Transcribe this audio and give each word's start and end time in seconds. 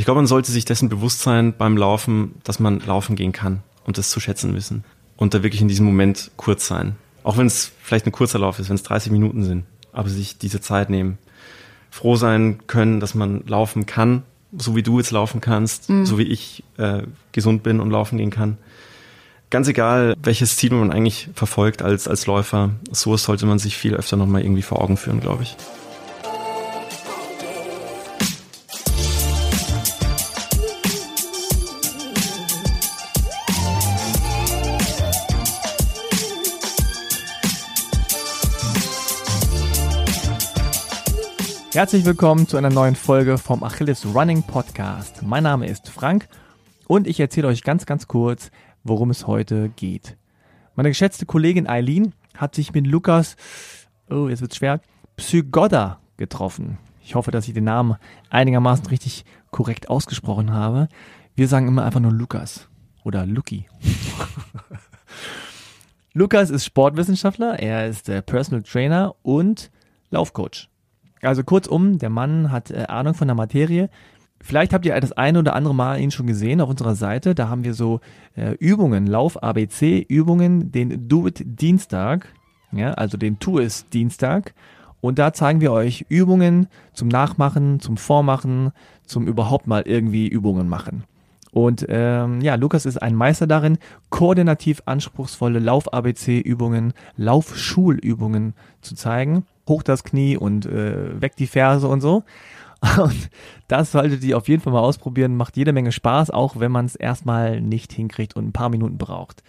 Ich 0.00 0.06
glaube, 0.06 0.20
man 0.20 0.26
sollte 0.26 0.50
sich 0.50 0.64
dessen 0.64 0.88
bewusst 0.88 1.20
sein 1.20 1.52
beim 1.52 1.76
Laufen, 1.76 2.36
dass 2.42 2.58
man 2.58 2.80
laufen 2.80 3.16
gehen 3.16 3.32
kann 3.32 3.62
und 3.84 3.98
das 3.98 4.08
zu 4.08 4.18
schätzen 4.18 4.54
wissen. 4.54 4.82
Und 5.18 5.34
da 5.34 5.42
wirklich 5.42 5.60
in 5.60 5.68
diesem 5.68 5.84
Moment 5.84 6.30
kurz 6.38 6.66
sein. 6.66 6.96
Auch 7.22 7.36
wenn 7.36 7.46
es 7.46 7.70
vielleicht 7.82 8.06
ein 8.06 8.12
kurzer 8.12 8.38
Lauf 8.38 8.58
ist, 8.58 8.70
wenn 8.70 8.76
es 8.76 8.82
30 8.82 9.12
Minuten 9.12 9.44
sind, 9.44 9.64
aber 9.92 10.08
sich 10.08 10.38
diese 10.38 10.62
Zeit 10.62 10.88
nehmen. 10.88 11.18
Froh 11.90 12.16
sein 12.16 12.66
können, 12.66 12.98
dass 12.98 13.14
man 13.14 13.46
laufen 13.46 13.84
kann, 13.84 14.22
so 14.56 14.74
wie 14.74 14.82
du 14.82 14.96
jetzt 14.96 15.10
laufen 15.10 15.42
kannst, 15.42 15.90
mhm. 15.90 16.06
so 16.06 16.16
wie 16.16 16.22
ich 16.22 16.64
äh, 16.78 17.02
gesund 17.32 17.62
bin 17.62 17.78
und 17.78 17.90
laufen 17.90 18.16
gehen 18.16 18.30
kann. 18.30 18.56
Ganz 19.50 19.68
egal, 19.68 20.14
welches 20.22 20.56
Ziel 20.56 20.72
man 20.72 20.92
eigentlich 20.92 21.28
verfolgt 21.34 21.82
als, 21.82 22.08
als 22.08 22.24
Läufer, 22.24 22.70
so 22.90 23.14
sollte 23.18 23.44
man 23.44 23.58
sich 23.58 23.76
viel 23.76 23.94
öfter 23.94 24.16
nochmal 24.16 24.40
irgendwie 24.40 24.62
vor 24.62 24.80
Augen 24.80 24.96
führen, 24.96 25.20
glaube 25.20 25.42
ich. 25.42 25.58
Herzlich 41.72 42.04
willkommen 42.04 42.48
zu 42.48 42.56
einer 42.56 42.68
neuen 42.68 42.96
Folge 42.96 43.38
vom 43.38 43.62
Achilles 43.62 44.04
Running 44.04 44.42
Podcast. 44.42 45.22
Mein 45.22 45.44
Name 45.44 45.68
ist 45.68 45.88
Frank 45.88 46.28
und 46.88 47.06
ich 47.06 47.20
erzähle 47.20 47.46
euch 47.46 47.62
ganz, 47.62 47.86
ganz 47.86 48.08
kurz, 48.08 48.50
worum 48.82 49.10
es 49.10 49.28
heute 49.28 49.68
geht. 49.68 50.16
Meine 50.74 50.88
geschätzte 50.88 51.26
Kollegin 51.26 51.68
Eileen 51.68 52.12
hat 52.36 52.56
sich 52.56 52.72
mit 52.72 52.88
Lukas, 52.88 53.36
oh, 54.10 54.28
jetzt 54.28 54.40
wird's 54.40 54.56
schwer, 54.56 54.80
Psygoda 55.14 56.00
getroffen. 56.16 56.78
Ich 57.04 57.14
hoffe, 57.14 57.30
dass 57.30 57.46
ich 57.46 57.54
den 57.54 57.64
Namen 57.64 57.94
einigermaßen 58.30 58.86
richtig 58.86 59.24
korrekt 59.52 59.88
ausgesprochen 59.88 60.52
habe. 60.52 60.88
Wir 61.36 61.46
sagen 61.46 61.68
immer 61.68 61.84
einfach 61.84 62.00
nur 62.00 62.12
Lukas 62.12 62.68
oder 63.04 63.26
Luki. 63.26 63.68
Lukas 66.14 66.50
ist 66.50 66.64
Sportwissenschaftler, 66.64 67.60
er 67.60 67.86
ist 67.86 68.08
äh, 68.08 68.22
Personal 68.22 68.64
Trainer 68.64 69.14
und 69.22 69.70
Laufcoach. 70.10 70.69
Also 71.22 71.44
kurzum, 71.44 71.98
der 71.98 72.10
Mann 72.10 72.50
hat 72.50 72.70
äh, 72.70 72.84
Ahnung 72.88 73.14
von 73.14 73.28
der 73.28 73.34
Materie. 73.34 73.90
Vielleicht 74.42 74.72
habt 74.72 74.86
ihr 74.86 74.98
das 74.98 75.12
eine 75.12 75.38
oder 75.38 75.54
andere 75.54 75.74
Mal 75.74 76.00
ihn 76.00 76.10
schon 76.10 76.26
gesehen 76.26 76.60
auf 76.60 76.70
unserer 76.70 76.94
Seite. 76.94 77.34
Da 77.34 77.48
haben 77.48 77.62
wir 77.62 77.74
so 77.74 78.00
äh, 78.36 78.52
Übungen, 78.52 79.06
Lauf-ABC-Übungen, 79.06 80.72
den 80.72 81.08
Do-It-Dienstag, 81.08 82.28
ja, 82.72 82.92
also 82.92 83.18
den 83.18 83.38
Tu-Es-Dienstag. 83.38 84.54
Und 85.02 85.18
da 85.18 85.32
zeigen 85.32 85.60
wir 85.60 85.72
euch 85.72 86.06
Übungen 86.08 86.68
zum 86.94 87.08
Nachmachen, 87.08 87.80
zum 87.80 87.96
Vormachen, 87.96 88.72
zum 89.04 89.26
überhaupt 89.26 89.66
mal 89.66 89.82
irgendwie 89.82 90.28
Übungen 90.28 90.68
machen. 90.68 91.04
Und 91.52 91.84
ähm, 91.88 92.40
ja, 92.40 92.54
Lukas 92.54 92.86
ist 92.86 93.02
ein 93.02 93.14
Meister 93.14 93.46
darin, 93.46 93.78
koordinativ 94.08 94.82
anspruchsvolle 94.86 95.58
Lauf-ABC-Übungen, 95.58 96.92
Laufschulübungen 97.16 98.54
zu 98.80 98.94
zeigen 98.94 99.44
hoch 99.68 99.82
das 99.82 100.04
Knie 100.04 100.36
und 100.36 100.66
äh, 100.66 101.20
weg 101.20 101.36
die 101.36 101.46
Ferse 101.46 101.88
und 101.88 102.00
so. 102.00 102.24
Und 102.96 103.28
das 103.68 103.92
solltet 103.92 104.24
ihr 104.24 104.38
auf 104.38 104.48
jeden 104.48 104.62
Fall 104.62 104.72
mal 104.72 104.80
ausprobieren. 104.80 105.36
Macht 105.36 105.58
jede 105.58 105.74
Menge 105.74 105.92
Spaß, 105.92 106.30
auch 106.30 106.58
wenn 106.60 106.72
man 106.72 106.86
es 106.86 106.96
erstmal 106.96 107.60
nicht 107.60 107.92
hinkriegt 107.92 108.34
und 108.36 108.46
ein 108.46 108.52
paar 108.52 108.70
Minuten 108.70 108.96
braucht. 108.96 109.42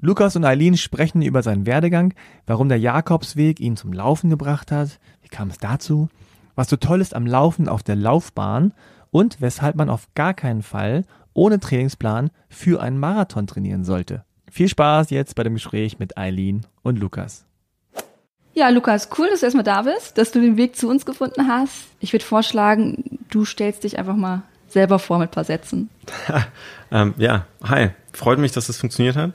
Lukas 0.00 0.36
und 0.36 0.44
Eileen 0.44 0.76
sprechen 0.76 1.22
über 1.22 1.42
seinen 1.42 1.64
Werdegang, 1.64 2.12
warum 2.46 2.68
der 2.68 2.78
Jakobsweg 2.78 3.60
ihn 3.60 3.76
zum 3.76 3.92
Laufen 3.92 4.30
gebracht 4.30 4.70
hat, 4.72 4.98
wie 5.22 5.28
kam 5.28 5.48
es 5.48 5.58
dazu, 5.58 6.08
was 6.54 6.68
so 6.68 6.76
toll 6.76 7.00
ist 7.00 7.14
am 7.14 7.26
Laufen 7.26 7.68
auf 7.68 7.82
der 7.82 7.96
Laufbahn 7.96 8.72
und 9.10 9.40
weshalb 9.40 9.76
man 9.76 9.88
auf 9.88 10.08
gar 10.14 10.34
keinen 10.34 10.62
Fall 10.62 11.04
ohne 11.32 11.60
Trainingsplan 11.60 12.30
für 12.48 12.82
einen 12.82 12.98
Marathon 12.98 13.46
trainieren 13.46 13.84
sollte. 13.84 14.24
Viel 14.50 14.68
Spaß 14.68 15.10
jetzt 15.10 15.34
bei 15.34 15.44
dem 15.44 15.54
Gespräch 15.54 15.98
mit 15.98 16.18
Eileen 16.18 16.66
und 16.82 16.98
Lukas. 16.98 17.45
Ja, 18.56 18.70
Lukas, 18.70 19.10
cool, 19.18 19.28
dass 19.28 19.40
du 19.40 19.46
erstmal 19.46 19.64
da 19.64 19.82
bist, 19.82 20.16
dass 20.16 20.32
du 20.32 20.40
den 20.40 20.56
Weg 20.56 20.76
zu 20.76 20.88
uns 20.88 21.04
gefunden 21.04 21.46
hast. 21.46 21.88
Ich 22.00 22.14
würde 22.14 22.24
vorschlagen, 22.24 23.20
du 23.28 23.44
stellst 23.44 23.84
dich 23.84 23.98
einfach 23.98 24.16
mal 24.16 24.44
selber 24.66 24.98
vor 24.98 25.18
mit 25.18 25.28
ein 25.28 25.32
paar 25.32 25.44
Sätzen. 25.44 25.90
ähm, 26.90 27.12
ja, 27.18 27.44
hi. 27.62 27.90
Freut 28.14 28.38
mich, 28.38 28.52
dass 28.52 28.66
das 28.68 28.78
funktioniert 28.78 29.14
hat. 29.14 29.32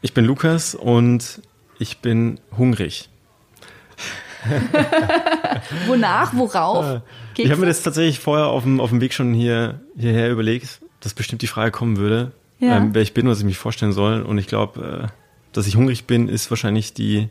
Ich 0.00 0.14
bin 0.14 0.24
Lukas 0.24 0.74
und 0.74 1.42
ich 1.78 1.98
bin 1.98 2.40
hungrig. 2.56 3.10
Wonach, 5.86 6.32
worauf? 6.34 7.02
Kekse? 7.34 7.42
Ich 7.42 7.50
habe 7.50 7.60
mir 7.60 7.66
das 7.66 7.82
tatsächlich 7.82 8.18
vorher 8.18 8.46
auf 8.46 8.62
dem, 8.62 8.80
auf 8.80 8.88
dem 8.88 9.02
Weg 9.02 9.12
schon 9.12 9.34
hier, 9.34 9.80
hierher 9.94 10.30
überlegt, 10.30 10.80
dass 11.00 11.12
bestimmt 11.12 11.42
die 11.42 11.48
Frage 11.48 11.70
kommen 11.70 11.98
würde, 11.98 12.32
ja. 12.60 12.78
ähm, 12.78 12.94
wer 12.94 13.02
ich 13.02 13.12
bin, 13.12 13.28
was 13.28 13.40
ich 13.40 13.44
mich 13.44 13.58
vorstellen 13.58 13.92
soll. 13.92 14.22
Und 14.22 14.38
ich 14.38 14.46
glaube, 14.46 15.04
äh, 15.04 15.08
dass 15.52 15.66
ich 15.66 15.76
hungrig 15.76 16.06
bin, 16.06 16.30
ist 16.30 16.48
wahrscheinlich 16.48 16.94
die, 16.94 17.28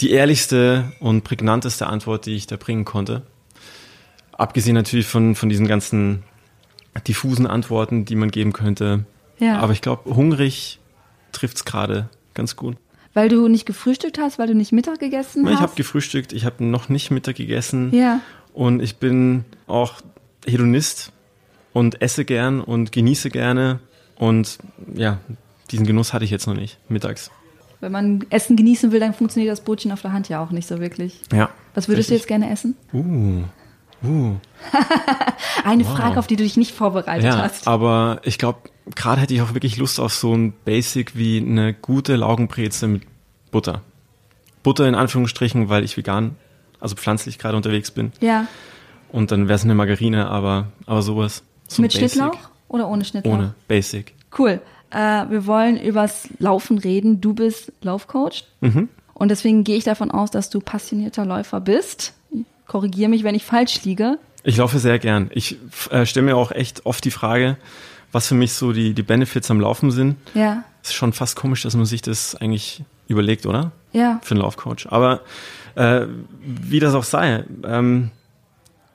die 0.00 0.10
ehrlichste 0.10 0.92
und 1.00 1.22
prägnanteste 1.24 1.86
Antwort, 1.86 2.26
die 2.26 2.34
ich 2.34 2.46
da 2.46 2.56
bringen 2.56 2.84
konnte. 2.84 3.22
Abgesehen 4.32 4.74
natürlich 4.74 5.06
von, 5.06 5.34
von 5.34 5.48
diesen 5.48 5.66
ganzen 5.66 6.24
diffusen 7.06 7.46
Antworten, 7.46 8.04
die 8.04 8.16
man 8.16 8.30
geben 8.30 8.52
könnte. 8.52 9.04
Ja. 9.38 9.58
Aber 9.58 9.72
ich 9.72 9.80
glaube, 9.80 10.14
hungrig 10.14 10.80
trifft 11.32 11.58
es 11.58 11.64
gerade 11.64 12.08
ganz 12.34 12.56
gut. 12.56 12.76
Weil 13.14 13.28
du 13.28 13.48
nicht 13.48 13.66
gefrühstückt 13.66 14.18
hast, 14.18 14.38
weil 14.38 14.46
du 14.46 14.54
nicht 14.54 14.72
Mittag 14.72 14.98
gegessen 14.98 15.44
hast? 15.46 15.54
Ich 15.54 15.60
habe 15.60 15.72
gefrühstückt, 15.74 16.32
ich 16.32 16.44
habe 16.44 16.64
noch 16.64 16.88
nicht 16.88 17.10
Mittag 17.10 17.36
gegessen. 17.36 17.94
Ja. 17.94 18.20
Und 18.54 18.80
ich 18.80 18.96
bin 18.96 19.44
auch 19.66 20.00
Hedonist 20.46 21.12
und 21.72 22.00
esse 22.00 22.24
gern 22.24 22.60
und 22.60 22.92
genieße 22.92 23.30
gerne. 23.30 23.80
Und 24.16 24.58
ja, 24.94 25.18
diesen 25.70 25.86
Genuss 25.86 26.12
hatte 26.12 26.24
ich 26.24 26.30
jetzt 26.30 26.46
noch 26.46 26.54
nicht 26.54 26.78
mittags 26.88 27.30
wenn 27.82 27.92
man 27.92 28.24
Essen 28.30 28.56
genießen 28.56 28.92
will, 28.92 29.00
dann 29.00 29.12
funktioniert 29.12 29.50
das 29.50 29.62
Brotchen 29.62 29.90
auf 29.92 30.00
der 30.02 30.12
Hand 30.12 30.28
ja 30.28 30.42
auch 30.42 30.50
nicht 30.50 30.68
so 30.68 30.78
wirklich. 30.78 31.20
Ja. 31.32 31.50
Was 31.74 31.88
würdest 31.88 32.10
richtig. 32.10 32.28
du 32.28 32.34
jetzt 32.34 32.42
gerne 32.42 32.50
essen? 32.50 32.76
Uh. 32.92 33.42
Uh. 34.04 34.36
Eine 35.64 35.84
wow. 35.84 35.96
Frage, 35.96 36.18
auf 36.18 36.26
die 36.28 36.36
du 36.36 36.44
dich 36.44 36.56
nicht 36.56 36.72
vorbereitet 36.72 37.24
ja, 37.24 37.38
hast. 37.38 37.66
Aber 37.66 38.20
ich 38.22 38.38
glaube, 38.38 38.70
gerade 38.94 39.20
hätte 39.20 39.34
ich 39.34 39.42
auch 39.42 39.52
wirklich 39.52 39.76
Lust 39.76 39.98
auf 39.98 40.14
so 40.14 40.32
ein 40.32 40.52
Basic 40.64 41.16
wie 41.16 41.38
eine 41.38 41.74
gute 41.74 42.14
Laugenbreze 42.16 42.86
mit 42.86 43.02
Butter. 43.50 43.82
Butter 44.62 44.86
in 44.86 44.94
Anführungsstrichen, 44.94 45.68
weil 45.68 45.82
ich 45.82 45.96
vegan, 45.96 46.36
also 46.78 46.94
pflanzlich 46.94 47.38
gerade 47.38 47.56
unterwegs 47.56 47.90
bin. 47.90 48.12
Ja. 48.20 48.46
Und 49.10 49.32
dann 49.32 49.48
wäre 49.48 49.56
es 49.56 49.64
eine 49.64 49.74
Margarine, 49.74 50.28
aber, 50.28 50.68
aber 50.86 51.02
sowas. 51.02 51.42
So 51.66 51.82
mit 51.82 51.92
Schnittlauch 51.92 52.38
oder 52.68 52.88
ohne 52.88 53.04
Schnittlauch? 53.04 53.34
Ohne, 53.34 53.54
Basic. 53.66 54.14
Cool. 54.36 54.60
Äh, 54.92 55.30
wir 55.30 55.46
wollen 55.46 55.80
übers 55.80 56.28
Laufen 56.38 56.78
reden. 56.78 57.20
Du 57.20 57.34
bist 57.34 57.72
Laufcoach. 57.82 58.44
Mhm. 58.60 58.88
Und 59.14 59.30
deswegen 59.30 59.64
gehe 59.64 59.76
ich 59.76 59.84
davon 59.84 60.10
aus, 60.10 60.30
dass 60.30 60.50
du 60.50 60.60
passionierter 60.60 61.24
Läufer 61.24 61.60
bist. 61.60 62.14
Korrigiere 62.66 63.08
mich, 63.08 63.24
wenn 63.24 63.34
ich 63.34 63.44
falsch 63.44 63.84
liege. 63.84 64.18
Ich 64.44 64.56
laufe 64.56 64.78
sehr 64.78 64.98
gern. 64.98 65.30
Ich 65.32 65.56
äh, 65.90 66.04
stelle 66.06 66.26
mir 66.26 66.36
auch 66.36 66.50
echt 66.50 66.84
oft 66.86 67.04
die 67.04 67.10
Frage, 67.10 67.56
was 68.10 68.28
für 68.28 68.34
mich 68.34 68.52
so 68.54 68.72
die, 68.72 68.94
die 68.94 69.02
Benefits 69.02 69.50
am 69.50 69.60
Laufen 69.60 69.90
sind. 69.90 70.16
Ja. 70.34 70.64
Ist 70.82 70.94
schon 70.94 71.12
fast 71.12 71.36
komisch, 71.36 71.62
dass 71.62 71.76
man 71.76 71.86
sich 71.86 72.02
das 72.02 72.34
eigentlich 72.34 72.82
überlegt, 73.08 73.46
oder? 73.46 73.72
Ja. 73.92 74.18
Für 74.22 74.34
einen 74.34 74.42
Laufcoach. 74.42 74.86
Aber 74.90 75.20
äh, 75.74 76.06
wie 76.42 76.80
das 76.80 76.94
auch 76.94 77.04
sei, 77.04 77.44
ähm, 77.64 78.10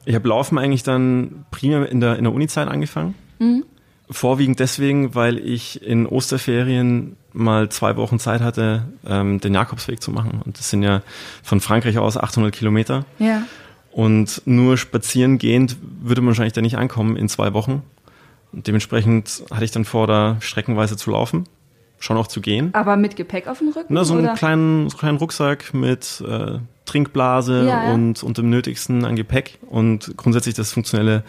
ich 0.05 0.15
habe 0.15 0.27
Laufen 0.27 0.57
eigentlich 0.57 0.83
dann 0.83 1.45
primär 1.51 1.89
in 1.89 2.01
der, 2.01 2.17
in 2.17 2.23
der 2.23 2.33
Uni-Zeit 2.33 2.67
angefangen. 2.67 3.15
Mhm. 3.39 3.63
Vorwiegend 4.09 4.59
deswegen, 4.59 5.15
weil 5.15 5.37
ich 5.37 5.81
in 5.81 6.05
Osterferien 6.05 7.17
mal 7.33 7.69
zwei 7.69 7.95
Wochen 7.97 8.19
Zeit 8.19 8.41
hatte, 8.41 8.87
ähm, 9.05 9.39
den 9.39 9.53
Jakobsweg 9.53 10.01
zu 10.01 10.11
machen. 10.11 10.41
Und 10.45 10.57
das 10.57 10.69
sind 10.69 10.81
ja 10.83 11.01
von 11.43 11.59
Frankreich 11.59 11.97
aus 11.97 12.17
800 12.17 12.53
Kilometer. 12.53 13.05
Ja. 13.19 13.43
Und 13.91 14.43
nur 14.45 14.77
spazieren 14.77 15.37
gehend 15.37 15.77
würde 16.01 16.21
man 16.21 16.29
wahrscheinlich 16.29 16.53
da 16.53 16.61
nicht 16.61 16.77
ankommen 16.77 17.15
in 17.17 17.29
zwei 17.29 17.53
Wochen. 17.53 17.83
Und 18.51 18.67
dementsprechend 18.67 19.43
hatte 19.51 19.65
ich 19.65 19.71
dann 19.71 19.85
vor, 19.85 20.07
da 20.07 20.37
streckenweise 20.39 20.97
zu 20.97 21.11
laufen, 21.11 21.45
schon 21.99 22.17
auch 22.17 22.27
zu 22.27 22.41
gehen. 22.41 22.69
Aber 22.73 22.95
mit 22.95 23.15
Gepäck 23.15 23.47
auf 23.47 23.59
dem 23.59 23.69
Rücken? 23.69 23.93
Na, 23.93 24.03
so 24.03 24.15
einen 24.15 24.35
kleinen, 24.35 24.89
so 24.89 24.95
einen 24.95 24.99
kleinen 24.99 25.17
Rucksack 25.17 25.73
mit 25.73 26.23
äh, 26.27 26.59
Trinkblase 26.85 27.65
ja, 27.65 27.85
ja. 27.85 27.93
Und, 27.93 28.23
und 28.23 28.37
dem 28.37 28.49
Nötigsten 28.49 29.03
an 29.03 29.15
Gepäck. 29.15 29.59
Und 29.67 30.15
grundsätzlich 30.15 30.55
das 30.55 30.71
funktionelle 30.71 31.23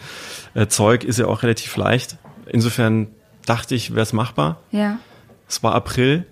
äh, 0.53 0.67
Zeug 0.67 1.03
ist 1.03 1.19
ja 1.19 1.25
auch 1.25 1.43
relativ 1.43 1.75
leicht. 1.75 2.17
Insofern 2.51 3.07
dachte 3.45 3.75
ich, 3.75 3.91
wäre 3.91 4.01
es 4.01 4.13
machbar. 4.13 4.59
Ja. 4.71 4.99
Es 5.47 5.63
war 5.63 5.73
April 5.73 6.25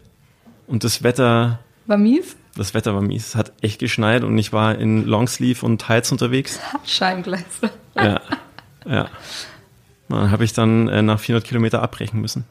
und 0.68 0.84
das 0.84 1.04
Wetter 1.04 1.60
war 1.88 1.98
mies. 1.98 2.36
Das 2.56 2.74
Wetter 2.74 2.94
war 2.94 3.02
mies. 3.02 3.28
Es 3.28 3.36
hat 3.36 3.54
echt 3.62 3.80
geschneit 3.80 4.24
und 4.24 4.38
ich 4.38 4.52
war 4.52 4.78
in 4.78 5.06
Longsleeve 5.06 5.66
und 5.66 5.82
Tights 5.82 6.12
unterwegs. 6.12 6.60
Scheingleise. 6.86 7.72
Ja, 7.96 8.22
ja. 8.86 9.10
Dann 10.10 10.32
habe 10.32 10.44
ich 10.44 10.54
dann 10.54 10.88
äh, 10.88 11.02
nach 11.02 11.20
400 11.20 11.48
Kilometer 11.48 11.82
abbrechen 11.82 12.22
müssen. 12.22 12.46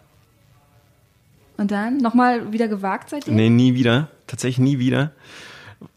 Und 1.56 1.70
dann 1.70 1.98
nochmal 1.98 2.52
wieder 2.52 2.68
gewagt 2.68 3.10
seitdem? 3.10 3.34
Nee, 3.34 3.48
nie 3.48 3.74
wieder. 3.74 4.08
Tatsächlich 4.26 4.58
nie 4.58 4.78
wieder. 4.78 5.12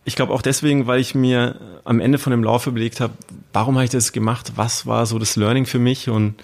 Ich 0.06 0.16
glaube 0.16 0.34
auch 0.34 0.42
deswegen, 0.42 0.88
weil 0.88 1.00
ich 1.00 1.16
mir 1.16 1.82
am 1.84 2.00
Ende 2.00 2.18
von 2.18 2.32
dem 2.32 2.44
Lauf 2.44 2.68
überlegt 2.68 3.02
habe, 3.02 3.14
warum 3.54 3.76
habe 3.76 3.86
ich 3.86 3.92
das 3.92 4.12
gemacht? 4.12 4.54
Was 4.56 4.86
war 4.86 5.06
so 5.06 5.20
das 5.20 5.36
Learning 5.36 5.66
für 5.66 5.80
mich? 5.80 6.10
Und 6.10 6.36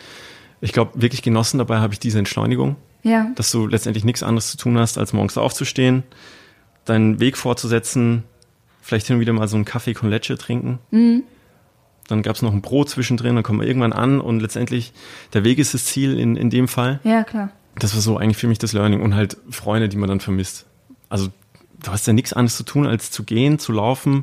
ich 0.62 0.74
glaube, 0.74 0.92
wirklich 1.02 1.22
genossen 1.22 1.58
dabei 1.58 1.78
habe 1.80 1.94
ich 1.94 2.00
diese 2.00 2.20
Entschleunigung. 2.20 2.76
Ja. 3.04 3.28
Dass 3.36 3.52
du 3.52 3.68
letztendlich 3.68 4.04
nichts 4.04 4.24
anderes 4.24 4.50
zu 4.52 4.58
tun 4.58 4.78
hast, 4.80 4.98
als 4.98 5.14
morgens 5.14 5.38
aufzustehen, 5.38 6.04
deinen 6.86 7.20
Weg 7.20 7.38
fortzusetzen, 7.38 8.24
vielleicht 8.82 9.08
hin 9.08 9.16
und 9.18 9.20
wieder 9.20 9.34
mal 9.34 9.48
so 9.48 9.56
einen 9.56 9.66
Kaffee 9.66 9.94
con 9.94 10.10
leche 10.10 10.38
trinken. 10.38 10.80
Mhm. 10.92 11.24
Dann 12.08 12.22
gab 12.22 12.36
es 12.36 12.42
noch 12.42 12.54
ein 12.54 12.62
Brot 12.62 12.90
zwischendrin, 12.90 13.36
dann 13.36 13.44
kommen 13.44 13.60
wir 13.60 13.68
irgendwann 13.68 13.94
an 13.94 14.22
und 14.22 14.40
letztendlich 14.40 14.94
der 15.34 15.44
Weg 15.44 15.58
ist 15.60 15.74
das 15.74 15.86
Ziel 15.86 16.20
in, 16.20 16.36
in 16.36 16.50
dem 16.50 16.68
Fall. 16.68 17.00
Ja, 17.04 17.24
klar. 17.24 17.50
Das 17.78 17.94
war 17.96 18.02
so 18.02 18.18
eigentlich 18.18 18.38
für 18.38 18.48
mich 18.48 18.60
das 18.60 18.74
Learning 18.74 19.02
und 19.02 19.16
halt 19.16 19.38
Freunde, 19.50 19.90
die 19.90 19.98
man 19.98 20.08
dann 20.10 20.20
vermisst. 20.20 20.66
Also 21.10 21.30
du 21.84 21.92
hast 21.92 22.06
ja 22.08 22.14
nichts 22.14 22.34
anderes 22.34 22.58
zu 22.58 22.64
tun, 22.64 22.86
als 22.88 23.12
zu 23.12 23.24
gehen, 23.24 23.60
zu 23.60 23.72
laufen 23.72 24.22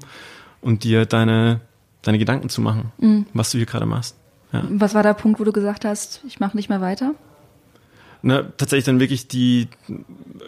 und 0.60 0.84
dir 0.84 1.06
deine, 1.06 1.60
deine 2.02 2.18
Gedanken 2.18 2.48
zu 2.48 2.60
machen, 2.60 2.92
Mhm. 2.98 3.26
was 3.34 3.50
du 3.50 3.58
hier 3.58 3.66
gerade 3.66 3.86
machst. 3.86 4.16
Ja. 4.52 4.64
Was 4.68 4.94
war 4.94 5.02
der 5.02 5.14
Punkt, 5.14 5.40
wo 5.40 5.44
du 5.44 5.52
gesagt 5.52 5.84
hast, 5.84 6.22
ich 6.26 6.40
mache 6.40 6.56
nicht 6.56 6.68
mehr 6.68 6.80
weiter? 6.80 7.14
Na, 8.22 8.42
tatsächlich 8.56 8.84
dann 8.84 9.00
wirklich 9.00 9.26
die 9.28 9.68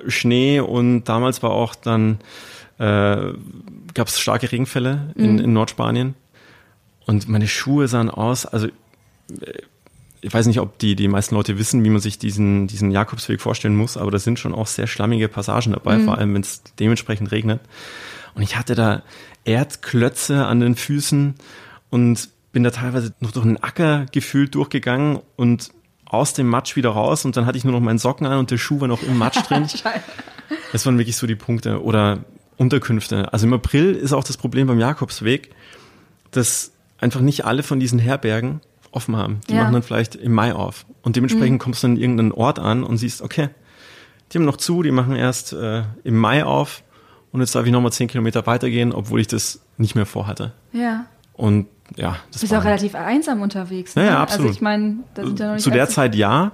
Schnee 0.07 0.61
und 0.61 1.05
damals 1.05 1.43
war 1.43 1.51
auch 1.51 1.75
dann 1.75 2.19
äh, 2.79 3.33
gab 3.95 4.09
es 4.09 4.21
starke 4.21 4.51
Regenfälle 4.51 5.13
in, 5.17 5.39
in 5.39 5.53
Nordspanien 5.53 6.15
und 7.07 7.29
meine 7.29 7.49
Schuhe 7.49 7.89
sahen 7.89 8.11
aus, 8.11 8.47
also 8.47 8.67
äh, 8.67 8.71
ich 10.21 10.33
weiß 10.33 10.47
nicht, 10.47 10.61
ob 10.61 10.79
die, 10.79 10.97
die 10.97 11.07
meisten 11.07 11.35
Leute 11.35 11.59
wissen, 11.59 11.85
wie 11.85 11.91
man 11.91 12.01
sich 12.01 12.19
diesen, 12.19 12.67
diesen 12.67 12.91
Jakobsweg 12.91 13.43
vorstellen 13.43 13.77
muss, 13.77 13.99
aber 13.99 14.11
da 14.11 14.19
sind 14.19 14.39
schon 14.39 14.55
auch 14.55 14.67
sehr 14.67 14.87
schlammige 14.87 15.29
Passagen 15.29 15.73
dabei, 15.73 16.01
vor 16.01 16.17
allem 16.17 16.33
wenn 16.33 16.41
es 16.41 16.63
dementsprechend 16.81 17.31
regnet. 17.31 17.61
Und 18.35 18.43
ich 18.43 18.57
hatte 18.57 18.75
da 18.75 19.03
Erdklötze 19.45 20.47
an 20.47 20.61
den 20.61 20.77
Füßen 20.77 21.35
und 21.91 22.31
bin 22.55 22.63
da 22.65 22.71
teilweise 22.71 23.13
noch 23.21 23.33
durch 23.33 23.45
einen 23.45 23.59
Acker 23.63 24.07
gefühlt 24.13 24.55
durchgegangen 24.55 25.21
und 25.37 25.71
aus 26.07 26.33
dem 26.33 26.47
Matsch 26.49 26.77
wieder 26.77 26.91
raus 26.91 27.25
und 27.27 27.37
dann 27.37 27.45
hatte 27.45 27.59
ich 27.59 27.65
nur 27.65 27.73
noch 27.75 27.81
meinen 27.81 27.99
Socken 27.99 28.27
an 28.27 28.39
und 28.39 28.51
der 28.51 28.57
Schuh 28.59 28.81
war 28.81 28.89
noch 28.89 29.03
im 29.03 29.19
Matsch 29.19 29.43
drin. 29.47 29.67
Das 30.73 30.85
waren 30.85 30.99
wirklich 30.99 31.17
so 31.17 31.27
die 31.27 31.37
Punkte 31.37 31.83
oder 31.83 32.19
Unterkünfte. 32.59 33.33
Also 33.33 33.47
im 33.47 33.53
April 33.55 33.95
ist 33.95 34.13
auch 34.13 34.25
das 34.25 34.37
Problem 34.37 34.67
beim 34.67 34.79
Jakobsweg, 34.79 35.51
dass 36.33 36.73
einfach 36.99 37.21
nicht 37.21 37.45
alle 37.47 37.63
von 37.63 37.81
diesen 37.81 37.99
Herbergen 37.99 38.61
offen 38.93 39.17
haben. 39.17 39.41
Die 39.49 39.55
Ja. 39.55 39.63
machen 39.63 39.73
dann 39.73 39.83
vielleicht 39.83 40.15
im 40.17 40.33
Mai 40.33 40.53
auf. 40.53 40.85
Und 41.03 41.17
dementsprechend 41.17 41.61
kommst 41.61 41.83
du 41.83 41.87
an 41.89 41.97
irgendeinen 41.97 42.33
Ort 42.33 42.59
an 42.59 42.85
und 42.85 42.99
siehst, 42.99 43.23
okay, 43.23 43.49
die 44.33 44.39
haben 44.39 44.45
noch 44.45 44.59
zu, 44.59 44.83
die 44.83 44.91
machen 44.91 45.17
erst 45.17 45.55
äh, 45.55 45.85
im 46.05 46.19
Mai 46.19 46.45
auf 46.45 46.83
und 47.33 47.41
jetzt 47.41 47.55
darf 47.55 47.65
ich 47.67 47.73
nochmal 47.73 47.93
zehn 47.93 48.09
Kilometer 48.09 48.47
weitergehen, 48.47 48.93
obwohl 48.93 49.21
ich 49.21 49.27
das 49.27 49.61
nicht 49.79 49.95
mehr 49.95 50.07
vorhatte. 50.07 50.53
Ja. 50.73 51.07
Und 51.33 51.67
ja, 51.97 52.17
das 52.33 52.41
Du 52.41 52.47
bist 52.49 52.55
auch 52.55 52.65
relativ 52.65 52.95
einsam 52.95 53.43
unterwegs. 53.43 53.95
Ne? 53.97 54.05
Ja, 54.05 54.11
ja, 54.11 54.23
absolut. 54.23 54.47
Also 54.49 54.57
ich 54.57 54.63
meine, 54.63 54.97
da 55.15 55.25
sind 55.25 55.39
ja 55.39 55.47
noch 55.47 55.55
nicht 55.55 55.63
zu 55.65 55.71
der 55.71 55.89
Zeit 55.89 56.15
ja. 56.15 56.53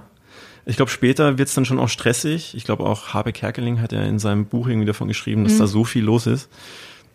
Ich 0.65 0.75
glaube, 0.75 0.91
später 0.91 1.37
wird 1.39 1.49
es 1.49 1.55
dann 1.55 1.65
schon 1.65 1.79
auch 1.79 1.89
stressig. 1.89 2.55
Ich 2.55 2.65
glaube, 2.65 2.83
auch 2.85 3.13
Habe 3.15 3.31
Kerkeling 3.33 3.81
hat 3.81 3.91
ja 3.93 4.01
in 4.03 4.19
seinem 4.19 4.45
Buch 4.45 4.67
irgendwie 4.67 4.85
davon 4.85 5.07
geschrieben, 5.07 5.41
Mhm. 5.41 5.45
dass 5.47 5.57
da 5.57 5.67
so 5.67 5.83
viel 5.83 6.03
los 6.03 6.27
ist. 6.27 6.49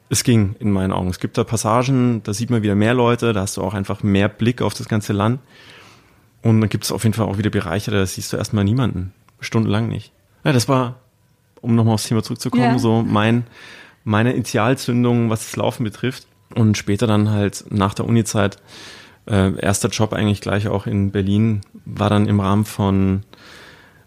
Es 0.08 0.24
ging 0.24 0.56
in 0.58 0.70
meinen 0.72 0.92
Augen. 0.92 1.08
Es 1.08 1.18
gibt 1.20 1.36
da 1.38 1.44
Passagen, 1.44 2.22
da 2.24 2.32
sieht 2.32 2.50
man 2.50 2.62
wieder 2.62 2.74
mehr 2.74 2.94
Leute, 2.94 3.32
da 3.32 3.40
hast 3.42 3.56
du 3.56 3.62
auch 3.62 3.74
einfach 3.74 4.02
mehr 4.02 4.28
Blick 4.28 4.62
auf 4.62 4.74
das 4.74 4.88
ganze 4.88 5.12
Land. 5.12 5.40
Und 6.42 6.60
dann 6.60 6.70
gibt 6.70 6.84
es 6.84 6.92
auf 6.92 7.02
jeden 7.04 7.14
Fall 7.14 7.26
auch 7.26 7.38
wieder 7.38 7.50
Bereiche, 7.50 7.90
da 7.90 8.04
siehst 8.06 8.32
du 8.32 8.36
erstmal 8.36 8.64
niemanden. 8.64 9.12
Stundenlang 9.40 9.88
nicht. 9.88 10.12
Ja, 10.44 10.52
das 10.52 10.68
war, 10.68 10.96
um 11.60 11.74
nochmal 11.74 11.94
aufs 11.94 12.04
Thema 12.08 12.22
zurückzukommen, 12.22 12.62
Ja. 12.62 12.78
so 12.78 13.02
mein, 13.02 13.46
meine 14.04 14.32
Initialzündung, 14.32 15.28
was 15.30 15.40
das 15.44 15.56
Laufen 15.56 15.82
betrifft. 15.84 16.26
Und 16.56 16.76
später 16.76 17.06
dann 17.06 17.30
halt 17.30 17.64
nach 17.70 17.94
der 17.94 18.06
Uni-Zeit, 18.06 18.56
äh, 19.26 19.56
erster 19.60 19.88
Job 19.90 20.12
eigentlich 20.12 20.40
gleich 20.40 20.66
auch 20.68 20.86
in 20.86 21.10
Berlin, 21.12 21.60
war 21.84 22.10
dann 22.10 22.26
im 22.26 22.40
Rahmen 22.40 22.64
von 22.64 23.22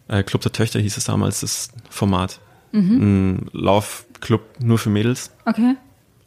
äh, 0.07 0.23
Club 0.23 0.41
der 0.41 0.51
Töchter, 0.51 0.79
hieß 0.79 0.97
es 0.97 1.03
damals, 1.05 1.41
das 1.41 1.69
Format. 1.89 2.39
Ein 2.71 3.47
Laufclub 3.51 4.41
nur 4.59 4.77
für 4.77 4.91
Mädels 4.91 5.31
Okay. 5.45 5.75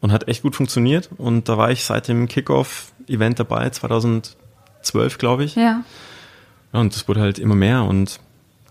und 0.00 0.10
hat 0.10 0.26
echt 0.26 0.42
gut 0.42 0.56
funktioniert. 0.56 1.08
Und 1.18 1.48
da 1.48 1.56
war 1.56 1.70
ich 1.70 1.84
seit 1.84 2.08
dem 2.08 2.26
Kickoff-Event 2.26 3.38
dabei, 3.38 3.70
2012, 3.70 5.18
glaube 5.18 5.44
ich. 5.44 5.54
Ja. 5.54 5.84
Ja, 6.72 6.80
und 6.80 6.94
das 6.96 7.06
wurde 7.06 7.20
halt 7.20 7.38
immer 7.38 7.54
mehr 7.54 7.84
und 7.84 8.18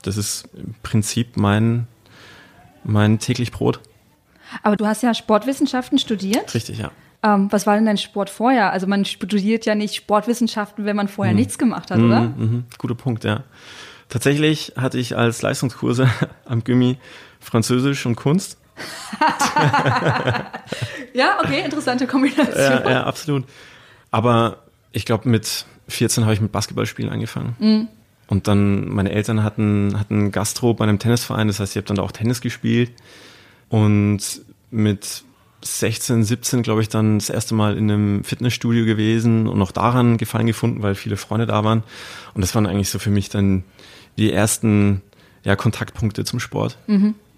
das 0.01 0.17
ist 0.17 0.49
im 0.53 0.73
Prinzip 0.83 1.37
mein, 1.37 1.87
mein 2.83 3.19
täglich 3.19 3.51
Brot. 3.51 3.79
Aber 4.63 4.75
du 4.75 4.85
hast 4.85 5.01
ja 5.03 5.13
Sportwissenschaften 5.13 5.97
studiert. 5.97 6.53
Richtig, 6.53 6.77
ja. 6.79 6.91
Ähm, 7.23 7.51
was 7.51 7.67
war 7.67 7.75
denn 7.75 7.85
dein 7.85 7.97
Sport 7.97 8.29
vorher? 8.29 8.71
Also 8.71 8.87
man 8.87 9.05
studiert 9.05 9.65
ja 9.65 9.75
nicht 9.75 9.95
Sportwissenschaften, 9.95 10.85
wenn 10.85 10.95
man 10.95 11.07
vorher 11.07 11.33
nichts 11.33 11.57
gemacht 11.57 11.91
hat, 11.91 11.99
oder? 11.99 12.21
Mhm, 12.21 12.35
mhm, 12.37 12.63
guter 12.77 12.95
Punkt, 12.95 13.23
ja. 13.23 13.43
Tatsächlich 14.09 14.73
hatte 14.75 14.97
ich 14.97 15.15
als 15.15 15.41
Leistungskurse 15.41 16.09
am 16.45 16.63
Gimmi 16.63 16.97
Französisch 17.39 18.05
und 18.05 18.15
Kunst. 18.15 18.57
Ja, 21.13 21.39
okay, 21.43 21.61
interessante 21.63 22.07
Kombination. 22.07 22.55
Ja, 22.55 22.89
ja 22.89 23.03
absolut. 23.03 23.43
Aber 24.11 24.59
ich 24.91 25.05
glaube, 25.05 25.27
mit 25.27 25.65
14 25.89 26.23
habe 26.23 26.33
ich 26.33 26.41
mit 26.41 26.51
Basketballspielen 26.51 27.11
angefangen. 27.11 27.89
Und 28.27 28.47
dann, 28.47 28.87
meine 28.87 29.11
Eltern 29.11 29.43
hatten, 29.43 29.99
hatten 29.99 30.31
Gastro 30.31 30.73
bei 30.73 30.85
einem 30.85 30.99
Tennisverein, 30.99 31.47
das 31.47 31.59
heißt, 31.59 31.73
ich 31.73 31.77
habe 31.77 31.87
dann 31.87 31.97
da 31.97 32.03
auch 32.03 32.13
Tennis 32.13 32.39
gespielt. 32.39 32.91
Und 33.67 34.19
mit 34.69 35.23
16, 35.63 36.23
17, 36.23 36.63
glaube 36.63 36.81
ich, 36.81 36.89
dann 36.89 37.19
das 37.19 37.29
erste 37.29 37.53
Mal 37.53 37.77
in 37.77 37.91
einem 37.91 38.23
Fitnessstudio 38.23 38.85
gewesen 38.85 39.47
und 39.47 39.57
noch 39.59 39.71
daran 39.71 40.17
Gefallen 40.17 40.47
gefunden, 40.47 40.81
weil 40.81 40.95
viele 40.95 41.17
Freunde 41.17 41.45
da 41.45 41.63
waren. 41.63 41.83
Und 42.33 42.41
das 42.41 42.55
waren 42.55 42.65
eigentlich 42.65 42.89
so 42.89 42.99
für 42.99 43.11
mich 43.11 43.29
dann 43.29 43.63
die 44.17 44.31
ersten 44.31 45.01
ja, 45.43 45.55
Kontaktpunkte 45.55 46.23
zum 46.25 46.39
Sport, 46.39 46.77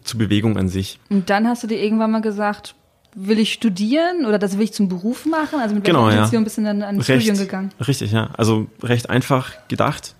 zur 0.04 0.18
Bewegung 0.18 0.58
an 0.58 0.70
sich. 0.70 1.00
Und 1.10 1.30
dann 1.30 1.48
hast 1.48 1.64
du 1.64 1.68
dir 1.68 1.81
irgendwann 1.81 2.12
mal 2.12 2.22
gesagt, 2.22 2.75
will 3.16 3.40
ich 3.40 3.54
studieren 3.54 4.25
oder 4.25 4.40
das 4.40 4.58
will 4.58 4.64
ich 4.64 4.74
zum 4.74 4.90
Beruf 4.90 5.25
machen? 5.25 5.60
Also 5.60 5.75
mit 5.75 5.86
welcher 5.86 5.98
Genau, 5.98 6.10
ja. 6.10 6.16
Intention 6.16 6.44
bist 6.44 6.58
du 6.58 6.64
dann 6.64 6.81
an 6.81 6.98
das 6.98 7.06
Studium 7.06 7.38
gegangen? 7.38 7.72
Richtig, 7.86 8.12
ja. 8.12 8.30
Also 8.38 8.68
recht 8.81 9.10
einfach 9.10 9.52
gedacht. 9.68 10.16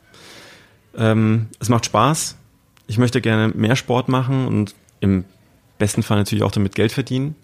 Ähm, 0.96 1.48
es 1.60 1.70
macht 1.70 1.86
Spaß. 1.86 2.36
Ich 2.88 2.98
möchte 2.98 3.22
gerne 3.22 3.50
mehr 3.50 3.76
Sport 3.76 4.10
machen 4.10 4.48
und 4.48 4.76
im 5.00 5.26
besten 5.80 6.04
Fall 6.04 6.18
natürlich 6.18 6.44
auch 6.44 6.52
damit 6.52 6.76
Geld 6.76 6.92
verdienen. 6.92 7.36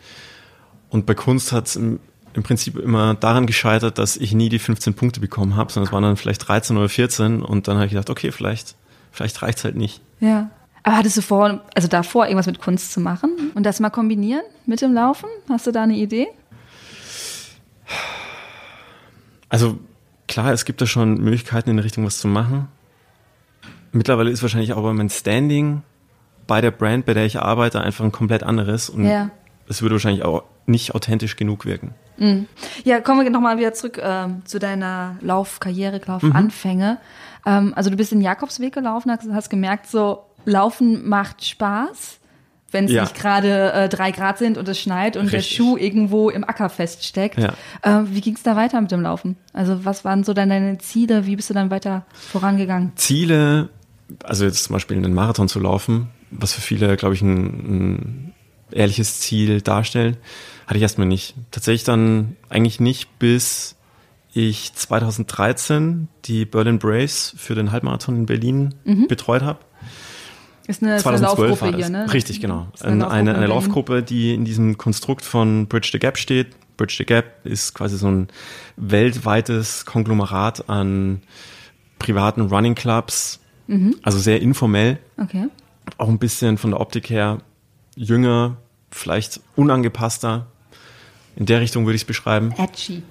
Und 0.90 1.06
bei 1.06 1.14
Kunst 1.14 1.52
hat 1.52 1.68
es 1.68 1.76
im, 1.76 2.00
im 2.34 2.44
Prinzip 2.44 2.78
immer 2.78 3.14
daran 3.16 3.46
gescheitert, 3.46 3.98
dass 3.98 4.18
ich 4.18 4.34
nie 4.34 4.50
die 4.50 4.60
15 4.60 4.94
Punkte 4.94 5.20
bekommen 5.20 5.56
habe, 5.56 5.72
sondern 5.72 5.88
es 5.88 5.94
waren 5.94 6.04
dann 6.04 6.18
vielleicht 6.18 6.48
13 6.48 6.78
oder 6.78 6.90
14 6.90 7.42
und 7.42 7.68
dann 7.68 7.78
habe 7.78 7.86
ich 7.86 7.92
gedacht, 7.92 8.10
okay, 8.10 8.32
vielleicht, 8.32 8.76
vielleicht 9.12 9.42
reicht's 9.42 9.64
halt 9.64 9.76
nicht. 9.76 10.02
Ja. 10.20 10.50
Aber 10.84 10.98
hattest 10.98 11.18
du 11.18 11.22
vor, 11.22 11.62
also 11.76 11.88
davor 11.88 12.26
irgendwas 12.26 12.48
mit 12.48 12.62
Kunst 12.62 12.92
zu 12.94 13.02
machen 13.02 13.52
und 13.54 13.64
das 13.64 13.80
mal 13.80 13.90
kombinieren 13.90 14.44
mit 14.66 14.82
dem 14.82 14.94
Laufen? 14.94 15.28
Hast 15.50 15.68
du 15.68 15.72
da 15.72 15.84
eine 15.84 15.96
Idee? 15.96 16.28
Also 19.50 19.78
klar, 20.28 20.54
es 20.54 20.66
gibt 20.66 20.80
da 20.82 20.86
schon 20.86 21.16
Möglichkeiten 21.16 21.70
in 21.70 21.78
der 21.78 21.86
Richtung 21.86 22.06
was 22.06 22.20
zu 22.20 22.28
machen. 22.28 22.68
Mittlerweile 23.92 24.30
ist 24.30 24.42
wahrscheinlich 24.42 24.76
aber 24.76 24.94
mein 24.94 25.10
Standing 25.10 25.82
bei 26.48 26.62
der 26.62 26.72
Brand, 26.72 27.06
bei 27.06 27.14
der 27.14 27.26
ich 27.26 27.40
arbeite, 27.40 27.82
einfach 27.82 28.06
ein 28.06 28.12
komplett 28.12 28.44
anderes 28.44 28.90
und 28.90 29.06
Ja. 29.06 29.30
Es 29.70 29.82
würde 29.82 29.96
wahrscheinlich 29.96 30.24
auch 30.26 30.44
nicht 30.66 30.94
authentisch 30.96 31.36
genug 31.36 31.66
wirken. 31.66 31.94
Ja, 32.84 33.00
kommen 33.00 33.24
wir 33.24 33.30
nochmal 33.30 33.58
wieder 33.58 33.74
zurück 33.74 34.00
ähm, 34.04 34.42
zu 34.46 34.60
deiner 34.60 35.16
Laufkarriere, 35.22 36.02
Laufanfänge. 36.06 36.98
Ähm, 37.46 37.74
also 37.76 37.90
du 37.90 37.96
bist 37.96 38.12
den 38.12 38.20
Jakobsweg 38.22 38.74
gelaufen, 38.74 39.10
hast, 39.12 39.26
hast 39.32 39.50
gemerkt, 39.50 39.88
so 39.88 40.24
Laufen 40.46 41.08
macht 41.08 41.46
Spaß, 41.46 42.20
wenn 42.72 42.86
es 42.86 42.92
Ja. 42.92 43.04
nicht 43.04 43.16
gerade 43.16 43.72
äh, 43.74 43.90
drei 43.90 44.12
Grad 44.12 44.38
sind 44.38 44.58
und 44.58 44.68
es 44.68 44.80
schneit 44.80 45.16
und 45.18 45.32
der 45.32 45.40
Richtig. 45.40 45.56
Schuh 45.58 45.78
irgendwo 45.78 46.30
im 46.30 46.44
Acker 46.44 46.70
feststeckt. 46.70 47.38
Ja. 47.40 47.54
Äh, 47.82 48.04
wie 48.08 48.22
ging 48.22 48.36
es 48.36 48.44
da 48.44 48.56
weiter 48.56 48.82
mit 48.82 48.92
dem 48.92 49.02
Laufen? 49.02 49.38
Also 49.54 49.86
was 49.86 50.04
waren 50.04 50.24
so 50.24 50.34
dann 50.34 50.50
deine 50.50 50.78
Ziele? 50.80 51.26
Wie 51.26 51.36
bist 51.36 51.50
du 51.50 51.54
dann 51.54 51.72
weiter 51.72 52.06
vorangegangen? 52.12 52.92
Ziele, 52.96 53.70
also 54.24 54.44
jetzt 54.46 54.66
zum 54.66 54.74
Beispiel 54.74 54.98
einen 54.98 55.14
Marathon 55.14 55.48
zu 55.48 55.60
laufen, 55.60 56.08
was 56.32 56.54
für 56.54 56.62
viele, 56.62 56.98
glaube 56.98 57.16
ich, 57.16 57.22
ein, 57.22 57.36
ein 57.46 58.34
ehrliches 58.72 59.20
Ziel 59.20 59.62
darstellen, 59.62 60.18
hatte 60.68 60.78
ich 60.78 60.82
erstmal 60.84 61.08
nicht. 61.08 61.36
Tatsächlich 61.52 61.84
dann 61.84 62.36
eigentlich 62.50 62.80
nicht, 62.80 63.20
bis 63.20 63.76
ich 64.34 64.74
2013 64.74 66.08
die 66.26 66.46
Berlin 66.46 66.80
Braves 66.80 67.34
für 67.38 67.56
den 67.56 67.72
Halbmarathon 67.72 68.16
in 68.16 68.26
Berlin 68.26 68.76
betreut 69.08 69.42
habe. 69.42 69.60
Ist 70.68 70.84
eine, 70.84 70.98
ist 70.98 71.08
eine 71.08 71.18
2012 71.18 71.50
Laufgruppe 71.50 71.62
war 71.62 71.72
das. 71.80 71.88
hier, 71.88 71.98
ne? 71.98 72.14
Richtig, 72.14 72.42
genau. 72.42 72.68
Ist 72.76 72.86
Eine, 72.86 73.10
eine, 73.10 73.32
in 73.32 73.38
eine. 73.38 73.48
Laufgruppe, 73.48 74.04
die 74.04 74.36
in 74.36 74.46
diesem 74.46 74.78
Konstrukt 74.78 75.26
von 75.26 75.66
Bridge 75.68 75.90
the 75.92 75.98
Gap 76.00 76.18
steht. 76.20 76.50
Bridge 76.78 76.94
the 77.00 77.06
Gap 77.06 77.44
ist 77.44 77.74
quasi 77.74 77.98
so 77.98 78.08
ein 78.08 78.28
weltweites 78.78 79.86
Konglomerat 79.86 80.70
an 80.70 81.22
privaten 81.98 82.42
Running 82.42 82.76
Clubs, 82.76 83.40
Mhm. 83.68 83.96
also 84.04 84.18
sehr 84.20 84.42
informell, 84.42 85.00
Okay. 85.18 85.48
auch 85.98 86.08
ein 86.10 86.20
bisschen 86.20 86.58
von 86.58 86.72
der 86.72 86.80
Optik 86.80 87.10
her 87.10 87.40
jünger, 88.00 88.58
vielleicht 88.92 89.42
unangepasster. 89.56 90.48
In 91.36 91.46
der 91.46 91.62
Richtung 91.62 91.86
würde 91.86 91.96
ich 91.96 92.04
es 92.04 92.08
beschreiben. 92.08 92.54
Edgy. 92.58 93.04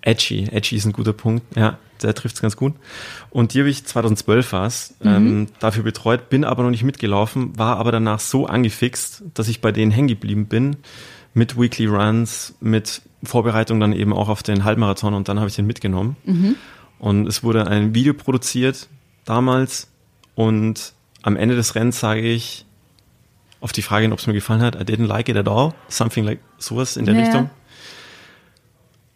Edgy. 0.00 0.48
Edgy 0.50 0.76
ist 0.76 0.86
ein 0.86 0.92
guter 0.92 1.12
Punkt. 1.12 1.44
Ja, 1.56 1.78
der 2.02 2.14
trifft 2.14 2.36
es 2.36 2.42
ganz 2.42 2.56
gut. 2.56 2.74
Und 3.28 3.52
die 3.52 3.60
habe 3.60 3.68
ich 3.68 3.84
2012 3.84 4.52
war 4.52 4.72
ähm, 5.04 5.48
dafür 5.60 5.82
betreut, 5.82 6.30
bin 6.30 6.44
aber 6.44 6.62
noch 6.62 6.70
nicht 6.70 6.84
mitgelaufen, 6.84 7.56
war 7.58 7.76
aber 7.76 7.92
danach 7.92 8.20
so 8.20 8.46
angefixt, 8.46 9.24
dass 9.34 9.48
ich 9.48 9.60
bei 9.60 9.72
denen 9.72 9.92
hängen 9.92 10.08
geblieben 10.08 10.46
bin. 10.46 10.76
Mit 11.32 11.60
Weekly 11.60 11.86
Runs, 11.86 12.54
mit 12.60 13.02
Vorbereitung 13.22 13.78
dann 13.78 13.92
eben 13.92 14.12
auch 14.12 14.28
auf 14.28 14.42
den 14.42 14.64
Halbmarathon 14.64 15.14
und 15.14 15.28
dann 15.28 15.38
habe 15.38 15.48
ich 15.48 15.54
den 15.54 15.66
mitgenommen. 15.66 16.16
Und 16.98 17.28
es 17.28 17.44
wurde 17.44 17.66
ein 17.68 17.94
Video 17.94 18.14
produziert 18.14 18.88
damals 19.26 19.88
und 20.34 20.94
am 21.22 21.36
Ende 21.36 21.54
des 21.54 21.74
Rennens 21.74 22.00
sage 22.00 22.22
ich 22.22 22.66
auf 23.60 23.72
die 23.72 23.82
Frage, 23.82 24.10
ob 24.12 24.18
es 24.18 24.26
mir 24.26 24.32
gefallen 24.32 24.62
hat, 24.62 24.74
I 24.76 24.84
didn't 24.84 25.06
like 25.06 25.28
it 25.28 25.36
at 25.36 25.48
all. 25.48 25.72
Something 25.88 26.24
like 26.24 26.40
sowas 26.58 26.96
in 26.96 27.04
der 27.04 27.14
Ja. 27.14 27.20
Richtung. 27.22 27.50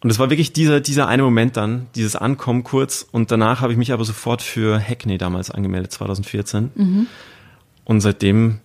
Und 0.01 0.11
es 0.11 0.19
war 0.19 0.29
wirklich 0.29 0.53
dieser, 0.53 0.81
dieser 0.81 1.07
eine 1.07 1.23
Moment 1.23 1.57
dann, 1.57 1.87
dieses 1.95 2.15
Ankommen 2.15 2.63
kurz. 2.63 3.07
Und 3.11 3.31
danach 3.31 3.61
habe 3.61 3.71
ich 3.73 3.77
mich 3.77 3.91
aber 3.91 4.05
sofort 4.05 4.41
für 4.43 4.79
Hackney 4.79 5.17
damals 5.17 5.49
angemeldet, 5.49 5.91
2014. 5.93 7.07
Und 7.85 8.01
seitdem 8.01 8.59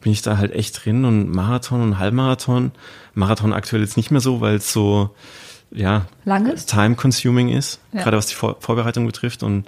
bin 0.00 0.12
ich 0.12 0.22
da 0.22 0.38
halt 0.38 0.52
echt 0.54 0.82
drin 0.84 1.04
und 1.04 1.28
Marathon 1.28 1.82
und 1.82 1.98
Halbmarathon. 1.98 2.70
Marathon 3.14 3.52
aktuell 3.52 3.82
jetzt 3.82 3.96
nicht 3.98 4.10
mehr 4.10 4.20
so, 4.20 4.40
weil 4.40 4.54
es 4.56 4.72
so, 4.72 5.14
ja, 5.70 6.06
Lang 6.24 6.46
ist? 6.46 6.70
time-consuming 6.70 7.50
ist, 7.50 7.80
Ja. 7.92 8.02
gerade 8.04 8.16
was 8.16 8.28
die 8.28 8.34
Vor 8.34 8.56
Vorbereitung 8.60 9.04
betrifft. 9.06 9.42
Und 9.42 9.66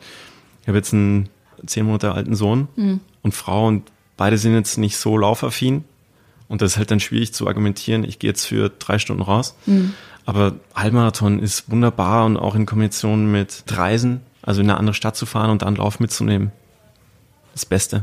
ich 0.63 0.69
habe 0.69 0.79
jetzt 0.79 0.95
einen 0.95 1.29
zehn 1.67 1.85
Monate 1.85 2.13
alten 2.13 2.35
Sohn 2.35 2.69
Mhm. 2.77 3.01
und 3.23 3.35
Frau 3.35 3.67
und 3.67 3.91
beide 4.17 4.39
sind 4.39 4.55
jetzt 4.55 4.79
nicht 4.79 4.97
so 4.97 5.17
laufaffin. 5.17 5.85
Und 6.49 6.63
das 6.63 6.73
ist 6.73 6.79
halt 6.79 6.91
dann 6.91 7.01
schwierig 7.01 7.33
zu 7.33 7.49
argumentieren, 7.49 8.05
ich 8.05 8.19
gehe 8.19 8.31
jetzt 8.31 8.47
für 8.47 8.69
drei 8.69 8.99
Stunden 8.99 9.23
raus. 9.23 9.57
Mhm. 9.67 9.95
Aber 10.27 10.55
Halbmarathon 10.75 11.39
ist 11.39 11.71
wunderbar 11.71 12.27
und 12.27 12.37
auch 12.37 12.55
in 12.55 12.67
Kombination 12.67 13.31
mit 13.31 13.65
Reisen, 13.69 14.21
also 14.43 14.61
in 14.61 14.71
eine 14.71 14.79
andere 14.79 14.95
Stadt 14.95 15.17
zu 15.17 15.27
fahren 15.27 15.51
und 15.51 15.63
dann 15.63 15.77
Lauf 15.77 16.01
mitzunehmen. 16.01 16.53
Das 17.53 17.67
Beste. 17.67 18.03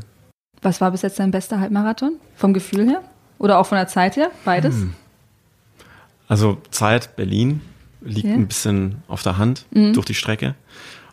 Was 0.62 0.82
war 0.82 0.92
bis 0.92 1.02
jetzt 1.02 1.20
dein 1.20 1.32
bester 1.32 1.60
Halbmarathon? 1.60 2.14
Vom 2.36 2.54
Gefühl 2.54 2.88
her? 2.88 3.02
Oder 3.38 3.60
auch 3.60 3.66
von 3.66 3.78
der 3.78 3.88
Zeit 3.88 4.16
her? 4.16 4.32
Beides? 4.46 4.76
Hm. 4.76 4.94
Also 6.28 6.58
Zeit, 6.72 7.16
Berlin, 7.16 7.62
liegt. 8.02 8.28
Mhm. 8.28 8.34
ein 8.34 8.48
bisschen 8.48 9.04
auf 9.08 9.24
der 9.24 9.38
Hand 9.38 9.66
durch 9.72 10.06
die 10.06 10.14
Strecke. 10.14 10.56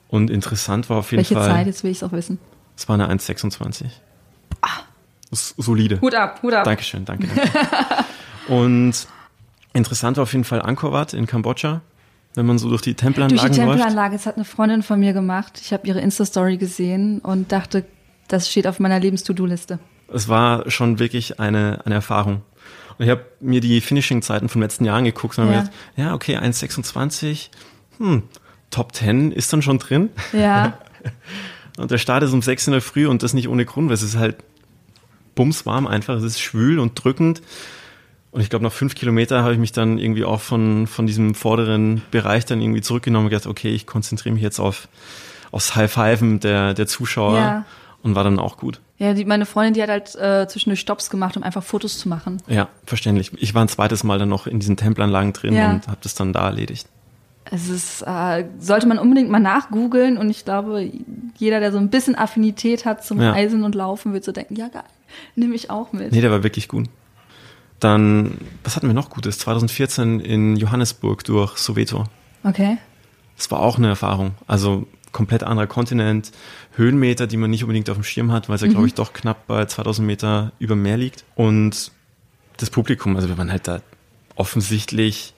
Und 0.08 0.30
interessant 0.30 0.88
war 0.88 0.98
auf 0.98 1.10
jeden 1.10 1.18
Welche 1.18 1.34
Fall. 1.34 1.48
Zeit? 1.48 1.66
Jetzt 1.66 1.84
will 1.84 1.90
ich 1.90 1.98
es 1.98 2.02
auch 2.02 2.12
wissen. 2.12 2.38
Es 2.76 2.88
war 2.88 2.94
eine 2.94 3.10
1,26. 3.10 3.86
Solide. 5.30 6.00
Hut 6.00 6.14
ab, 6.14 6.40
Hut 6.42 6.54
ab. 6.54 6.64
Dankeschön, 6.64 7.04
danke. 7.04 7.26
danke. 7.28 7.50
Und 8.48 9.06
interessant 9.74 10.16
war 10.16 10.22
auf 10.22 10.32
jeden 10.32 10.44
Fall 10.44 10.62
Angkor 10.62 10.92
Wat 10.92 11.12
in 11.12 11.26
Kambodscha, 11.26 11.82
wenn 12.34 12.46
man 12.46 12.58
so 12.58 12.68
durch 12.70 12.82
die 12.82 12.94
Durch 12.94 13.28
die. 13.28 13.36
Tempelanlage, 13.36 14.14
das 14.16 14.26
hat 14.26 14.36
eine 14.36 14.44
Freundin 14.44 14.82
von 14.82 14.98
mir 14.98 15.12
gemacht. 15.12 15.60
Ich 15.62 15.72
habe 15.72 15.86
ihre 15.86 16.00
Insta-Story 16.00 16.56
gesehen 16.56 17.18
und 17.20 17.52
dachte, 17.52 17.84
das 18.28 18.48
steht 18.50 18.66
auf 18.66 18.80
meiner 18.80 18.98
Lebens-To-Do-Liste. 18.98 19.78
Es 20.12 20.28
war 20.28 20.70
schon 20.70 20.98
wirklich 20.98 21.38
eine, 21.38 21.80
eine 21.84 21.96
Erfahrung. 21.96 22.42
Und 22.98 23.04
ich 23.04 23.10
habe 23.10 23.24
mir 23.40 23.60
die 23.60 23.80
Finishing-Zeiten 23.80 24.48
vom 24.48 24.62
letzten 24.62 24.84
Jahr 24.84 24.96
angeguckt 24.96 25.38
und 25.38 25.44
Ja. 25.46 25.50
habe 25.52 25.64
gedacht, 25.64 25.76
ja, 25.96 26.14
okay, 26.14 26.36
1,26, 26.38 27.50
hm, 27.98 28.22
Top 28.70 28.94
10 28.94 29.32
ist 29.32 29.52
dann 29.52 29.62
schon 29.62 29.78
drin. 29.78 30.10
Ja, 30.32 30.78
Und 31.78 31.92
der 31.92 31.98
Start 31.98 32.24
ist 32.24 32.32
um 32.32 32.42
6 32.42 32.66
in 32.66 32.72
der 32.72 32.82
Früh 32.82 33.06
und 33.06 33.22
das 33.22 33.34
nicht 33.34 33.48
ohne 33.48 33.64
Grund, 33.64 33.88
weil 33.88 33.94
es 33.94 34.02
ist 34.02 34.16
halt 34.16 34.36
bumswarm 35.38 35.86
einfach, 35.86 36.16
es 36.16 36.24
ist 36.24 36.40
schwül 36.40 36.78
und 36.80 36.92
drückend. 37.02 37.40
Und 38.30 38.40
ich 38.42 38.50
glaube, 38.50 38.64
nach 38.64 38.72
fünf 38.72 38.94
Kilometer 38.94 39.42
habe 39.42 39.52
ich 39.54 39.58
mich 39.58 39.72
dann 39.72 39.98
irgendwie 39.98 40.24
auch 40.24 40.40
von, 40.40 40.86
von 40.86 41.06
diesem 41.06 41.34
vorderen 41.34 42.02
Bereich 42.10 42.44
dann 42.44 42.60
irgendwie 42.60 42.82
zurückgenommen 42.82 43.26
und 43.26 43.30
gedacht, 43.30 43.46
okay, 43.46 43.70
ich 43.70 43.86
konzentriere 43.86 44.34
mich 44.34 44.42
jetzt 44.42 44.58
auf, 44.58 44.88
aufs 45.52 45.76
High-Fiven 45.76 46.40
der, 46.40 46.74
der 46.74 46.86
Zuschauer 46.86 47.36
Ja. 47.36 47.64
und 48.02 48.14
war 48.16 48.24
dann 48.24 48.38
auch 48.38 48.56
gut. 48.58 48.80
ja 48.98 49.14
die, 49.14 49.24
meine 49.24 49.46
Freundin, 49.46 49.74
die 49.74 49.82
hat 49.82 49.88
halt 49.88 50.14
äh, 50.16 50.46
zwischendurch 50.48 50.80
Stops 50.80 51.08
gemacht, 51.08 51.36
um 51.38 51.42
einfach 51.42 51.62
Fotos 51.62 51.98
zu 51.98 52.08
machen. 52.08 52.42
Ja, 52.48 52.68
verständlich. 52.84 53.30
Ich 53.38 53.54
war 53.54 53.62
ein 53.62 53.68
zweites 53.68 54.04
Mal 54.04 54.18
dann 54.18 54.28
noch 54.28 54.46
in 54.46 54.58
diesen 54.60 54.76
Tempelanlagen 54.76 55.32
drin 55.32 55.54
Ja. 55.54 55.70
und 55.70 55.86
habe 55.86 55.98
das 56.02 56.14
dann 56.14 56.32
da 56.34 56.46
erledigt. 56.46 56.86
Es 57.50 57.70
ist, 57.70 58.02
äh, 58.02 58.44
sollte 58.58 58.86
man 58.88 58.98
unbedingt 58.98 59.30
mal 59.30 59.38
nachgoogeln 59.40 60.18
und 60.18 60.28
ich 60.28 60.44
glaube, 60.44 60.90
jeder, 61.38 61.60
der 61.60 61.72
so 61.72 61.78
ein 61.78 61.88
bisschen 61.88 62.14
Affinität 62.14 62.84
hat 62.84 63.06
zum 63.06 63.22
Ja. 63.22 63.32
Eisen 63.32 63.64
und 63.64 63.74
Laufen, 63.74 64.12
wird 64.12 64.24
so 64.24 64.32
denken, 64.32 64.54
ja 64.56 64.68
geil, 64.68 64.82
nehme 65.34 65.54
ich 65.54 65.70
auch 65.70 65.92
mit. 65.92 66.12
Nee, 66.12 66.20
der 66.20 66.30
war 66.30 66.42
wirklich 66.42 66.68
gut. 66.68 66.88
Dann, 67.80 68.38
was 68.64 68.76
hatten 68.76 68.88
wir 68.88 68.94
noch 68.94 69.10
Gutes? 69.10 69.38
2014 69.38 70.20
in 70.20 70.56
Johannesburg 70.56 71.24
durch 71.24 71.58
Soweto. 71.58 72.04
Okay. 72.42 72.78
Das 73.36 73.50
war 73.50 73.60
auch 73.60 73.78
eine 73.78 73.88
Erfahrung. 73.88 74.34
Also 74.46 74.86
komplett 75.12 75.44
anderer 75.44 75.66
Kontinent, 75.66 76.32
Höhenmeter, 76.74 77.26
die 77.26 77.36
man 77.36 77.50
nicht 77.50 77.62
unbedingt 77.62 77.88
auf 77.88 77.96
dem 77.96 78.04
Schirm 78.04 78.32
hat, 78.32 78.48
weil 78.48 78.56
es 78.56 78.62
ja, 78.62 78.68
glaube 78.68 78.86
ich, 78.86 78.94
doch 78.94 79.12
knapp 79.12 79.46
bei 79.46 79.64
2000 79.64 80.06
Meter 80.06 80.52
über 80.58 80.76
Meer 80.76 80.96
liegt. 80.96 81.24
Und 81.34 81.92
das 82.56 82.70
Publikum, 82.70 83.16
also 83.16 83.28
wir 83.28 83.38
waren 83.38 83.50
halt 83.50 83.68
da 83.68 83.80
offensichtlich 84.34 85.34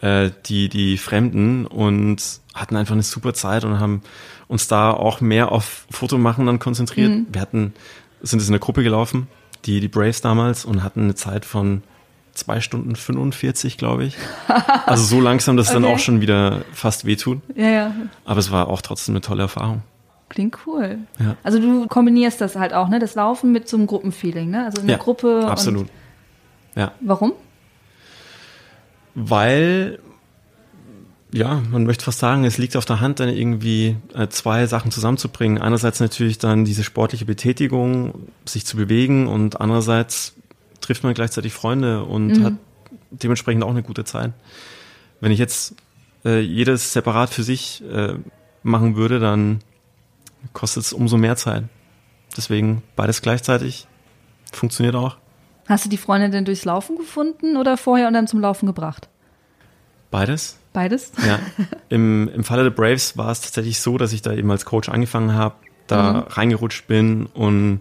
äh, 0.00 0.30
die, 0.46 0.68
die 0.68 0.98
Fremden 0.98 1.66
und 1.66 2.40
hatten 2.54 2.76
einfach 2.76 2.94
eine 2.94 3.02
super 3.02 3.34
Zeit 3.34 3.64
und 3.64 3.78
haben 3.80 4.02
uns 4.48 4.68
da 4.68 4.90
auch 4.90 5.20
mehr 5.20 5.52
auf 5.52 5.86
Fotomachen 5.90 6.46
dann 6.46 6.58
konzentriert. 6.58 7.26
Wir 7.32 7.40
hatten, 7.40 7.74
sind 8.28 8.40
es 8.40 8.46
in 8.48 8.52
der 8.52 8.60
Gruppe 8.60 8.82
gelaufen, 8.82 9.28
die, 9.64 9.80
die 9.80 9.88
Braves 9.88 10.20
damals, 10.20 10.64
und 10.64 10.82
hatten 10.82 11.02
eine 11.04 11.14
Zeit 11.14 11.44
von 11.44 11.82
zwei 12.32 12.60
Stunden 12.60 12.96
45, 12.96 13.78
glaube 13.78 14.04
ich. 14.04 14.16
Also 14.86 15.04
so 15.04 15.20
langsam, 15.20 15.56
dass 15.56 15.66
es 15.68 15.72
dann 15.72 15.84
Okay. 15.84 15.94
auch 15.94 15.98
schon 15.98 16.20
wieder 16.20 16.62
fast 16.72 17.06
wehtut. 17.06 17.40
Ja, 17.56 17.68
ja. 17.68 17.92
Aber 18.24 18.38
es 18.38 18.52
war 18.52 18.68
auch 18.68 18.82
trotzdem 18.82 19.14
eine 19.14 19.20
tolle 19.20 19.42
Erfahrung. 19.42 19.82
Klingt 20.28 20.58
cool. 20.66 20.98
Ja. 21.18 21.36
Also 21.42 21.58
du 21.58 21.86
kombinierst 21.88 22.40
das 22.40 22.54
halt 22.54 22.72
auch, 22.72 22.88
ne? 22.88 22.98
Das 23.00 23.16
Laufen 23.16 23.50
mit 23.52 23.68
so 23.68 23.76
einem 23.76 23.86
Gruppenfeeling, 23.88 24.50
ne? 24.50 24.64
Also 24.66 24.82
eine 24.82 24.92
ja, 24.92 24.98
Gruppe. 24.98 25.46
Absolut. 25.48 25.88
Ja, 26.76 26.92
warum? 27.00 27.32
weil, 29.16 29.98
ja, 31.36 31.62
man 31.70 31.84
möchte 31.84 32.04
fast 32.04 32.18
sagen, 32.18 32.44
es 32.44 32.56
liegt 32.56 32.76
auf 32.76 32.86
der 32.86 33.00
Hand, 33.00 33.20
dann 33.20 33.28
irgendwie 33.28 33.96
äh, 34.14 34.28
zwei 34.28 34.66
Sachen 34.66 34.90
zusammenzubringen. 34.90 35.60
Einerseits 35.60 36.00
natürlich 36.00 36.38
dann 36.38 36.64
diese 36.64 36.82
sportliche 36.82 37.26
Betätigung, 37.26 38.28
sich 38.46 38.64
zu 38.64 38.76
bewegen 38.76 39.26
und 39.26 39.60
andererseits 39.60 40.34
trifft 40.80 41.04
man 41.04 41.12
gleichzeitig 41.12 41.52
Freunde 41.52 42.04
und 42.04 42.42
hat 42.42 42.54
dementsprechend 43.10 43.64
auch 43.64 43.70
eine 43.70 43.82
gute 43.82 44.04
Zeit. 44.04 44.32
Wenn 45.20 45.30
ich 45.30 45.38
jetzt 45.38 45.74
äh, 46.24 46.40
jedes 46.40 46.92
separat 46.92 47.30
für 47.30 47.42
sich 47.42 47.82
äh, 47.84 48.14
machen 48.62 48.96
würde, 48.96 49.18
dann 49.18 49.60
kostet 50.54 50.84
es 50.84 50.92
umso 50.92 51.18
mehr 51.18 51.36
Zeit. 51.36 51.64
Deswegen 52.36 52.82
beides 52.96 53.20
gleichzeitig 53.20 53.86
funktioniert 54.52 54.94
auch. 54.94 55.16
Hast 55.68 55.84
du 55.84 55.88
die 55.90 55.98
Freundin 55.98 56.30
denn 56.30 56.44
durchs 56.44 56.64
Laufen 56.64 56.96
gefunden 56.96 57.56
oder 57.56 57.76
vorher 57.76 58.08
und 58.08 58.14
dann 58.14 58.26
zum 58.26 58.40
Laufen 58.40 58.66
gebracht? 58.66 59.08
Beides. 60.10 60.58
Beides? 60.76 61.10
Ja. 61.26 61.38
Im, 61.88 62.28
Im 62.28 62.44
Falle 62.44 62.64
der 62.64 62.70
Braves 62.70 63.16
war 63.16 63.30
es 63.30 63.40
tatsächlich 63.40 63.80
so, 63.80 63.96
dass 63.96 64.12
ich 64.12 64.20
da 64.20 64.34
eben 64.34 64.50
als 64.50 64.66
Coach 64.66 64.90
angefangen 64.90 65.32
habe, 65.32 65.54
da 65.86 66.26
reingerutscht 66.28 66.86
bin 66.86 67.24
und 67.24 67.80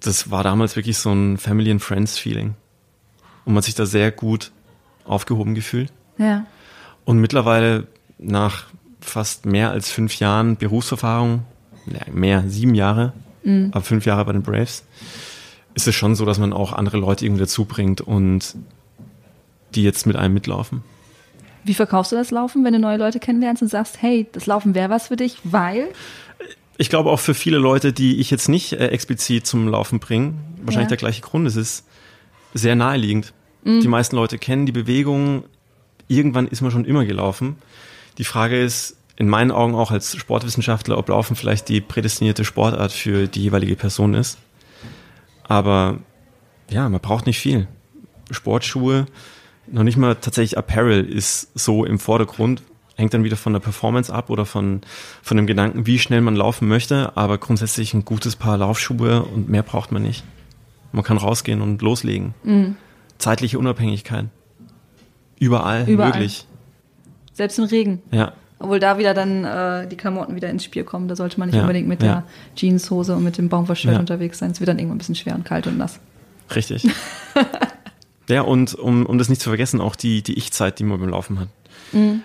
das 0.00 0.30
war 0.30 0.44
damals 0.44 0.76
wirklich 0.76 0.98
so 0.98 1.10
ein 1.10 1.38
Family 1.38 1.70
and 1.70 1.82
Friends 1.82 2.18
Feeling. 2.18 2.48
Und 3.46 3.54
man 3.54 3.56
hat 3.56 3.64
sich 3.64 3.74
da 3.74 3.86
sehr 3.86 4.12
gut 4.12 4.52
aufgehoben 5.06 5.54
gefühlt. 5.54 5.90
Ja. 6.18 6.44
Und 7.06 7.20
mittlerweile 7.20 7.86
nach 8.18 8.66
fast 9.00 9.46
mehr 9.46 9.70
als 9.70 9.90
fünf 9.90 10.18
Jahren 10.18 10.58
Berufserfahrung, 10.58 11.44
mehr, 12.12 12.44
sieben 12.48 12.74
Jahre, 12.74 13.14
aber 13.70 13.80
fünf 13.80 14.04
Jahre 14.04 14.26
bei 14.26 14.32
den 14.32 14.42
Braves, 14.42 14.84
ist 15.72 15.88
es 15.88 15.94
schon 15.94 16.14
so, 16.16 16.26
dass 16.26 16.38
man 16.38 16.52
auch 16.52 16.74
andere 16.74 16.98
Leute 16.98 17.24
irgendwie 17.24 17.44
dazu 17.44 17.64
bringt 17.64 18.02
und 18.02 18.56
die 19.74 19.84
jetzt 19.84 20.06
mit 20.06 20.16
einem 20.16 20.34
mitlaufen. 20.34 20.82
Wie 21.68 21.74
verkaufst 21.74 22.12
du 22.12 22.16
das 22.16 22.30
Laufen, 22.30 22.64
wenn 22.64 22.72
du 22.72 22.78
neue 22.78 22.96
Leute 22.96 23.20
kennenlernst 23.20 23.62
und 23.62 23.68
sagst, 23.68 24.00
hey, 24.02 24.26
das 24.32 24.46
Laufen 24.46 24.74
wäre 24.74 24.90
was 24.90 25.08
für 25.08 25.16
dich, 25.16 25.36
weil? 25.44 25.88
Ich 26.78 26.88
glaube 26.90 27.10
auch 27.10 27.20
für 27.20 27.34
viele 27.34 27.58
Leute, 27.58 27.92
die 27.92 28.18
ich 28.20 28.30
jetzt 28.30 28.48
nicht 28.48 28.72
äh, 28.72 28.88
explizit 28.88 29.46
zum 29.46 29.68
Laufen 29.68 29.98
bringe, 30.00 30.34
wahrscheinlich 30.62 30.86
Ja. 30.86 30.96
der 30.96 30.96
gleiche 30.96 31.20
Grund. 31.22 31.46
Es 31.46 31.56
ist 31.56 31.84
sehr 32.54 32.74
naheliegend. 32.74 33.32
Die 33.64 33.88
meisten 33.88 34.16
Leute 34.16 34.38
kennen 34.38 34.64
die 34.64 34.72
Bewegung. 34.72 35.44
Irgendwann 36.06 36.46
ist 36.46 36.62
man 36.62 36.70
schon 36.70 36.86
immer 36.86 37.04
gelaufen. 37.04 37.56
Die 38.16 38.24
Frage 38.24 38.58
ist 38.62 38.96
in 39.16 39.28
meinen 39.28 39.50
Augen 39.50 39.74
auch 39.74 39.90
als 39.90 40.16
Sportwissenschaftler, 40.16 40.96
ob 40.96 41.08
Laufen 41.10 41.36
vielleicht 41.36 41.68
die 41.68 41.80
prädestinierte 41.82 42.44
Sportart 42.46 42.92
für 42.92 43.26
die 43.26 43.42
jeweilige 43.42 43.76
Person 43.76 44.14
ist. 44.14 44.38
Aber 45.44 45.98
ja, 46.70 46.88
man 46.88 47.00
braucht 47.00 47.26
nicht 47.26 47.38
viel. 47.40 47.66
Sportschuhe, 48.30 49.06
noch 49.72 49.82
nicht 49.82 49.96
mal 49.96 50.14
tatsächlich 50.16 50.56
Apparel 50.58 51.04
ist 51.04 51.50
so 51.58 51.84
im 51.84 51.98
Vordergrund. 51.98 52.62
Hängt 52.96 53.14
dann 53.14 53.22
wieder 53.22 53.36
von 53.36 53.52
der 53.52 53.60
Performance 53.60 54.12
ab 54.12 54.28
oder 54.28 54.44
von, 54.44 54.80
von 55.22 55.36
dem 55.36 55.46
Gedanken, 55.46 55.86
wie 55.86 55.98
schnell 56.00 56.20
man 56.20 56.34
laufen 56.34 56.66
möchte. 56.66 57.16
Aber 57.16 57.38
grundsätzlich 57.38 57.94
ein 57.94 58.04
gutes 58.04 58.34
Paar 58.34 58.58
Laufschuhe 58.58 59.22
und 59.22 59.48
mehr 59.48 59.62
braucht 59.62 59.92
man 59.92 60.02
nicht. 60.02 60.24
Man 60.90 61.04
kann 61.04 61.16
rausgehen 61.16 61.60
und 61.62 61.80
loslegen. 61.82 62.34
Zeitliche 63.18 63.58
Unabhängigkeit. 63.58 64.26
Überall, 65.38 65.88
Überall. 65.88 66.10
möglich. 66.10 66.46
Selbst 67.34 67.58
im 67.58 67.66
Regen. 67.66 68.02
Ja, 68.10 68.32
Obwohl 68.58 68.80
da 68.80 68.98
wieder 68.98 69.14
dann 69.14 69.44
äh, 69.44 69.86
die 69.86 69.96
Klamotten 69.96 70.34
wieder 70.34 70.50
ins 70.50 70.64
Spiel 70.64 70.82
kommen. 70.82 71.06
Da 71.06 71.14
sollte 71.14 71.38
man 71.38 71.48
nicht 71.48 71.54
Ja, 71.56 71.62
unbedingt 71.62 71.86
mit 71.86 72.02
ja. 72.02 72.08
der 72.08 72.24
Jeanshose 72.56 73.14
und 73.14 73.22
mit 73.22 73.38
dem 73.38 73.48
Baumwollshirt 73.48 73.94
Ja. 73.94 74.00
unterwegs 74.00 74.38
sein. 74.40 74.50
Es 74.50 74.58
wird 74.58 74.68
dann 74.68 74.78
irgendwann 74.80 74.96
ein 74.96 74.98
bisschen 74.98 75.14
schwer 75.14 75.36
und 75.36 75.44
kalt 75.44 75.68
und 75.68 75.78
nass. 75.78 76.00
richtig. 76.56 76.84
ja, 78.28 78.42
und 78.42 78.74
um, 78.74 79.06
um 79.06 79.18
das 79.18 79.28
nicht 79.28 79.40
zu 79.40 79.48
vergessen, 79.50 79.80
auch 79.80 79.96
die, 79.96 80.22
die 80.22 80.34
Ich-Zeit, 80.38 80.78
die 80.78 80.84
man 80.84 81.00
beim 81.00 81.08
Laufen 81.10 81.40
hat. 81.40 81.48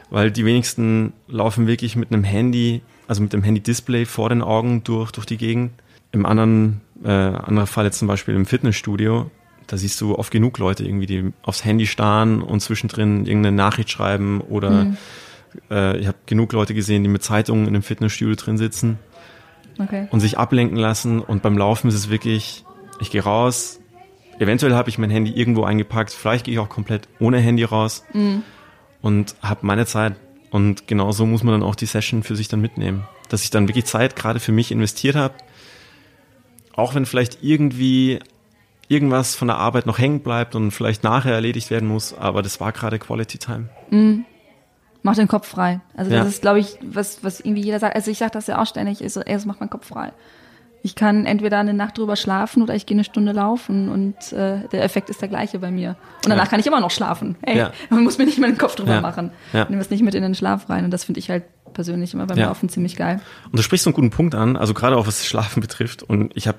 Weil 0.09 0.29
die 0.31 0.43
wenigsten 0.45 1.13
laufen 1.29 1.67
wirklich 1.67 1.95
mit 1.95 2.11
einem 2.11 2.25
Handy, 2.25 2.81
also 3.07 3.21
mit 3.21 3.31
dem 3.31 3.43
Handy-Display 3.43 4.05
vor 4.05 4.27
den 4.27 4.41
Augen 4.41 4.83
durch, 4.83 5.11
durch 5.11 5.25
die 5.25 5.37
Gegend. 5.37 5.71
Im 6.11 6.25
anderen, 6.25 6.81
äh, 7.03 7.07
anderer 7.09 7.65
Fall 7.67 7.85
jetzt 7.85 7.99
zum 7.99 8.09
Beispiel 8.09 8.35
im 8.35 8.45
Fitnessstudio, 8.45 9.31
da 9.67 9.77
siehst 9.77 10.01
du 10.01 10.17
oft 10.17 10.31
genug 10.31 10.57
Leute 10.57 10.83
irgendwie, 10.83 11.05
die 11.05 11.31
aufs 11.43 11.63
Handy 11.63 11.87
starren 11.87 12.41
und 12.41 12.59
zwischendrin 12.59 13.25
irgendeine 13.25 13.55
Nachricht 13.55 13.89
schreiben 13.89 14.41
oder 14.41 14.87
äh, 15.71 15.97
ich 15.97 16.07
habe 16.07 16.17
genug 16.25 16.51
Leute 16.51 16.73
gesehen, 16.73 17.03
die 17.03 17.09
mit 17.09 17.23
Zeitungen 17.23 17.63
in 17.63 17.69
einem 17.69 17.83
Fitnessstudio 17.83 18.35
drin 18.35 18.57
sitzen 18.57 18.99
Okay. 19.79 20.07
und 20.11 20.19
sich 20.19 20.37
ablenken 20.37 20.77
lassen. 20.77 21.19
Und 21.21 21.41
beim 21.41 21.57
Laufen 21.57 21.87
ist 21.87 21.95
es 21.95 22.09
wirklich, 22.09 22.65
ich 22.99 23.09
gehe 23.11 23.23
raus, 23.23 23.79
eventuell 24.43 24.73
habe 24.73 24.89
ich 24.89 24.97
mein 24.97 25.09
Handy 25.09 25.31
irgendwo 25.31 25.63
eingepackt, 25.63 26.11
vielleicht 26.11 26.45
gehe 26.45 26.53
ich 26.53 26.59
auch 26.59 26.69
komplett 26.69 27.07
ohne 27.19 27.39
Handy 27.39 27.63
raus 27.63 28.03
und 29.01 29.35
habe 29.41 29.65
meine 29.65 29.85
Zeit. 29.85 30.15
Und 30.51 30.87
genau 30.87 31.11
so 31.11 31.25
muss 31.25 31.41
man 31.43 31.53
dann 31.59 31.63
auch 31.67 31.75
die 31.75 31.87
Session 31.87 32.21
für 32.23 32.35
sich 32.35 32.47
dann 32.47 32.61
mitnehmen. 32.61 33.07
Dass 33.29 33.43
ich 33.43 33.49
dann 33.49 33.67
wirklich 33.67 33.85
Zeit 33.85 34.15
gerade 34.15 34.39
für 34.39 34.51
mich 34.51 34.71
investiert 34.71 35.15
habe, 35.15 35.33
auch 36.75 36.93
wenn 36.95 37.05
vielleicht 37.05 37.39
irgendwie 37.41 38.19
irgendwas 38.87 39.35
von 39.35 39.47
der 39.47 39.57
Arbeit 39.57 39.85
noch 39.87 39.97
hängen 39.97 40.19
bleibt 40.19 40.53
und 40.55 40.71
vielleicht 40.71 41.03
nachher 41.03 41.33
erledigt 41.33 41.71
werden 41.71 41.87
muss, 41.87 42.13
aber 42.13 42.41
das 42.43 42.59
war 42.59 42.71
gerade 42.71 42.99
Quality 42.99 43.37
Time. 43.39 43.69
Mach 45.01 45.15
den 45.15 45.27
Kopf 45.27 45.47
frei. 45.47 45.81
Also 45.95 46.11
das 46.11 46.19
Ja. 46.19 46.29
ist, 46.29 46.41
glaube 46.41 46.59
ich, 46.59 46.77
was, 46.81 47.23
was 47.23 47.39
irgendwie 47.39 47.61
jeder 47.63 47.79
sagt. 47.79 47.95
Also 47.95 48.11
ich 48.11 48.17
sage 48.19 48.31
das 48.31 48.47
ja 48.47 48.61
auch 48.61 48.67
ständig, 48.67 49.01
ist 49.01 49.13
so, 49.15 49.21
ey, 49.21 49.33
das 49.33 49.45
macht 49.45 49.59
meinen 49.59 49.69
Kopf 49.69 49.87
frei. 49.87 50.11
Ich 50.85 50.95
kann 50.95 51.25
entweder 51.25 51.59
eine 51.59 51.73
Nacht 51.73 51.97
drüber 51.97 52.17
schlafen 52.17 52.61
oder 52.61 52.75
ich 52.75 52.85
gehe 52.85 52.95
eine 52.95 53.05
Stunde 53.05 53.31
laufen 53.31 53.87
und 53.87 54.33
äh, 54.33 54.67
der 54.67 54.83
Effekt 54.83 55.09
ist 55.09 55.21
der 55.21 55.29
gleiche 55.29 55.59
bei 55.59 55.71
mir. 55.71 55.91
Und 56.25 56.29
danach 56.29 56.43
Ja. 56.43 56.49
kann 56.49 56.59
ich 56.59 56.67
immer 56.67 56.81
noch 56.81 56.91
schlafen. 56.91 57.37
Ey, 57.41 57.57
Ja. 57.57 57.71
man 57.89 58.03
muss 58.03 58.17
mir 58.17 58.25
nicht 58.25 58.37
mal 58.37 58.47
den 58.51 58.57
Kopf 58.57 58.75
drüber 58.75 58.95
Ja. 58.95 59.01
machen. 59.01 59.31
Ja. 59.53 59.65
Nimm 59.69 59.79
es 59.79 59.89
nicht 59.89 60.03
mit 60.03 60.13
in 60.13 60.21
den 60.23 60.35
Schlaf 60.35 60.69
rein. 60.69 60.83
Und 60.83 60.91
das 60.91 61.05
finde 61.05 61.19
ich 61.19 61.29
halt 61.29 61.43
persönlich 61.73 62.13
immer 62.13 62.25
beim. 62.27 62.37
Laufen 62.37 62.67
ziemlich 62.67 62.97
geil. 62.97 63.21
Und 63.45 63.57
du 63.57 63.63
sprichst 63.63 63.85
so 63.85 63.91
einen 63.91 63.95
guten 63.95 64.09
Punkt 64.11 64.35
an, 64.35 64.57
also 64.57 64.73
gerade 64.73 64.97
auch 64.97 65.07
was 65.07 65.19
das 65.19 65.25
Schlafen 65.27 65.61
betrifft. 65.61 66.03
Und 66.03 66.35
ich 66.35 66.47
habe 66.49 66.57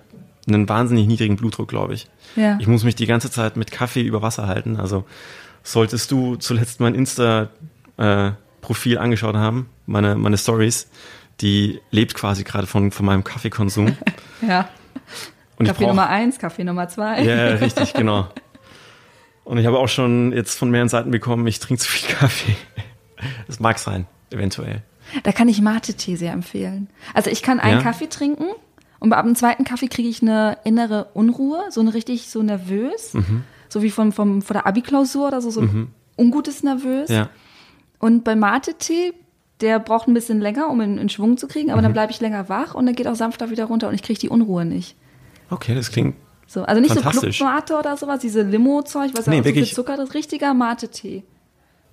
einen 0.49 0.69
wahnsinnig 0.71 1.07
niedrigen 1.07 1.37
Blutdruck, 1.37 1.69
glaube 1.69 1.93
ich. 1.95 2.09
Ja. 2.35 2.57
Ich 2.61 2.67
muss 2.67 2.83
mich 2.83 2.95
die 2.97 3.07
ganze 3.07 3.31
Zeit 3.31 3.57
mit 3.59 3.71
Kaffee 3.71 4.03
über 4.03 4.23
Wasser 4.23 4.49
halten. 4.49 4.81
Also 4.81 5.05
solltest 5.63 6.11
du 6.11 6.37
zuletzt 6.37 6.81
mein 6.81 6.95
Insta-Profil 6.95 8.99
angeschaut 8.99 9.37
haben, 9.37 9.69
meine, 9.87 10.15
meine 10.17 10.37
Stories, 10.39 10.89
die 11.41 11.81
lebt 11.91 12.15
quasi 12.15 12.45
gerade 12.45 12.67
von, 12.67 12.91
von 12.91 13.07
meinem 13.07 13.25
Kaffeekonsum. 13.25 13.97
Ja. 14.47 14.69
Und 15.57 15.67
Kaffee 15.67 15.85
brauch- 15.85 15.91
Nummer 15.91 16.09
eins, 16.09 16.39
Kaffee 16.39 16.65
Nummer 16.65 16.89
zwei. 16.89 17.23
Ja, 17.23 17.35
ja, 17.51 17.55
richtig, 17.57 17.95
genau. 17.95 18.29
Und 19.45 19.57
ich 19.59 19.67
habe 19.67 19.79
auch 19.79 19.89
schon 19.89 20.33
jetzt 20.33 20.59
von 20.59 20.71
mehreren 20.71 20.89
Seiten 20.89 21.11
bekommen, 21.11 21.47
ich 21.47 21.61
trinke 21.61 21.83
zu 21.83 21.89
viel 21.89 22.15
Kaffee. 22.15 22.57
Das 23.47 23.61
mag 23.61 23.79
sein, 23.79 24.07
eventuell. 24.31 24.83
Da 25.23 25.33
kann 25.33 25.49
ich 25.49 25.61
Mate-Tee 25.63 26.17
sehr 26.17 26.33
empfehlen. 26.33 26.89
Also 27.15 27.31
ich 27.31 27.43
kann 27.43 27.61
einen 27.61 27.79
Ja? 27.79 27.83
Kaffee 27.83 28.09
trinken 28.09 28.47
und 29.01 29.13
ab 29.13 29.25
dem 29.25 29.35
zweiten 29.37 29.65
Kaffee 29.65 29.89
kriege 29.89 30.09
ich 30.09 30.21
eine 30.21 30.59
innere 30.65 31.07
Unruhe, 31.15 31.63
so 31.71 31.81
eine 31.81 31.95
richtig 31.95 32.29
so 32.29 32.43
nervös, 32.43 33.15
Mhm. 33.15 33.45
so 33.69 33.83
wie 33.83 33.91
vom, 33.91 34.13
vom, 34.13 34.43
vor 34.43 34.55
der 34.55 34.67
Abi-Klausur 34.67 35.29
oder 35.29 35.41
so, 35.41 35.51
so 35.51 35.61
ein 35.61 35.95
ungutes 36.19 36.63
Nervös. 36.63 37.09
Ja. 37.11 37.29
Und 37.99 38.25
bei 38.25 38.35
Mate-Tee, 38.37 39.13
der 39.61 39.79
braucht 39.79 40.09
ein 40.09 40.15
bisschen 40.15 40.41
länger, 40.41 40.69
um 40.69 40.81
in, 40.81 40.99
in 40.99 41.09
Schwung 41.09 41.37
zu 41.37 41.47
kriegen, 41.49 41.71
aber 41.71 41.81
Mhm. 41.81 41.85
dann 41.85 41.93
bleibe 41.93 42.13
ich 42.13 42.21
länger 42.21 42.49
wach 42.49 42.75
und 42.75 42.87
dann 42.87 42.95
geht 42.95 43.07
auch 43.07 43.15
sanfter 43.15 43.51
wieder 43.51 43.65
runter 43.67 43.89
und 43.89 43.95
ich 43.95 44.03
kriege 44.03 44.19
die 44.19 44.29
Unruhe 44.29 44.65
nicht. 44.65 44.97
Okay, 45.51 45.75
das 45.75 45.91
klingt. 45.91 46.17
So, 46.47 46.63
also 46.65 46.81
nicht 46.81 46.95
so 46.95 47.01
Club-Mate 47.01 47.75
oder 47.79 47.97
sowas, 47.97 48.21
diese 48.21 48.43
Limo-Zeug, 48.43 49.13
was 49.15 49.27
Nee, 49.27 49.35
auch 49.35 49.39
so 49.39 49.43
viel 49.45 49.55
wirklich. 49.55 49.75
Zucker, 49.75 49.97
das 49.97 50.09
ist 50.11 50.15
richtiger 50.15 50.53
Mate-Tee. 50.55 51.23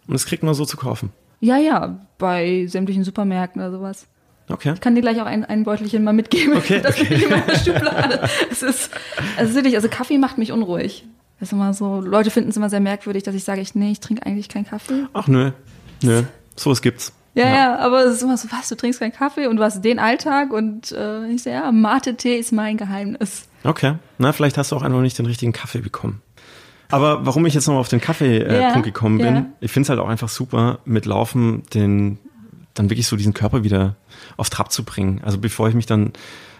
Und 0.08 0.13
das 0.13 0.26
kriegt 0.26 0.43
man 0.43 0.54
so 0.54 0.65
zu 0.65 0.76
kaufen. 0.78 1.12
Ja, 1.39 1.58
ja, 1.58 2.00
bei 2.17 2.65
sämtlichen 2.67 3.04
Supermärkten 3.04 3.62
oder 3.62 3.71
sowas. 3.71 4.08
Okay. 4.50 4.74
Ich 4.74 4.82
kann 4.82 4.95
dir 4.95 5.02
gleich 5.02 5.21
auch 5.21 5.26
ein, 5.26 5.45
ein 5.45 5.63
Beutelchen 5.63 6.04
mal 6.04 6.12
mitgeben. 6.13 6.58
Okay, 6.58 6.82
das 6.84 7.00
okay. 7.00 7.24
in 7.24 7.30
meiner 7.30 7.56
Schublade. 7.56 8.28
Es 8.52 8.62
ist, 8.62 8.91
es 9.38 9.50
ist 9.50 9.56
wirklich, 9.56 9.76
also 9.76 9.88
Kaffee 9.88 10.17
macht 10.17 10.38
mich 10.38 10.52
unruhig. 10.52 11.06
Das 11.39 11.50
ist 11.50 11.54
immer 11.54 11.74
so, 11.74 12.02
Leute 12.02 12.30
finden 12.30 12.50
es 12.50 12.58
immer 12.58 12.69
sehr 12.69 12.82
merkwürdig, 12.82 13.24
dass 13.24 13.34
ich 13.34 13.43
sage, 13.43 13.62
ich, 13.62 13.74
nee, 13.76 13.91
ich 13.91 14.00
trinke 14.02 14.26
eigentlich 14.26 14.50
keinen 14.50 14.65
Kaffee. 14.65 15.06
Ach 15.13 15.28
nö. 15.28 15.52
Nö. 16.04 16.24
Sowas 16.56 16.82
gibt's. 16.82 17.13
Ja, 17.34 17.54
ja, 17.54 17.78
aber 17.78 18.06
es 18.06 18.15
ist 18.15 18.24
immer 18.24 18.36
so, 18.38 18.50
was, 18.52 18.67
du 18.67 18.76
trinkst 18.76 19.00
keinen 19.00 19.13
Kaffee 19.13 19.48
und 19.48 19.56
du 19.56 19.63
hast 19.63 19.82
den 19.82 20.00
Alltag 20.00 20.52
und 20.52 20.91
äh, 20.91 21.28
ich 21.28 21.44
so, 21.44 21.50
ja, 21.50 21.72
Mate-Tee 21.72 22.38
ist 22.38 22.52
mein 22.52 22.76
Geheimnis. 22.76 23.48
Okay. 23.63 23.96
Na, 24.17 24.34
vielleicht 24.34 24.58
hast 24.58 24.72
du 24.72 24.76
auch 24.76 24.82
einfach 24.82 25.00
nicht 25.02 25.17
den 25.17 25.26
richtigen 25.26 25.54
Kaffee 25.54 25.80
bekommen. 25.80 26.22
Aber 26.89 27.26
warum 27.26 27.46
ich 27.46 27.54
jetzt 27.54 27.67
nochmal 27.67 27.80
auf 27.80 27.88
den 27.88 28.02
Kaffee-Punkt 28.02 28.52
äh, 28.52 28.62
Ja, 28.62 28.80
gekommen 28.82 29.17
bin, 29.17 29.36
ja. 29.36 29.46
ich 29.62 29.72
finde 29.72 29.86
es 29.86 29.89
halt 29.89 30.00
auch 30.00 30.10
einfach 30.10 30.28
super, 30.28 30.80
mit 30.84 31.06
Laufen 31.06 31.63
den, 31.74 32.17
dann 32.74 32.89
wirklich 32.89 33.08
so 33.08 33.15
diesen 33.15 33.34
Körper 33.34 33.63
wieder 33.63 33.96
auf 34.36 34.50
Trab 34.50 34.72
zu 34.74 34.84
bringen. 34.84 35.22
Also 35.24 35.38
bevor 35.38 35.70
ich 35.70 35.76
mich 35.76 35.86
dann 35.86 36.12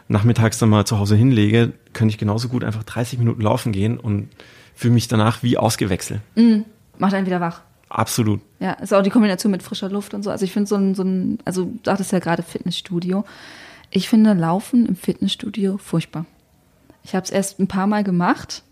nachmittags 0.08 0.58
dann 0.58 0.70
mal 0.70 0.86
zu 0.86 1.00
Hause 1.00 1.18
hinlege, 1.18 1.74
könnte 1.92 2.14
ich 2.14 2.18
genauso 2.18 2.48
gut 2.48 2.64
einfach 2.64 2.84
30 2.84 3.20
Minuten 3.20 3.42
laufen 3.42 3.74
gehen 3.74 3.98
und 4.00 4.30
fühle 4.74 4.94
mich 4.94 5.10
danach 5.10 5.44
wie 5.44 5.58
ausgewechselt. 5.58 6.22
Macht 6.98 7.14
einen 7.14 7.26
wieder 7.26 7.42
wach. 7.42 7.62
Absolut. 7.94 8.40
Ja, 8.60 8.74
ist 8.74 8.94
auch 8.94 9.02
die 9.02 9.10
Kombination 9.10 9.52
mit 9.52 9.64
frischer 9.64 9.90
Luft 9.90 10.14
und 10.14 10.24
so. 10.24 10.30
Also 10.32 10.46
ich 10.46 10.54
finde 10.54 10.68
so 10.68 10.76
ein, 10.76 10.96
so 10.96 11.04
ein, 11.04 11.40
also 11.44 11.66
du 11.66 11.80
sagtest 11.84 12.12
ja 12.14 12.20
gerade 12.20 12.42
Fitnessstudio. 12.42 13.26
Ich 13.90 14.08
finde 14.08 14.34
Laufen 14.34 14.86
im 14.86 14.96
Fitnessstudio 14.96 15.78
furchtbar. 15.78 16.26
Ich 17.04 17.16
habe 17.16 17.26
es 17.26 17.32
erst 17.32 17.60
ein 17.60 17.68
paar 17.68 17.88
Mal 17.88 18.04
gemacht, 18.04 18.64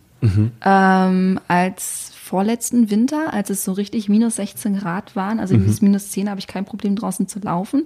ähm, 0.65 1.39
als 1.47 2.11
vorletzten 2.13 2.89
Winter, 2.89 3.33
als 3.33 3.49
es 3.49 3.63
so 3.63 3.71
richtig 3.71 4.07
minus 4.09 4.35
16 4.35 4.77
Grad 4.79 5.15
waren. 5.15 5.39
Also 5.39 5.57
bis 5.57 5.81
minus 5.81 6.11
10 6.11 6.29
habe 6.29 6.39
ich 6.39 6.47
kein 6.47 6.65
Problem 6.65 6.95
draußen 6.95 7.27
zu 7.27 7.39
laufen. 7.39 7.85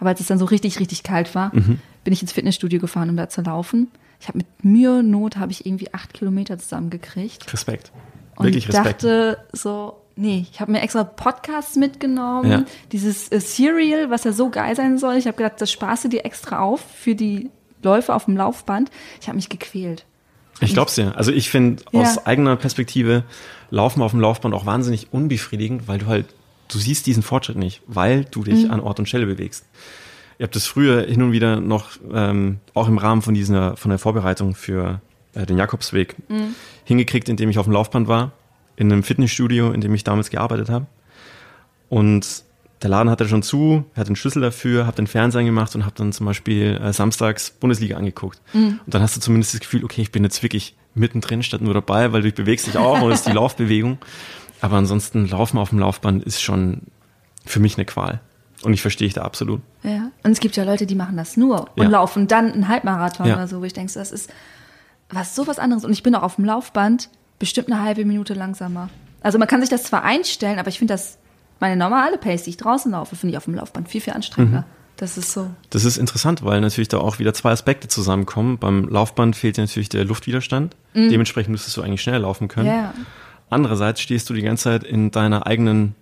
Aber 0.00 0.10
als 0.10 0.20
es 0.20 0.26
dann 0.26 0.38
so 0.38 0.44
richtig, 0.46 0.80
richtig 0.80 1.02
kalt 1.02 1.34
war, 1.34 1.50
bin 1.50 2.12
ich 2.12 2.20
ins 2.20 2.32
Fitnessstudio 2.32 2.80
gefahren, 2.80 3.08
um 3.10 3.16
da 3.16 3.28
zu 3.28 3.42
laufen. 3.42 3.88
Ich 4.20 4.28
habe 4.28 4.38
mit 4.38 4.64
Mühe 4.64 4.98
und 4.98 5.10
Not 5.10 5.36
habe 5.36 5.52
ich 5.52 5.64
irgendwie 5.64 5.92
acht 5.94 6.12
Kilometer 6.14 6.58
zusammengekriegt. 6.58 7.50
Respekt. 7.52 7.92
Und 8.36 8.46
Wirklich 8.46 8.68
Respekt. 8.68 9.04
dachte 9.04 9.38
so, 9.52 9.96
nee, 10.16 10.46
ich 10.50 10.60
habe 10.60 10.72
mir 10.72 10.80
extra 10.82 11.04
Podcasts 11.04 11.76
mitgenommen, 11.76 12.50
Ja. 12.50 12.64
dieses 12.92 13.30
äh, 13.32 13.40
Serial, 13.40 14.10
was 14.10 14.24
ja 14.24 14.32
so 14.32 14.50
geil 14.50 14.76
sein 14.76 14.98
soll. 14.98 15.16
Ich 15.16 15.26
habe 15.26 15.36
gedacht, 15.36 15.60
das 15.60 15.70
sparst 15.72 16.04
du 16.04 16.08
dir 16.08 16.24
extra 16.24 16.60
auf 16.60 16.80
für 16.96 17.14
die 17.14 17.50
Läufe 17.82 18.14
auf 18.14 18.24
dem 18.26 18.36
Laufband. 18.36 18.90
Ich 19.20 19.28
habe 19.28 19.36
mich 19.36 19.48
gequält. 19.48 20.04
Ich 20.60 20.72
glaub's 20.72 20.94
dir. 20.94 21.16
Also 21.16 21.32
ich 21.32 21.50
finde 21.50 21.82
Ja. 21.92 22.00
aus 22.02 22.26
eigener 22.26 22.56
Perspektive 22.56 23.24
Laufen 23.70 24.02
auf 24.02 24.12
dem 24.12 24.20
Laufband 24.20 24.54
auch 24.54 24.66
wahnsinnig 24.66 25.12
unbefriedigend, 25.12 25.88
weil 25.88 25.98
du 25.98 26.06
halt, 26.06 26.26
du 26.68 26.78
siehst 26.78 27.06
diesen 27.06 27.22
Fortschritt 27.24 27.56
nicht, 27.56 27.82
weil 27.86 28.24
du 28.24 28.44
dich 28.44 28.70
an 28.70 28.78
Ort 28.80 29.00
und 29.00 29.08
Stelle 29.08 29.26
bewegst. 29.26 29.64
Ihr 30.38 30.44
habt 30.44 30.54
das 30.56 30.66
früher 30.66 31.02
hin 31.06 31.22
und 31.22 31.32
wieder 31.32 31.60
noch, 31.60 31.90
ähm, 32.12 32.58
auch 32.72 32.86
im 32.88 32.98
Rahmen 32.98 33.20
von 33.22 33.34
dieser, 33.34 33.76
von 33.76 33.88
der 33.90 33.98
Vorbereitung 33.98 34.54
für 34.54 35.00
äh, 35.34 35.44
den 35.44 35.58
Jakobsweg 35.58 36.14
hingekriegt, 36.84 37.28
indem 37.28 37.50
ich 37.50 37.58
auf 37.58 37.66
dem 37.66 37.72
Laufband 37.72 38.06
war, 38.08 38.32
in 38.76 38.92
einem 38.92 39.02
Fitnessstudio, 39.02 39.70
in 39.72 39.80
dem 39.80 39.94
ich 39.94 40.04
damals 40.04 40.30
gearbeitet 40.30 40.68
habe. 40.70 40.86
Und 41.88 42.44
der 42.82 42.90
Laden 42.90 43.08
hatte 43.10 43.26
schon 43.28 43.42
zu, 43.42 43.84
er 43.94 44.00
hat 44.00 44.08
den 44.08 44.16
Schlüssel 44.16 44.42
dafür, 44.42 44.86
hab 44.86 44.96
den 44.96 45.06
Fernseher 45.06 45.44
gemacht 45.44 45.74
und 45.74 45.86
hab 45.86 45.94
dann 45.94 46.12
zum 46.12 46.26
Beispiel 46.26 46.78
äh, 46.82 46.92
samstags 46.92 47.50
Bundesliga 47.50 47.96
angeguckt. 47.96 48.40
Und 48.52 48.80
dann 48.86 49.00
hast 49.02 49.16
du 49.16 49.20
zumindest 49.20 49.54
das 49.54 49.60
Gefühl, 49.60 49.84
okay, 49.84 50.02
ich 50.02 50.12
bin 50.12 50.22
jetzt 50.24 50.42
wirklich 50.42 50.76
mittendrin 50.94 51.42
statt 51.42 51.60
nur 51.60 51.72
dabei, 51.74 52.12
weil 52.12 52.22
du 52.22 52.30
bewegst 52.32 52.66
dich 52.66 52.76
auch 52.76 53.00
und 53.00 53.10
es 53.10 53.20
ist 53.20 53.26
die 53.28 53.32
Laufbewegung. 53.40 53.98
Aber 54.60 54.76
ansonsten 54.76 55.26
Laufen 55.28 55.58
auf 55.58 55.70
dem 55.70 55.78
Laufband 55.78 56.24
ist 56.24 56.42
schon 56.42 56.82
für 57.46 57.60
mich 57.60 57.76
eine 57.76 57.84
Qual. 57.84 58.20
Und 58.62 58.72
ich 58.72 58.80
verstehe 58.82 59.06
ich 59.06 59.14
da 59.14 59.22
absolut. 59.22 59.60
Ja. 59.82 60.10
Und 60.22 60.30
es 60.32 60.40
gibt 60.40 60.56
ja 60.56 60.64
Leute, 60.64 60.86
die 60.86 60.94
machen 60.94 61.16
das 61.16 61.36
nur 61.36 61.70
und 61.76 61.82
Ja. 61.82 61.88
laufen 61.88 62.28
dann 62.28 62.52
einen 62.52 62.68
Halbmarathon 62.68 63.26
Ja. 63.26 63.34
oder 63.34 63.46
so, 63.48 63.60
wo 63.60 63.64
ich 63.64 63.72
denke, 63.74 63.92
das 63.92 64.10
ist 64.10 64.30
was 65.10 65.34
sowas 65.34 65.58
anderes. 65.58 65.84
Und 65.84 65.92
ich 65.92 66.02
bin 66.02 66.14
auch 66.14 66.22
auf 66.22 66.36
dem 66.36 66.44
Laufband 66.46 67.08
bestimmt 67.38 67.70
eine 67.70 67.82
halbe 67.82 68.04
Minute 68.04 68.34
langsamer. 68.34 68.88
Also 69.22 69.38
man 69.38 69.48
kann 69.48 69.60
sich 69.60 69.70
das 69.70 69.84
zwar 69.84 70.04
einstellen, 70.04 70.58
aber 70.58 70.68
ich 70.68 70.78
finde 70.78 70.94
das, 70.94 71.18
meine 71.60 71.76
normale 71.76 72.18
Pace, 72.18 72.44
die 72.44 72.50
ich 72.50 72.56
draußen 72.56 72.92
laufe, 72.92 73.16
finde 73.16 73.32
ich 73.32 73.36
auf 73.36 73.44
dem 73.44 73.54
Laufband 73.54 73.88
viel, 73.88 74.00
viel 74.00 74.12
anstrengender. 74.12 74.60
Mhm. 74.60 74.84
Das 74.96 75.18
ist 75.18 75.32
so. 75.32 75.50
Das 75.70 75.84
ist 75.84 75.96
interessant, 75.96 76.44
weil 76.44 76.60
natürlich 76.60 76.88
da 76.88 76.98
auch 76.98 77.18
wieder 77.18 77.34
zwei 77.34 77.50
Aspekte 77.50 77.88
zusammenkommen. 77.88 78.58
Beim 78.58 78.88
Laufband 78.88 79.34
fehlt 79.34 79.56
dir 79.56 79.62
natürlich 79.62 79.88
der 79.88 80.04
Luftwiderstand. 80.04 80.76
Dementsprechend 80.94 81.50
müsstest 81.50 81.76
du 81.76 81.82
eigentlich 81.82 82.00
schneller 82.00 82.20
laufen 82.20 82.46
können. 82.46 82.68
Ja. 82.68 82.94
Andererseits 83.50 84.00
stehst 84.00 84.30
du 84.30 84.34
die 84.34 84.42
ganze 84.42 84.64
Zeit 84.64 84.84
in 84.84 85.10
deiner 85.10 85.48
eigenen 85.48 85.96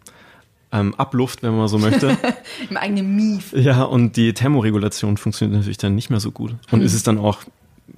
ähm, 0.72 0.94
Abluft, 0.96 1.42
wenn 1.42 1.56
man 1.56 1.68
so 1.68 1.78
möchte. 1.78 2.16
Im 2.70 2.76
eigenen 2.76 3.14
Mief. 3.14 3.52
ja, 3.54 3.82
und 3.82 4.16
die 4.16 4.34
Thermoregulation 4.34 5.16
funktioniert 5.16 5.58
natürlich 5.58 5.78
dann 5.78 5.94
nicht 5.94 6.10
mehr 6.10 6.20
so 6.20 6.30
gut. 6.30 6.54
Und 6.70 6.82
ist 6.82 6.94
es 6.94 7.02
dann 7.02 7.18
auch 7.18 7.42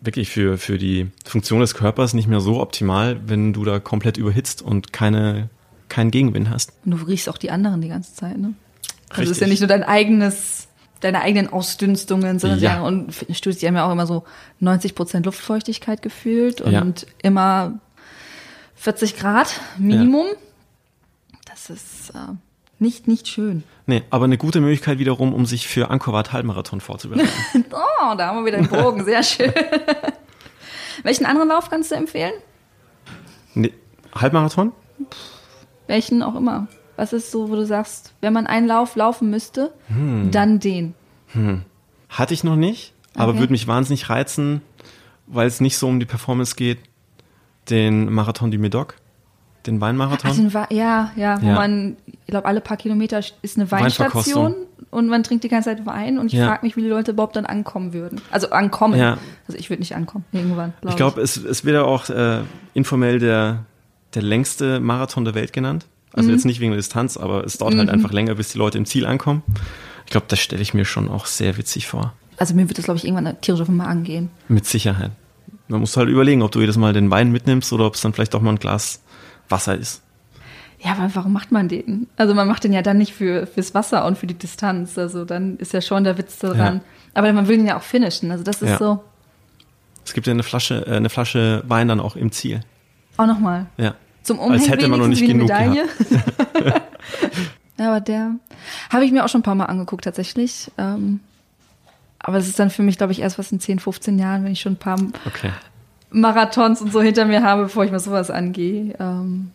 wirklich 0.05 0.31
für, 0.31 0.59
für 0.59 0.79
die 0.79 1.09
Funktion 1.25 1.61
des 1.61 1.75
Körpers 1.75 2.15
nicht 2.15 2.29
mehr 2.29 2.41
so 2.41 2.61
optimal, 2.61 3.21
wenn 3.27 3.53
du 3.53 3.65
da 3.65 3.79
komplett 3.81 4.17
überhitzt 4.17 4.63
und 4.63 4.93
keine, 4.93 5.49
keinen 5.89 6.11
Gegenwind 6.11 6.51
hast. 6.51 6.73
Und 6.85 6.93
du 6.93 6.97
riechst 7.07 7.29
auch 7.29 7.39
die 7.39 7.51
anderen 7.51 7.81
die 7.81 7.89
ganze 7.89 8.15
Zeit, 8.15 8.39
ne? 8.39 8.55
Also 9.11 9.23
es 9.23 9.29
ist 9.31 9.31
Richtig. 9.31 9.41
ja 9.41 9.47
nicht 9.49 9.61
nur 9.61 9.69
dein 9.69 9.83
eigenes, 9.85 10.67
deine 11.01 11.21
eigenen 11.21 11.53
Ausdünstungen, 11.53 12.39
sondern 12.39 12.59
Ja. 12.61 12.77
ja. 12.77 12.83
und 12.83 13.13
Fitnessstudios, 13.15 13.61
die 13.61 13.67
haben 13.69 13.77
ja 13.77 13.87
auch 13.87 13.93
immer 13.93 14.07
so 14.07 14.25
90 14.61 14.95
Prozent 14.95 15.27
Luftfeuchtigkeit 15.27 16.03
gefühlt 16.03 16.61
und 16.61 16.73
Ja. 16.73 16.85
immer 17.23 17.79
40 18.77 19.17
Grad 19.17 19.61
Minimum. 19.79 20.27
Das 21.47 21.71
ist 21.71 22.11
äh, 22.11 22.35
nicht, 22.79 23.07
nicht 23.09 23.29
schön. 23.29 23.63
Nee, 23.87 24.03
aber 24.11 24.25
eine 24.25 24.37
gute 24.39 24.61
Möglichkeit 24.61 24.99
wiederum, 24.99 25.33
um 25.35 25.47
sich 25.47 25.69
für 25.69 25.91
Angkor 25.91 26.13
Wat 26.15 26.33
Halbmarathon 26.33 26.81
vorzubereiten. 26.81 27.29
Oh, 27.73 28.15
da 28.17 28.27
haben 28.29 28.39
wir 28.39 28.47
wieder 28.47 28.59
den 28.59 28.69
Bogen, 28.69 29.05
sehr 29.05 29.23
schön. 29.23 29.53
Welchen 31.03 31.27
anderen 31.27 31.49
Lauf 31.49 31.71
kannst 31.71 31.91
du 31.91 31.95
empfehlen? 31.97 32.33
nee, 33.55 33.73
Halbmarathon? 34.15 34.73
Welchen 35.87 36.23
auch 36.23 36.35
immer. 36.37 36.67
Was 36.97 37.13
ist 37.13 37.31
so, 37.31 37.51
wo 37.51 37.57
du 37.57 37.67
sagst, 37.67 38.13
wenn 38.21 38.33
man 38.33 38.47
einen 38.47 38.67
Lauf 38.67 38.95
laufen 38.97 39.31
müsste, 39.31 39.73
Hm. 39.89 40.31
dann 40.31 40.61
den. 40.61 40.95
Hatte 42.09 42.35
ich 42.35 42.45
noch 42.45 42.55
nicht, 42.57 42.93
aber 43.17 43.31
Okay. 43.33 43.41
würde 43.41 43.53
mich 43.53 43.67
wahnsinnig 43.67 44.09
reizen, 44.09 44.63
weil 45.27 45.47
es 45.49 45.61
nicht 45.61 45.77
so 45.79 45.89
um 45.89 45.99
die 45.99 46.07
Performance 46.07 46.55
geht, 46.55 46.79
den 47.71 48.13
Marathon 48.13 48.51
du 48.53 48.59
Médoc, 48.59 48.95
den 49.67 49.81
Weinmarathon. 49.81 50.31
Ach, 50.33 50.37
den 50.37 50.55
Wa- 50.55 50.69
ja, 50.71 51.11
ja, 51.17 51.41
wo 51.43 51.47
Ja. 51.47 51.55
man, 51.55 51.97
ich 52.07 52.27
glaube, 52.27 52.47
alle 52.47 52.61
paar 52.61 52.77
Kilometer 52.77 53.21
ist 53.43 53.57
eine. 53.57 53.71
Weinstation 53.71 54.55
und 54.91 55.09
man 55.09 55.23
trinkt 55.23 55.45
die 55.45 55.49
ganze 55.49 55.71
Zeit 55.71 55.87
Wein 55.87 56.19
und 56.19 56.27
ich 56.27 56.35
Ja. 56.35 56.47
frage 56.49 56.65
mich, 56.67 56.77
wie 56.77 56.83
die 56.83 56.89
Leute 56.89 57.13
überhaupt 57.13 57.37
dann 57.37 57.47
ankommen 57.47 57.93
würden. 57.93 58.21
Also 58.31 58.51
ankommen. 58.51 58.99
Ja. 58.99 59.19
Also 59.49 59.59
ich 59.59 59.71
würde 59.71 59.81
nicht 59.81 59.95
ankommen, 59.97 60.25
irgendwann. 60.33 60.73
Glaub 60.81 60.91
ich 60.91 60.97
glaube, 60.97 61.21
es, 61.21 61.37
es 61.37 61.65
wird 61.65 61.75
ja 61.75 61.85
auch 61.85 62.09
äh, 62.11 62.41
informell 62.75 63.19
der, 63.19 63.65
der 64.15 64.23
längste 64.23 64.81
Marathon 64.81 65.25
der 65.25 65.35
Welt 65.35 65.53
genannt. 65.53 65.87
Also 66.13 66.29
Mhm. 66.29 66.35
jetzt 66.37 66.45
nicht 66.45 66.61
wegen 66.61 66.71
der 66.71 66.79
Distanz, 66.79 67.17
aber 67.17 67.45
es 67.45 67.59
dauert 67.59 67.75
halt 67.77 67.91
einfach 67.91 68.13
länger, 68.13 68.35
bis 68.37 68.51
die 68.51 68.59
Leute 68.59 68.79
im 68.79 68.85
Ziel 68.87 69.05
ankommen. 69.07 69.43
Ich 70.05 70.11
glaube, 70.13 70.27
das 70.29 70.39
stelle 70.39 70.63
ich 70.63 70.75
mir 70.75 70.85
schon 70.85 71.09
auch 71.09 71.27
sehr 71.27 71.57
witzig 71.57 71.87
vor. 71.89 72.13
Also 72.37 72.55
mir 72.55 72.69
wird 72.69 72.79
das, 72.79 72.85
glaube 72.85 72.99
ich, 72.99 73.05
irgendwann 73.05 73.41
tierisch 73.41 73.61
auf 73.63 73.67
den 73.69 73.77
Magen 73.77 74.05
gehen. 74.05 74.29
Mit 74.49 74.67
Sicherheit. 74.67 75.11
Man 75.67 75.81
muss 75.81 75.97
halt 75.97 76.09
überlegen, 76.11 76.43
ob 76.43 76.53
du 76.53 76.61
jedes 76.61 76.77
Mal 76.77 76.93
den 76.93 77.11
Wein 77.11 77.33
mitnimmst 77.33 77.73
oder 77.73 77.87
ob 77.87 77.95
es 77.95 78.01
dann 78.03 78.13
vielleicht 78.13 78.35
auch 78.35 78.41
mal 78.43 78.51
ein 78.51 78.59
Glas 78.59 79.01
Wasser 79.49 79.77
ist. 79.77 80.03
Ja, 80.81 80.93
aber 80.93 81.11
warum 81.15 81.33
macht 81.33 81.51
man 81.51 81.69
den? 81.69 82.09
Also 82.17 82.35
man 82.35 82.47
macht 82.47 82.65
den 82.65 82.73
ja 82.73 82.83
dann 82.83 82.99
nicht 82.99 83.15
für, 83.15 83.47
fürs 83.47 83.73
Wasser 83.75 84.05
und 84.05 84.19
für 84.19 84.27
die 84.27 84.35
Distanz. 84.35 84.99
Also 84.99 85.25
dann 85.25 85.57
ist 85.57 85.73
ja 85.73 85.81
schon 85.81 86.05
der 86.05 86.19
Witz 86.19 86.39
daran. 86.39 86.77
Ja. 86.77 86.81
Aber 87.15 87.33
man 87.33 87.49
will 87.49 87.57
den 87.57 87.67
ja 87.67 87.77
auch 87.79 87.83
finishen. 87.83 88.31
Also 88.31 88.45
das 88.45 88.61
ist 88.61 88.71
Ja. 88.71 88.79
so. 88.79 89.05
Es 90.05 90.13
gibt 90.13 90.27
ja 90.27 90.33
eine 90.33 90.43
Flasche, 90.43 90.87
äh, 90.87 90.97
eine 90.97 91.09
Flasche 91.09 91.63
Wein 91.67 91.89
dann 91.89 92.01
auch 92.01 92.17
im 92.17 92.31
Ziel. 92.33 92.61
Auch 93.17 93.27
nochmal. 93.27 93.67
Ja. 93.79 93.95
Zum 94.23 94.39
Als 94.39 94.47
Umhängen 94.49 94.69
hätte 94.69 94.89
man 94.89 95.01
noch 95.01 95.09
nicht 95.09 95.25
genug 95.27 95.43
Medaille. 95.49 95.85
ja, 97.79 97.89
aber 97.89 98.01
der 98.01 98.33
habe 98.91 99.05
ich 99.05 99.13
mir 99.13 99.25
auch 99.25 99.29
schon 99.29 99.41
ein 99.41 99.45
paar 99.45 99.55
Mal 99.55 99.67
angeguckt 99.67 100.05
tatsächlich. 100.05 100.71
Ähm, 100.79 101.21
aber 102.19 102.39
es 102.39 102.49
ist 102.49 102.59
dann 102.59 102.71
für 102.71 102.83
mich, 102.83 102.99
glaube 102.99 103.13
ich, 103.13 103.21
erst 103.21 103.39
was 103.39 103.53
in 103.53 103.61
10, 103.61 103.79
15 103.79 104.19
Jahren, 104.19 104.45
wenn 104.45 104.53
ich 104.53 104.61
schon 104.61 104.73
ein 104.73 104.79
paar 104.79 104.99
Okay. 105.27 105.51
Marathons 106.21 106.81
und 106.81 106.93
so 106.93 107.03
hinter 107.03 107.25
mir 107.25 107.43
habe, 107.43 107.65
bevor 107.65 107.85
ich 107.85 107.91
mal 107.91 107.99
sowas 108.01 108.31
angehe. 108.31 108.95
Ähm, 108.99 109.51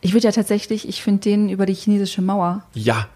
ich 0.00 0.12
würde 0.12 0.24
ja 0.26 0.32
tatsächlich, 0.32 0.88
ich 0.88 1.02
finde 1.02 1.20
den 1.22 1.48
über 1.48 1.64
die 1.66 1.74
chinesische 1.74 2.22
Mauer, 2.22 2.62
Ja. 2.74 3.06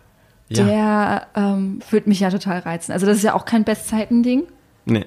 Ja. 0.48 0.64
der 0.64 1.26
ähm, 1.34 1.80
würde 1.90 2.08
mich 2.08 2.20
ja 2.20 2.30
total 2.30 2.60
reizen. 2.60 2.92
Also 2.92 3.04
das 3.06 3.16
ist 3.16 3.24
ja 3.24 3.34
auch 3.34 3.44
kein 3.44 3.64
Bestzeiten-Ding 3.64 4.44
nee, 4.84 5.04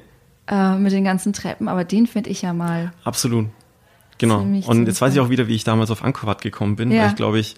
äh, 0.47 0.75
mit 0.75 0.91
den 0.91 1.05
ganzen 1.05 1.31
Treppen, 1.31 1.69
aber 1.69 1.85
den 1.85 2.07
finde 2.07 2.29
ich 2.29 2.41
ja 2.41 2.51
mal. 2.53 2.91
absolut. 3.05 3.47
Genau. 4.17 4.41
Und 4.41 4.85
jetzt 4.87 4.99
weiß 4.99 5.13
ich 5.13 5.21
auch 5.21 5.29
wieder, 5.29 5.47
wie 5.47 5.55
ich 5.55 5.63
damals 5.63 5.91
auf 5.91 6.03
Angkor 6.03 6.35
gekommen 6.35 6.75
bin, 6.75 6.91
Ja. 6.91 7.03
weil 7.03 7.09
ich 7.11 7.15
glaube 7.15 7.39
ich 7.39 7.55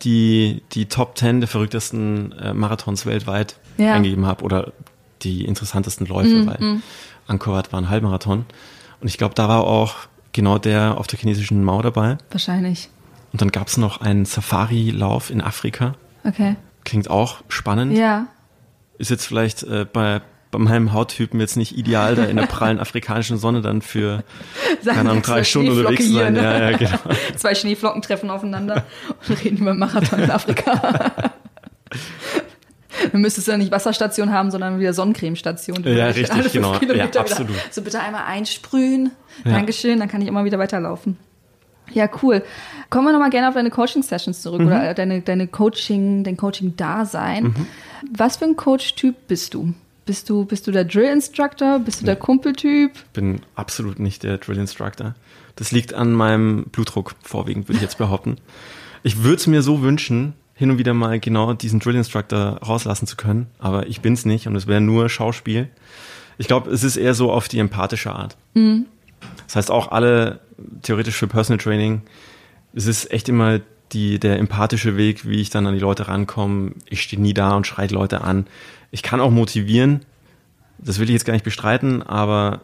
die, 0.00 0.62
die 0.72 0.86
Top 0.86 1.18
10 1.18 1.40
der 1.40 1.48
verrücktesten 1.48 2.32
äh, 2.32 2.54
Marathons 2.54 3.04
weltweit 3.04 3.56
Ja. 3.76 3.92
Eingegeben 3.92 4.24
habe 4.24 4.42
oder 4.44 4.72
die 5.22 5.44
interessantesten 5.44 6.06
Läufe, 6.06 6.46
weil 6.46 6.80
Angkor 7.26 7.52
Wat 7.56 7.72
war 7.74 7.80
ein 7.82 7.90
Halbmarathon. 7.90 8.46
Und 9.00 9.08
ich 9.08 9.18
glaube, 9.18 9.34
da 9.34 9.48
war 9.48 9.64
auch 9.64 9.94
genau 10.32 10.58
der 10.58 10.98
auf 10.98 11.06
der 11.06 11.18
chinesischen 11.18 11.64
Mauer 11.64 11.82
dabei. 11.82 12.18
Wahrscheinlich. 12.30 12.90
Und 13.32 13.40
dann 13.40 13.50
gab 13.50 13.68
es 13.68 13.76
noch 13.76 14.00
einen 14.00 14.24
Safari-Lauf 14.24 15.30
in 15.30 15.40
Afrika. 15.40 15.94
Okay. 16.24 16.56
Klingt 16.84 17.10
auch 17.10 17.42
spannend. 17.48 17.96
Ja. 17.96 18.26
Ist 18.98 19.10
jetzt 19.10 19.26
vielleicht 19.26 19.62
äh, 19.62 19.86
bei, 19.90 20.22
bei 20.50 20.58
meinem 20.58 20.92
Hauttypen 20.92 21.38
jetzt 21.38 21.56
nicht 21.56 21.76
ideal, 21.76 22.14
da 22.16 22.24
in 22.24 22.36
der 22.36 22.46
prallen 22.46 22.80
afrikanischen 22.80 23.36
Sonne 23.38 23.60
dann 23.60 23.82
für, 23.82 24.24
keine 24.84 25.10
Ahnung, 25.10 25.22
drei 25.22 25.44
Stunden 25.44 25.70
unterwegs 25.70 26.06
zu 26.06 26.12
sein. 26.14 26.34
hier, 26.34 26.42
ne? 26.42 26.58
Ja, 26.58 26.70
ja, 26.70 26.76
genau. 26.76 26.98
Zwei 27.36 27.54
Schneeflocken 27.54 28.02
treffen 28.02 28.30
aufeinander 28.30 28.84
und 29.28 29.44
reden 29.44 29.58
über 29.58 29.74
Marathon 29.74 30.20
in 30.20 30.30
Afrika. 30.30 31.32
Dann 33.12 33.20
müsstest 33.20 33.46
du 33.46 33.52
ja 33.52 33.58
nicht 33.58 33.70
Wasserstation 33.72 34.32
haben, 34.32 34.50
sondern 34.50 34.78
wieder 34.80 34.92
Sonnencremestation. 34.92 35.82
Ja, 35.84 36.06
richtig, 36.06 36.52
genau. 36.52 36.72
Ja, 36.74 36.78
Kilometer 36.78 37.08
wieder- 37.08 37.20
absolut. 37.20 37.56
So 37.70 37.82
bitte 37.82 38.00
einmal 38.00 38.24
einsprühen. 38.26 39.10
Ja. 39.44 39.52
Dankeschön, 39.52 39.98
dann 40.00 40.08
kann 40.08 40.20
ich 40.22 40.28
immer 40.28 40.44
wieder 40.44 40.58
weiterlaufen. 40.58 41.16
Ja, 41.92 42.08
cool. 42.22 42.42
Kommen 42.90 43.06
wir 43.06 43.12
nochmal 43.12 43.30
gerne 43.30 43.48
auf 43.48 43.54
deine 43.54 43.70
Coaching-Sessions 43.70 44.42
zurück 44.42 44.60
Mhm. 44.60 44.66
oder 44.66 44.92
deine, 44.94 45.22
deine 45.22 45.46
Coaching, 45.46 46.22
dein 46.24 46.36
Coaching-Dasein. 46.36 47.54
Was 48.16 48.36
für 48.36 48.44
ein 48.44 48.56
Coach-Typ 48.56 49.14
bist 49.26 49.54
du? 49.54 49.72
Bist 50.04 50.28
du, 50.30 50.44
bist 50.44 50.66
du 50.66 50.70
der 50.70 50.84
Drill-Instructor? 50.84 51.78
Bist 51.80 52.00
du 52.00 52.04
der 52.06 52.16
Kumpeltyp? 52.16 52.92
bin 53.12 53.40
absolut 53.54 53.98
nicht 54.00 54.22
der 54.22 54.38
Drill 54.38 54.58
Instructor. 54.58 55.14
Das 55.56 55.72
liegt 55.72 55.92
an 55.94 56.12
meinem 56.12 56.64
Blutdruck 56.72 57.14
vorwiegend, 57.22 57.68
würde 57.68 57.76
ich 57.76 57.82
jetzt 57.82 57.98
behaupten. 57.98 58.36
Ich 59.02 59.22
würde 59.22 59.36
es 59.36 59.46
mir 59.46 59.62
so 59.62 59.82
wünschen, 59.82 60.34
hin 60.58 60.70
und 60.72 60.78
wieder 60.78 60.92
mal 60.92 61.20
genau 61.20 61.52
diesen 61.54 61.78
Drill 61.80 61.94
Instructor 61.94 62.58
rauslassen 62.66 63.06
zu 63.06 63.16
können, 63.16 63.46
aber 63.58 63.86
ich 63.86 64.00
bin's 64.00 64.24
nicht 64.24 64.46
und 64.48 64.56
es 64.56 64.66
wäre 64.66 64.80
nur 64.80 65.08
Schauspiel. 65.08 65.68
Ich 66.36 66.48
glaube, 66.48 66.70
es 66.70 66.82
ist 66.84 66.96
eher 66.96 67.14
so 67.14 67.32
auf 67.32 67.48
die 67.48 67.58
empathische 67.60 68.12
Art. 68.12 68.36
Das 69.46 69.56
heißt 69.56 69.70
auch 69.70 69.92
alle 69.92 70.40
theoretisch 70.82 71.14
für 71.16 71.28
Personal 71.28 71.58
Training, 71.58 72.02
es 72.74 72.86
ist 72.86 73.10
echt 73.12 73.28
immer 73.28 73.60
die, 73.92 74.18
der 74.18 74.38
empathische 74.38 74.96
Weg, 74.96 75.26
wie 75.28 75.40
ich 75.40 75.50
dann 75.50 75.66
an 75.66 75.74
die 75.74 75.80
Leute 75.80 76.08
rankomme. 76.08 76.72
Ich 76.86 77.02
stehe 77.02 77.22
nie 77.22 77.32
da 77.34 77.54
und 77.56 77.66
schreie 77.66 77.88
Leute 77.88 78.20
an. 78.20 78.46
Ich 78.90 79.02
kann 79.02 79.20
auch 79.20 79.30
motivieren, 79.30 80.04
das 80.78 80.98
will 80.98 81.08
ich 81.08 81.14
jetzt 81.14 81.24
gar 81.24 81.32
nicht 81.32 81.44
bestreiten, 81.44 82.02
aber 82.02 82.60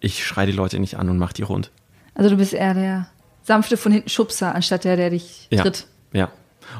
ich 0.00 0.26
schreie 0.26 0.46
die 0.46 0.52
Leute 0.52 0.78
nicht 0.78 0.96
an 0.98 1.08
und 1.08 1.18
mache 1.18 1.34
die 1.34 1.42
rund. 1.42 1.70
Also 2.14 2.30
du 2.30 2.36
bist 2.36 2.52
eher 2.54 2.74
der 2.74 3.06
sanfte 3.44 3.76
von 3.76 3.92
hinten 3.92 4.08
Schubser, 4.08 4.54
anstatt 4.54 4.84
der, 4.84 4.96
der 4.96 5.10
dich 5.10 5.46
Ja. 5.50 5.62
tritt. 5.62 5.86
Ja. 6.12 6.30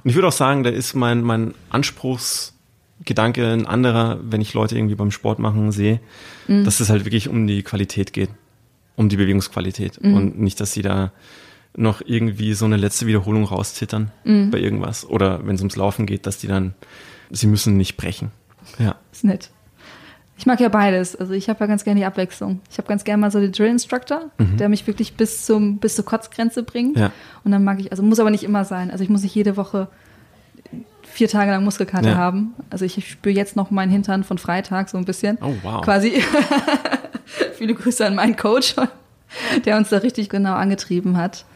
Und 0.03 0.11
ich 0.11 0.14
würde 0.14 0.29
auch 0.29 0.33
sagen, 0.33 0.62
da 0.62 0.70
ist 0.70 0.94
mein, 0.94 1.22
mein 1.22 1.55
Anspruchsgedanke 1.70 3.53
ein 3.53 3.66
anderer, 3.66 4.18
wenn 4.22 4.40
ich 4.40 4.55
Leute 4.55 4.77
irgendwie 4.77 4.94
beim 4.94 5.11
Sport 5.11 5.38
machen 5.38 5.72
sehe, 5.72 6.01
dass 6.49 6.81
es 6.81 6.90
halt 6.90 7.05
wirklich 7.05 7.29
um 7.29 7.46
die 7.46 7.62
Qualität 7.62 8.12
geht. 8.12 8.31
Um 8.96 9.09
die 9.09 9.16
Bewegungsqualität. 9.16 9.99
Und 9.99 10.38
nicht, 10.38 10.61
dass 10.61 10.72
sie 10.72 10.83
da 10.83 11.12
noch 11.77 12.01
irgendwie 12.05 12.55
so 12.55 12.64
eine 12.64 12.77
letzte 12.77 13.07
Wiederholung 13.07 13.44
rauszittern 13.44 14.11
bei 14.25 14.59
irgendwas. 14.59 15.05
Oder 15.05 15.46
wenn 15.46 15.57
es 15.57 15.61
ums 15.61 15.77
Laufen 15.77 16.07
geht, 16.07 16.27
dass 16.27 16.38
die 16.38 16.46
dann, 16.46 16.75
sie 17.31 17.46
müssen 17.46 17.77
nicht 17.77 17.96
brechen. 17.96 18.31
Ja. 18.79 18.96
Ist 19.12 19.25
nett. 19.25 19.51
Ich 20.38 20.44
mag 20.46 20.61
ja 20.61 20.68
beides. 20.68 21.16
Also 21.16 21.33
ich 21.33 21.49
habe 21.49 21.61
ja 21.61 21.66
ganz 21.66 21.83
gerne 21.85 22.01
die 22.01 22.05
Abwechslung. 22.07 22.61
Ich 22.70 22.77
habe 22.79 22.87
ganz 22.88 23.05
gerne 23.05 23.20
mal 23.22 23.31
so 23.31 23.40
den 23.40 23.53
Drill 23.53 23.68
Instructor, 23.70 24.31
der 24.38 24.68
mich 24.68 24.87
wirklich 24.87 25.14
bis 25.16 25.46
zum 25.46 25.79
bis 25.79 25.96
zur 25.96 26.05
Kotzgrenze 26.05 26.62
bringt. 26.62 26.96
Mhm. 26.96 27.03
Ja. 27.03 27.12
Und 27.44 27.53
dann 27.53 27.64
mag 27.64 27.81
ich, 27.81 27.90
also 27.90 28.03
muss 28.03 28.20
aber 28.20 28.31
nicht 28.31 28.44
immer 28.44 28.64
sein. 28.64 28.90
Also 28.90 29.03
ich 29.03 29.09
muss 29.11 29.22
nicht 29.22 29.35
jede 29.35 29.57
Woche 29.57 29.88
vier 31.03 31.29
Tage 31.29 31.51
lang 31.53 31.64
Muskelkater 31.64 32.11
Ja. 32.11 32.14
haben. 32.16 32.55
Also 32.68 32.85
ich 32.85 33.09
spüre 33.11 33.35
jetzt 33.35 33.57
noch 33.57 33.70
meinen 33.70 33.90
Hintern 33.90 34.25
von 34.25 34.37
Freitag 34.37 34.90
so 34.90 34.99
ein 34.99 35.07
bisschen. 35.07 35.38
Oh, 35.40 35.55
wow. 35.62 35.81
Quasi. 35.83 36.22
Viele 37.55 37.75
Grüße 37.75 38.07
an 38.07 38.14
meinen 38.14 38.37
Coach, 38.37 38.77
der 39.64 39.77
uns 39.79 39.88
da 39.88 39.99
richtig 39.99 40.29
genau 40.29 40.55
angetrieben 40.55 41.16
hat. 41.16 41.46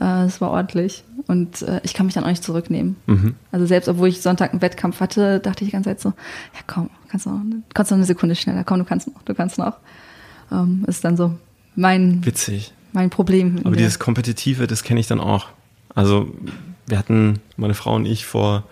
Äh, 0.00 0.24
Es 0.24 0.40
war 0.40 0.50
ordentlich. 0.50 1.04
Und 1.26 1.62
äh, 1.62 1.80
ich 1.82 1.94
kann 1.94 2.06
mich 2.06 2.14
dann 2.14 2.24
auch 2.24 2.28
nicht 2.28 2.44
zurücknehmen. 2.44 2.96
Mhm. 3.06 3.34
Also 3.52 3.66
selbst 3.66 3.88
obwohl 3.88 4.08
ich 4.08 4.20
Sonntag 4.22 4.52
einen 4.52 4.62
Wettkampf 4.62 5.00
hatte, 5.00 5.40
dachte 5.40 5.64
ich 5.64 5.70
die 5.70 5.72
ganze 5.72 5.90
Zeit 5.90 6.00
so, 6.00 6.10
ja 6.10 6.60
komm, 6.66 6.90
kannst 7.08 7.26
du 7.26 7.30
noch, 7.30 7.42
kannst 7.74 7.90
noch 7.90 7.98
eine 7.98 8.06
Sekunde 8.06 8.34
schneller, 8.34 8.64
komm, 8.64 8.78
du 8.78 8.84
kannst 8.84 9.08
noch, 9.08 9.22
du 9.22 9.34
kannst 9.34 9.58
noch. 9.58 9.74
Ähm, 10.50 10.84
ist 10.86 11.04
dann 11.04 11.16
so 11.16 11.36
mein, 11.76 12.24
Witzig. 12.24 12.72
mein 12.92 13.10
Problem. 13.10 13.60
Aber 13.64 13.76
dieses 13.76 13.98
Kompetitive, 13.98 14.66
das 14.66 14.82
kenne 14.82 15.00
ich 15.00 15.06
dann 15.06 15.20
auch. 15.20 15.46
Also 15.94 16.28
wir 16.86 16.98
hatten, 16.98 17.40
meine 17.56 17.74
Frau 17.74 17.94
und 17.94 18.06
ich, 18.06 18.24
vor 18.24 18.64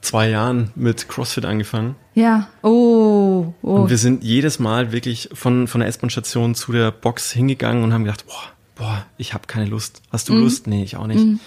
zwei 0.00 0.28
Jahren 0.28 0.70
mit 0.76 1.08
CrossFit 1.08 1.44
angefangen. 1.44 1.96
ja, 2.14 2.46
oh, 2.62 3.52
oh. 3.62 3.74
Und 3.74 3.90
wir 3.90 3.98
sind 3.98 4.22
jedes 4.22 4.60
Mal 4.60 4.92
wirklich 4.92 5.28
von, 5.32 5.66
von 5.66 5.80
der 5.80 5.88
S-Bahn-Station 5.88 6.54
zu 6.54 6.70
der 6.70 6.92
Box 6.92 7.32
hingegangen 7.32 7.82
und 7.82 7.92
haben 7.92 8.04
gedacht, 8.04 8.24
boah, 8.26 8.42
boah, 8.78 9.04
ich 9.18 9.34
habe 9.34 9.46
keine 9.46 9.66
Lust. 9.66 10.00
Hast 10.10 10.28
du 10.28 10.32
Mhm. 10.34 10.40
Lust? 10.40 10.66
Nee, 10.66 10.82
ich 10.84 10.96
auch 10.96 11.06
nicht. 11.06 11.40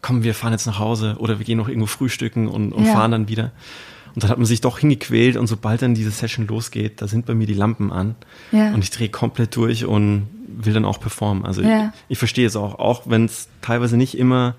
Komm, 0.00 0.22
wir 0.22 0.34
fahren 0.34 0.52
jetzt 0.52 0.66
nach 0.66 0.78
Hause 0.78 1.16
oder 1.18 1.38
wir 1.38 1.44
gehen 1.44 1.58
noch 1.58 1.68
irgendwo 1.68 1.86
frühstücken 1.86 2.46
und, 2.48 2.72
und 2.72 2.86
Ja. 2.86 2.92
fahren 2.92 3.10
dann 3.10 3.28
wieder. 3.28 3.50
Und 4.14 4.22
dann 4.24 4.30
hat 4.30 4.38
man 4.38 4.46
sich 4.46 4.60
doch 4.60 4.78
hingequält 4.78 5.36
und 5.36 5.46
sobald 5.48 5.82
dann 5.82 5.94
diese 5.94 6.10
Session 6.10 6.46
losgeht, 6.46 7.02
da 7.02 7.08
sind 7.08 7.26
bei 7.26 7.34
mir 7.34 7.46
die 7.46 7.54
Lampen 7.54 7.92
an 7.92 8.14
Ja. 8.52 8.72
und 8.74 8.82
ich 8.82 8.90
drehe 8.90 9.08
komplett 9.08 9.54
durch 9.56 9.84
und 9.84 10.28
will 10.46 10.72
dann 10.72 10.84
auch 10.84 10.98
performen. 11.00 11.44
Also 11.44 11.62
Ja. 11.62 11.92
ich, 12.08 12.12
ich 12.14 12.18
verstehe 12.18 12.46
es 12.46 12.56
auch, 12.56 12.78
auch 12.78 13.02
wenn 13.06 13.26
es 13.26 13.48
teilweise 13.60 13.96
nicht 13.96 14.16
immer 14.16 14.54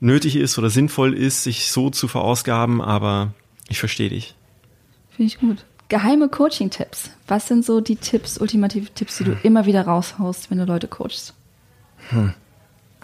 nötig 0.00 0.36
ist 0.36 0.58
oder 0.58 0.70
sinnvoll 0.70 1.14
ist, 1.14 1.44
sich 1.44 1.70
so 1.70 1.90
zu 1.90 2.08
verausgaben, 2.08 2.80
aber 2.80 3.32
ich 3.68 3.78
verstehe 3.78 4.08
dich. 4.08 4.34
Finde 5.10 5.26
ich 5.32 5.38
gut. 5.38 5.64
Geheime 5.88 6.28
Coaching-Tipps. 6.28 7.10
Was 7.28 7.48
sind 7.48 7.64
so 7.64 7.80
die 7.80 7.96
Tipps, 7.96 8.38
ultimative 8.38 8.86
Tipps, 8.94 9.18
die 9.18 9.24
du 9.24 9.32
immer 9.42 9.66
wieder 9.66 9.82
raushaust, 9.82 10.50
wenn 10.50 10.58
du 10.58 10.64
Leute 10.64 10.88
coachst? 10.88 11.34
Hm. 12.08 12.32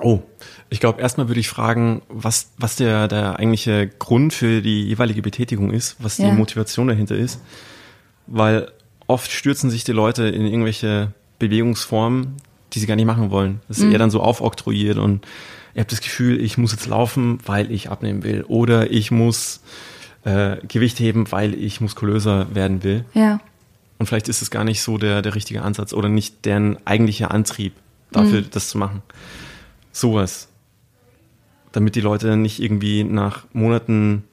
Oh, 0.01 0.21
ich 0.69 0.81
glaube, 0.81 1.01
erstmal 1.01 1.29
würde 1.29 1.41
ich 1.41 1.49
fragen, 1.49 2.03
was, 2.09 2.51
was 2.59 2.77
der, 2.77 3.09
der 3.09 3.39
eigentliche 3.39 3.87
Grund 3.87 4.35
für 4.35 4.61
die 4.61 4.83
jeweilige 4.85 5.23
Betätigung 5.23 5.71
ist, 5.71 5.97
was 5.99 6.17
die 6.17 6.23
Ja. 6.23 6.33
Motivation 6.33 6.89
dahinter 6.89 7.15
ist. 7.17 7.41
Weil 8.27 8.71
oft 9.07 9.31
stürzen 9.31 9.71
sich 9.71 9.85
die 9.85 9.93
Leute 9.93 10.27
in 10.27 10.45
irgendwelche 10.45 11.13
Bewegungsformen, 11.39 12.35
die 12.73 12.79
sie 12.79 12.87
gar 12.87 12.97
nicht 12.97 13.07
machen 13.07 13.31
wollen. 13.31 13.61
Das 13.69 13.79
ist 13.79 13.85
eher 13.85 13.99
dann 13.99 14.11
so 14.11 14.21
aufoktroyiert 14.21 14.99
und 14.99 15.27
ihr 15.75 15.81
habt 15.81 15.93
das 15.93 16.01
Gefühl, 16.01 16.41
ich 16.43 16.59
muss 16.59 16.73
jetzt 16.73 16.87
laufen, 16.87 17.39
weil 17.47 17.71
ich 17.71 17.89
abnehmen 17.91 18.23
will. 18.23 18.45
Oder 18.49 18.91
ich 18.91 19.11
muss 19.11 19.61
äh, 20.25 20.57
Gewicht 20.67 20.99
heben, 21.01 21.31
weil 21.33 21.55
ich 21.55 21.81
muskulöser 21.81 22.55
werden 22.55 22.83
will. 22.83 23.05
Ja. 23.15 23.41
Und 23.99 24.07
vielleicht 24.07 24.29
ist 24.29 24.43
es 24.43 24.51
gar 24.51 24.65
nicht 24.65 24.83
so 24.83 24.99
der, 24.99 25.23
der 25.23 25.35
richtige 25.35 25.63
Ansatz 25.63 25.95
oder 25.95 26.09
nicht 26.11 26.45
deren 26.45 26.77
eigentlicher 26.87 27.31
Antrieb 27.31 27.73
dafür, 28.13 28.41
Mhm. 28.43 28.51
das 28.51 28.69
zu 28.69 28.79
machen. 28.79 29.03
Sowas. 29.93 30.49
Damit 31.73 31.95
die 31.95 32.01
Leute 32.01 32.37
nicht 32.37 32.61
irgendwie 32.61 33.05
nach 33.05 33.45
Monaten 33.53 34.25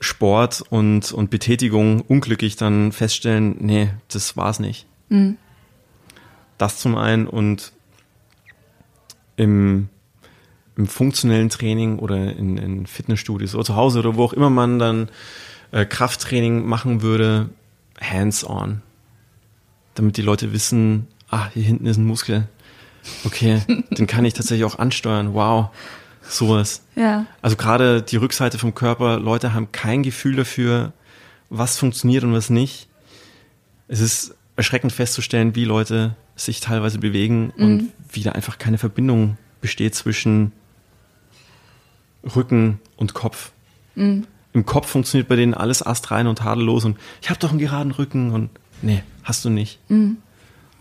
Sport 0.00 0.62
und, 0.68 1.12
und 1.12 1.30
Betätigung 1.30 2.00
unglücklich 2.00 2.56
dann 2.56 2.92
feststellen, 2.92 3.56
nee, 3.60 3.90
das 4.08 4.36
war's 4.36 4.58
nicht. 4.58 4.86
Mhm. 5.08 5.36
Das 6.58 6.78
zum 6.78 6.96
einen 6.96 7.26
und 7.26 7.72
im, 9.36 9.88
im 10.76 10.86
funktionellen 10.86 11.50
Training 11.50 11.98
oder 11.98 12.34
in, 12.36 12.58
in 12.58 12.86
Fitnessstudios 12.86 13.54
oder 13.54 13.64
zu 13.64 13.76
Hause 13.76 14.00
oder 14.00 14.16
wo 14.16 14.24
auch 14.24 14.32
immer 14.32 14.50
man 14.50 14.78
dann 14.78 15.08
äh, 15.70 15.84
Krafttraining 15.84 16.66
machen 16.66 17.02
würde, 17.02 17.48
hands-on. 18.00 18.82
Damit 19.94 20.16
die 20.16 20.22
Leute 20.22 20.52
wissen, 20.52 21.06
ah, 21.30 21.48
hier 21.52 21.62
hinten 21.64 21.86
ist 21.86 21.96
ein 21.98 22.06
Muskel. 22.06 22.48
Okay, 23.24 23.62
den 23.90 24.06
kann 24.06 24.24
ich 24.24 24.34
tatsächlich 24.34 24.64
auch 24.64 24.78
ansteuern. 24.78 25.34
Wow, 25.34 25.68
sowas. 26.22 26.82
Ja. 26.94 27.26
Also 27.40 27.56
gerade 27.56 28.02
die 28.02 28.16
Rückseite 28.16 28.58
vom 28.58 28.74
Körper, 28.74 29.18
Leute 29.18 29.54
haben 29.54 29.72
kein 29.72 30.02
Gefühl 30.02 30.36
dafür, 30.36 30.92
was 31.50 31.78
funktioniert 31.78 32.24
und 32.24 32.32
was 32.32 32.50
nicht. 32.50 32.88
Es 33.88 34.00
ist 34.00 34.34
erschreckend 34.56 34.92
festzustellen, 34.92 35.54
wie 35.54 35.64
Leute 35.64 36.16
sich 36.36 36.60
teilweise 36.60 36.98
bewegen 36.98 37.52
und 37.56 37.90
wie 38.10 38.22
da 38.22 38.32
einfach 38.32 38.58
keine 38.58 38.78
Verbindung 38.78 39.36
besteht 39.60 39.94
zwischen 39.94 40.52
Rücken 42.36 42.80
und 42.96 43.14
Kopf. 43.14 43.52
Im 43.94 44.26
Kopf 44.64 44.88
funktioniert 44.88 45.28
bei 45.28 45.36
denen 45.36 45.54
alles 45.54 45.84
astrein 45.84 46.26
und 46.26 46.38
tadellos 46.38 46.84
und 46.84 46.98
ich 47.20 47.30
habe 47.30 47.38
doch 47.38 47.50
einen 47.50 47.58
geraden 47.58 47.92
Rücken 47.92 48.30
und 48.30 48.50
nee, 48.80 49.02
hast 49.24 49.44
du 49.44 49.50
nicht. 49.50 49.78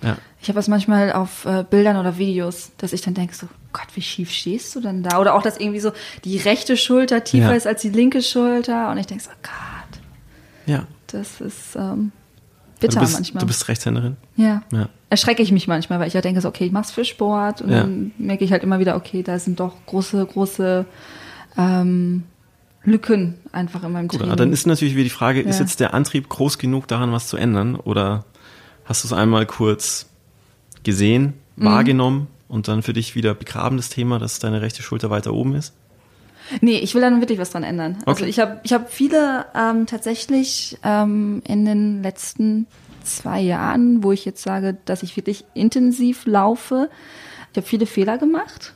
Ja. 0.01 0.17
Ich 0.41 0.47
habe 0.49 0.56
das 0.58 0.67
manchmal 0.67 1.12
auf 1.13 1.45
äh, 1.45 1.63
Bildern 1.69 1.97
oder 1.97 2.17
Videos, 2.17 2.71
dass 2.77 2.93
ich 2.93 3.01
dann 3.01 3.13
denke 3.13 3.36
so, 3.36 3.47
Gott, 3.73 3.88
wie 3.93 4.01
schief 4.01 4.32
stehst 4.32 4.75
du 4.75 4.82
denn 4.82 5.04
da? 5.04 5.19
Oder 5.19 5.36
auch, 5.36 5.43
dass 5.43 5.58
irgendwie 5.60 5.80
so 5.80 5.91
die 6.25 6.38
rechte 6.38 6.75
Schulter 6.77 7.23
tiefer 7.23 7.51
Ja. 7.51 7.56
ist 7.56 7.67
als 7.67 7.82
die 7.82 7.89
linke 7.89 8.21
Schulter. 8.23 8.89
Und 8.89 8.97
ich 8.97 9.06
denke 9.06 9.23
so, 9.23 9.30
Gott, 9.43 10.01
Ja. 10.65 10.88
das 11.08 11.41
ist 11.41 11.75
ähm, 11.75 12.12
bitter 12.80 12.95
du 12.95 12.99
bist, 13.01 13.13
manchmal. 13.13 13.41
Du 13.41 13.47
bist 13.47 13.67
Rechtshänderin. 13.67 14.17
ja. 14.36 14.63
Ja. 14.71 14.89
Erschrecke 15.12 15.43
ich 15.43 15.51
mich 15.51 15.67
manchmal, 15.67 15.99
weil 15.99 16.08
ich 16.08 16.13
ja 16.13 16.21
denke 16.21 16.39
so, 16.41 16.47
okay, 16.47 16.65
ich 16.65 16.71
mach's 16.71 16.89
für 16.89 17.04
Sport. 17.06 17.62
Und 17.62 17.69
Ja. 17.69 17.82
dann 17.82 18.12
merke 18.17 18.43
ich 18.45 18.51
halt 18.51 18.63
immer 18.63 18.80
wieder, 18.80 18.95
okay, 18.95 19.21
da 19.23 19.38
sind 19.38 19.60
doch 19.60 19.73
große, 19.86 20.25
große 20.25 20.86
ähm, 21.58 22.23
Lücken 22.84 23.36
einfach 23.51 23.84
in 23.84 23.91
meinem 23.91 24.10
Training. 24.10 24.27
aber 24.27 24.36
dann 24.38 24.51
ist 24.54 24.65
natürlich 24.65 24.95
wieder 24.95 25.04
die 25.04 25.10
Frage, 25.12 25.41
ist 25.41 25.60
jetzt 25.60 25.80
der 25.82 25.93
Antrieb 25.93 26.30
groß 26.30 26.58
genug, 26.58 26.88
daran 26.88 27.12
was 27.12 27.27
zu 27.27 27.38
ändern? 27.38 27.75
Oder 27.75 28.25
hast 28.86 29.04
du 29.04 29.08
es 29.10 29.13
einmal 29.13 29.45
kurz 29.45 30.08
gesehen, 30.84 31.34
Mhm. 31.56 31.65
wahrgenommen 31.65 32.28
und 32.48 32.67
dann 32.67 32.82
für 32.82 32.94
dich 32.94 33.15
wieder 33.15 33.34
begraben 33.34 33.78
das 33.78 33.89
Thema, 33.89 34.20
dass 34.20 34.39
deine 34.39 34.62
rechte 34.62 34.82
Schulter 34.84 35.10
weiter 35.10 35.34
oben 35.34 35.56
ist? 35.56 35.74
Nee, 36.60 36.80
ich 36.80 36.96
will 36.96 37.02
da 37.02 37.10
nun 37.10 37.22
wirklich 37.22 37.39
was 37.39 37.52
dran 37.52 37.63
ändern. 37.63 37.98
Also 38.06 38.22
Okay. 38.24 38.30
ich 38.30 38.39
habe 38.39 38.60
ich 38.63 38.74
hab 38.74 38.91
viele 38.91 39.46
ähm, 39.56 39.86
tatsächlich 39.86 40.78
ähm, 40.84 41.41
in 41.48 41.65
den 41.65 42.02
letzten 42.04 42.67
zwei 43.04 43.39
Jahren, 43.41 44.04
wo 44.04 44.12
ich 44.12 44.26
jetzt 44.26 44.44
sage, 44.44 44.78
dass 44.86 45.04
ich 45.04 45.15
wirklich 45.17 45.46
intensiv 45.54 46.26
laufe, 46.26 46.89
ich 47.52 47.58
habe 47.58 47.67
viele 47.67 47.86
Fehler 47.86 48.17
gemacht, 48.17 48.74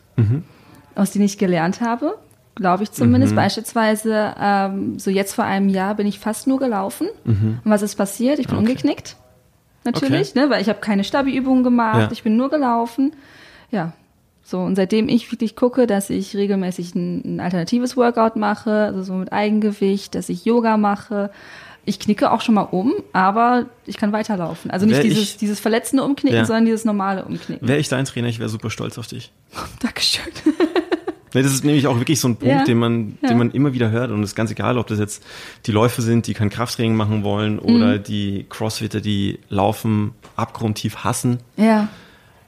aus 0.96 1.12
denen 1.12 1.26
ich 1.26 1.38
gelernt 1.38 1.82
habe, 1.82 2.18
glaube 2.56 2.84
ich 2.84 2.92
zumindest. 2.92 3.36
Beispielsweise, 3.36 4.34
ähm, 4.40 4.98
so 5.00 5.10
jetzt 5.12 5.34
vor 5.34 5.44
einem 5.46 5.70
Jahr 5.70 5.96
bin 5.96 6.08
ich 6.08 6.20
fast 6.20 6.48
nur 6.48 6.60
gelaufen. 6.60 7.08
Und 7.26 7.60
was 7.66 7.82
ist 7.82 7.96
passiert? 7.96 8.40
Ich 8.40 8.48
bin 8.48 8.58
Okay. 8.58 8.66
umgeknickt. 8.68 9.16
Natürlich, 9.86 10.36
ne, 10.36 10.50
weil 10.50 10.62
ich 10.62 10.68
habe 10.70 10.80
keine 10.80 11.04
Stabi-Übungen 11.04 11.64
gemacht, 11.64 12.00
Ja. 12.00 12.10
ich 12.12 12.24
bin 12.24 12.36
nur 12.36 12.50
gelaufen. 12.50 13.14
Ja, 13.72 13.94
so, 14.44 14.60
und 14.60 14.76
seitdem 14.76 15.08
ich 15.10 15.32
wirklich 15.32 15.56
gucke, 15.56 15.88
dass 15.88 16.10
ich 16.10 16.36
regelmäßig 16.36 16.94
ein, 16.96 17.22
ein 17.36 17.40
alternatives 17.40 17.96
Workout 17.98 18.36
mache, 18.36 18.72
also 18.72 19.02
so 19.04 19.14
mit 19.14 19.32
Eigengewicht, 19.34 20.14
dass 20.16 20.30
ich 20.30 20.46
Yoga 20.46 20.78
mache, 20.78 21.32
ich 21.88 22.00
knicke 22.00 22.32
auch 22.32 22.42
schon 22.42 22.56
mal 22.56 22.64
um, 22.64 22.94
aber 23.14 23.66
ich 23.86 23.98
kann 23.98 24.12
weiterlaufen. 24.12 24.72
Also 24.72 24.86
nicht 24.88 24.96
Wär 24.98 25.04
dieses, 25.04 25.20
ich- 25.24 25.38
dieses 25.38 25.60
verletzende 25.60 26.04
Umknicken, 26.04 26.38
Ja. 26.40 26.46
sondern 26.46 26.66
dieses 26.66 26.84
normale 26.86 27.26
Umknicken. 27.26 27.68
Wäre 27.68 27.80
ich 27.80 27.90
dein 27.90 28.06
Trainer, 28.06 28.28
ich 28.28 28.40
wäre 28.40 28.50
super 28.50 28.70
stolz 28.72 28.98
auf 28.98 29.08
dich. 29.08 29.32
Dankeschön. 29.82 30.24
Das 31.44 31.54
ist 31.54 31.64
nämlich 31.64 31.88
auch 31.88 31.98
wirklich 31.98 32.20
so 32.20 32.28
ein 32.30 32.36
Punkt, 32.38 32.54
Ja. 32.54 32.64
den 32.64 32.78
man, 32.78 33.18
Ja. 33.22 33.30
den 33.30 33.38
man 33.38 33.52
immer 33.52 33.74
wieder 33.74 33.92
hört. 33.92 34.12
Und 34.12 34.24
es 34.24 34.32
ist 34.32 34.36
ganz 34.36 34.52
egal, 34.52 34.78
ob 34.78 34.88
das 34.88 35.00
jetzt 35.00 35.24
die 35.66 35.72
Läufer 35.72 36.02
sind, 36.02 36.28
die 36.28 36.34
kein 36.34 36.50
Krafttraining 36.50 36.96
machen 36.96 37.24
wollen 37.24 37.54
Mhm. 37.56 37.60
oder 37.76 37.98
die 38.00 38.46
Crossfitter, 38.50 39.02
die 39.02 39.40
laufen 39.50 40.12
abgrundtief 40.36 40.98
hassen. 40.98 41.40
Ja, 41.58 41.88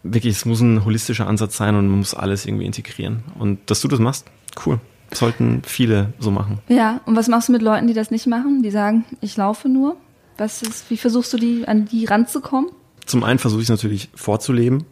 Wirklich, 0.04 0.38
es 0.38 0.46
muss 0.46 0.62
ein 0.62 0.86
holistischer 0.86 1.28
Ansatz 1.28 1.58
sein 1.58 1.76
und 1.76 1.90
man 1.90 1.98
muss 2.00 2.14
alles 2.14 2.46
irgendwie 2.46 2.66
integrieren. 2.66 3.24
Und 3.40 3.60
dass 3.70 3.82
du 3.82 3.90
das 3.90 4.00
machst, 4.00 4.26
cool. 4.66 4.80
Sollten 5.14 5.62
viele 5.66 6.14
so 6.20 6.32
machen. 6.32 6.60
ja. 6.70 7.02
Und 7.06 7.16
was 7.18 7.28
machst 7.28 7.50
du 7.50 7.54
mit 7.54 7.62
Leuten, 7.62 7.88
die 7.88 7.94
das 7.94 8.10
nicht 8.12 8.26
machen? 8.28 8.62
Die 8.64 8.72
sagen, 8.72 9.04
ich 9.22 9.36
laufe 9.36 9.68
nur. 9.68 9.98
Was 10.38 10.62
ist, 10.62 10.90
wie 10.92 10.98
versuchst 10.98 11.34
du 11.34 11.38
die, 11.38 11.68
an 11.68 11.86
die 11.86 12.06
ranzukommen? 12.06 12.70
Zum 13.06 13.24
einen 13.24 13.40
versuche 13.40 13.60
ich 13.62 13.66
es 13.66 13.70
natürlich 13.70 14.10
vorzuleben. 14.16 14.84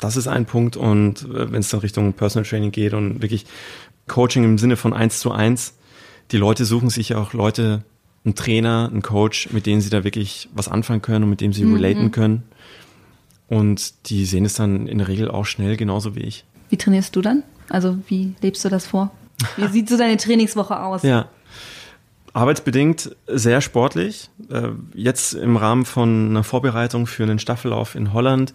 Das 0.00 0.16
ist 0.16 0.28
ein 0.28 0.46
Punkt. 0.46 0.76
Und 0.76 1.22
äh, 1.22 1.52
wenn 1.52 1.60
es 1.60 1.70
dann 1.70 1.80
Richtung 1.80 2.12
Personal 2.12 2.48
Training 2.48 2.72
geht 2.72 2.94
und 2.94 3.22
wirklich 3.22 3.46
Coaching 4.06 4.44
im 4.44 4.58
Sinne 4.58 4.76
von 4.76 4.92
eins 4.92 5.20
zu 5.20 5.32
eins, 5.32 5.74
die 6.30 6.36
Leute 6.36 6.64
suchen 6.64 6.90
sich 6.90 7.10
ja 7.10 7.18
auch 7.18 7.32
Leute, 7.32 7.84
einen 8.24 8.34
Trainer, 8.34 8.88
einen 8.90 9.02
Coach, 9.02 9.50
mit 9.52 9.66
denen 9.66 9.80
sie 9.80 9.90
da 9.90 10.02
wirklich 10.02 10.48
was 10.52 10.68
anfangen 10.68 11.00
können 11.00 11.24
und 11.24 11.30
mit 11.30 11.40
dem 11.40 11.52
sie 11.52 11.62
relaten 11.62 12.10
können. 12.10 12.42
Und 13.48 14.08
die 14.10 14.24
sehen 14.24 14.44
es 14.44 14.54
dann 14.54 14.88
in 14.88 14.98
der 14.98 15.06
Regel 15.06 15.30
auch 15.30 15.46
schnell, 15.46 15.76
genauso 15.76 16.16
wie 16.16 16.22
ich. 16.22 16.44
Wie 16.68 16.76
trainierst 16.76 17.14
du 17.14 17.22
dann? 17.22 17.44
Also 17.68 17.96
wie 18.08 18.34
lebst 18.42 18.64
du 18.64 18.68
das 18.68 18.86
vor? 18.86 19.12
Wie 19.56 19.68
sieht 19.72 19.88
so 19.88 19.96
deine 19.96 20.16
Trainingswoche 20.16 20.80
aus? 20.80 21.04
Ja. 21.04 21.28
Arbeitsbedingt 22.32 23.16
sehr 23.28 23.60
sportlich. 23.60 24.28
Äh, 24.50 24.70
Jetzt 24.94 25.34
im 25.34 25.56
Rahmen 25.56 25.84
von 25.84 26.30
einer 26.30 26.44
Vorbereitung 26.44 27.06
für 27.06 27.22
einen 27.22 27.38
Staffellauf 27.38 27.94
in 27.94 28.12
Holland 28.12 28.52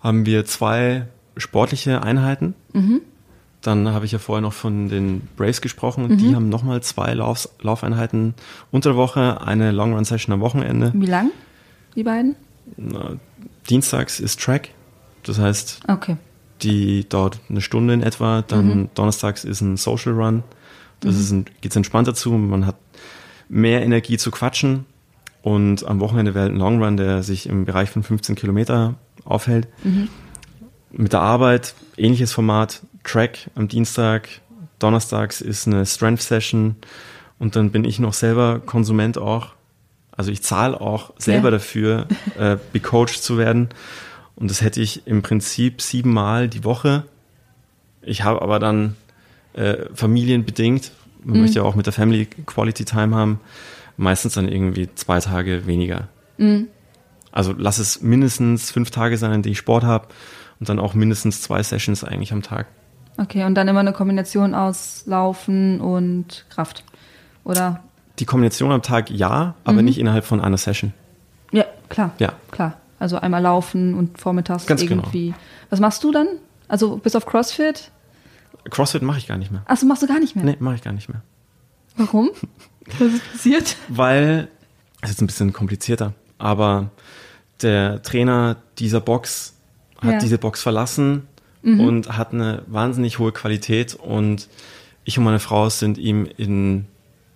haben 0.00 0.26
wir 0.26 0.44
zwei 0.44 1.06
sportliche 1.36 2.02
Einheiten. 2.02 2.54
Dann 3.62 3.88
habe 3.88 4.04
ich 4.04 4.12
ja 4.12 4.18
vorher 4.18 4.42
noch 4.42 4.52
von 4.52 4.88
den 4.88 5.22
Braves 5.36 5.60
gesprochen 5.60 6.04
und 6.04 6.18
die 6.18 6.34
haben 6.36 6.48
nochmal 6.48 6.82
zwei 6.82 7.14
Laufs 7.14 7.48
Laufeinheiten 7.60 8.34
unter 8.70 8.90
der 8.90 8.96
Woche, 8.96 9.40
eine 9.40 9.72
Long 9.72 9.94
Run 9.94 10.04
Session 10.04 10.32
am 10.32 10.40
Wochenende. 10.40 10.92
Wie 10.94 11.06
lang, 11.06 11.30
die 11.96 12.04
beiden? 12.04 12.36
Na, 12.76 13.16
Dienstags 13.68 14.20
ist 14.20 14.40
Track, 14.40 14.70
das 15.24 15.38
heißt, 15.38 15.80
Okay. 15.88 16.16
die 16.62 17.08
dauert 17.08 17.40
eine 17.50 17.60
Stunde 17.60 17.94
in 17.94 18.02
etwa. 18.02 18.42
Dann 18.42 18.88
donnerstags 18.94 19.44
ist 19.44 19.60
ein 19.62 19.76
Social 19.76 20.12
Run. 20.12 20.44
Das 21.00 21.16
ist 21.16 21.30
ein, 21.32 21.46
geht's 21.60 21.76
entspannter 21.76 22.14
zu. 22.14 22.30
Man 22.32 22.66
hat 22.66 22.76
mehr 23.48 23.82
Energie 23.82 24.16
zu 24.16 24.30
quatschen. 24.30 24.86
Und 25.46 25.86
am 25.86 26.00
Wochenende 26.00 26.34
wäre 26.34 26.46
halt 26.46 26.54
ein 26.54 26.58
Long 26.58 26.82
Run, 26.82 26.96
der 26.96 27.22
sich 27.22 27.48
im 27.48 27.66
Bereich 27.66 27.88
von 27.88 28.02
15 28.02 28.34
Kilometer 28.34 28.94
aufhält. 29.24 29.68
Mit 30.90 31.12
der 31.12 31.20
Arbeit, 31.20 31.76
ähnliches 31.96 32.32
Format, 32.32 32.82
Track 33.04 33.48
am 33.54 33.68
Dienstag. 33.68 34.28
Donnerstags 34.80 35.40
ist 35.40 35.68
eine 35.68 35.86
Strength 35.86 36.20
Session. 36.22 36.74
Und 37.38 37.54
dann 37.54 37.70
bin 37.70 37.84
ich 37.84 38.00
noch 38.00 38.12
selber 38.12 38.58
Konsument 38.58 39.18
auch. 39.18 39.50
Also 40.10 40.32
ich 40.32 40.42
zahle 40.42 40.80
auch 40.80 41.12
selber 41.16 41.46
Ja. 41.50 41.52
dafür, 41.52 42.06
äh, 42.40 42.56
becoacht 42.72 43.22
zu 43.22 43.38
werden. 43.38 43.68
Und 44.34 44.50
das 44.50 44.62
hätte 44.62 44.80
ich 44.82 45.06
im 45.06 45.22
Prinzip 45.22 45.80
siebenmal 45.80 46.48
die 46.48 46.64
Woche. 46.64 47.04
Ich 48.02 48.24
habe 48.24 48.42
aber 48.42 48.58
dann 48.58 48.96
äh, 49.52 49.76
familienbedingt, 49.94 50.90
man 51.22 51.38
möchte 51.40 51.60
ja 51.60 51.62
auch 51.62 51.76
mit 51.76 51.86
der 51.86 51.92
Family 51.92 52.26
Quality 52.26 52.84
Time 52.84 53.14
haben, 53.14 53.38
meistens 53.96 54.34
dann 54.34 54.48
irgendwie 54.48 54.88
zwei 54.94 55.20
Tage 55.20 55.66
weniger. 55.66 56.08
Also 57.32 57.54
lass 57.56 57.78
es 57.78 58.02
mindestens 58.02 58.70
fünf 58.70 58.90
Tage 58.90 59.16
sein, 59.16 59.32
an 59.32 59.42
denen 59.42 59.52
ich 59.52 59.58
Sport 59.58 59.84
habe 59.84 60.08
und 60.60 60.68
dann 60.68 60.78
auch 60.78 60.94
mindestens 60.94 61.40
zwei 61.42 61.62
Sessions 61.62 62.04
eigentlich 62.04 62.32
am 62.32 62.42
Tag. 62.42 62.66
Okay, 63.18 63.44
und 63.44 63.54
dann 63.54 63.68
immer 63.68 63.80
eine 63.80 63.92
Kombination 63.94 64.54
aus 64.54 65.04
Laufen 65.06 65.80
und 65.80 66.44
Kraft. 66.50 66.84
Oder? 67.44 67.82
Die 68.18 68.26
Kombination 68.26 68.70
am 68.72 68.82
Tag 68.82 69.10
ja, 69.10 69.54
aber 69.64 69.78
Mhm. 69.78 69.84
nicht 69.86 69.98
innerhalb 69.98 70.24
von 70.26 70.40
einer 70.40 70.58
Session. 70.58 70.92
Ja, 71.52 71.64
klar. 71.88 72.10
Ja. 72.18 72.32
Klar. 72.50 72.76
Also 72.98 73.16
einmal 73.18 73.42
laufen 73.42 73.94
und 73.94 74.18
vormittags 74.20 74.66
Ganz 74.66 74.80
genau. 74.86 75.02
irgendwie. 75.04 75.34
Was 75.70 75.80
machst 75.80 76.02
du 76.04 76.12
dann? 76.12 76.26
Also 76.68 76.96
bis 76.96 77.14
auf 77.16 77.24
CrossFit? 77.26 77.90
CrossFit 78.70 79.02
mache 79.02 79.18
ich 79.18 79.26
gar 79.28 79.36
nicht 79.38 79.50
mehr. 79.52 79.62
Achso, 79.66 79.86
machst 79.86 80.02
du 80.02 80.06
gar 80.06 80.18
nicht 80.18 80.34
mehr? 80.36 80.44
Nee, 80.44 80.56
mache 80.58 80.74
ich 80.74 80.82
gar 80.82 80.92
nicht 80.92 81.08
mehr. 81.08 81.22
Warum? 81.96 82.30
Was 82.98 83.12
ist 83.12 83.32
passiert? 83.32 83.76
Weil, 83.88 84.48
das 85.00 85.10
ist 85.10 85.16
jetzt 85.16 85.22
ein 85.22 85.26
bisschen 85.26 85.52
komplizierter, 85.52 86.12
aber 86.38 86.90
der 87.62 88.02
Trainer 88.02 88.56
dieser 88.78 89.00
Box 89.00 89.54
hat 90.00 90.12
Ja. 90.12 90.18
diese 90.18 90.38
Box 90.38 90.62
verlassen 90.62 91.26
und 91.62 92.16
hat 92.16 92.32
eine 92.32 92.62
wahnsinnig 92.68 93.18
hohe 93.18 93.32
Qualität 93.32 93.94
und 93.94 94.48
ich 95.04 95.18
und 95.18 95.24
meine 95.24 95.40
Frau 95.40 95.68
sind 95.68 95.98
ihm 95.98 96.28
in 96.36 96.86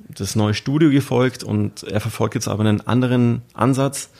das 0.09 0.37
neue 0.37 0.55
Studio 0.55 0.91
gefolgt 0.91 1.43
und 1.43 1.83
er 1.85 2.01
verfolgt 2.01 2.35
jetzt 2.37 2.47
aber 2.47 2.61
einen 2.65 2.81
anderen 2.81 3.43
Ansatz. 3.55 4.11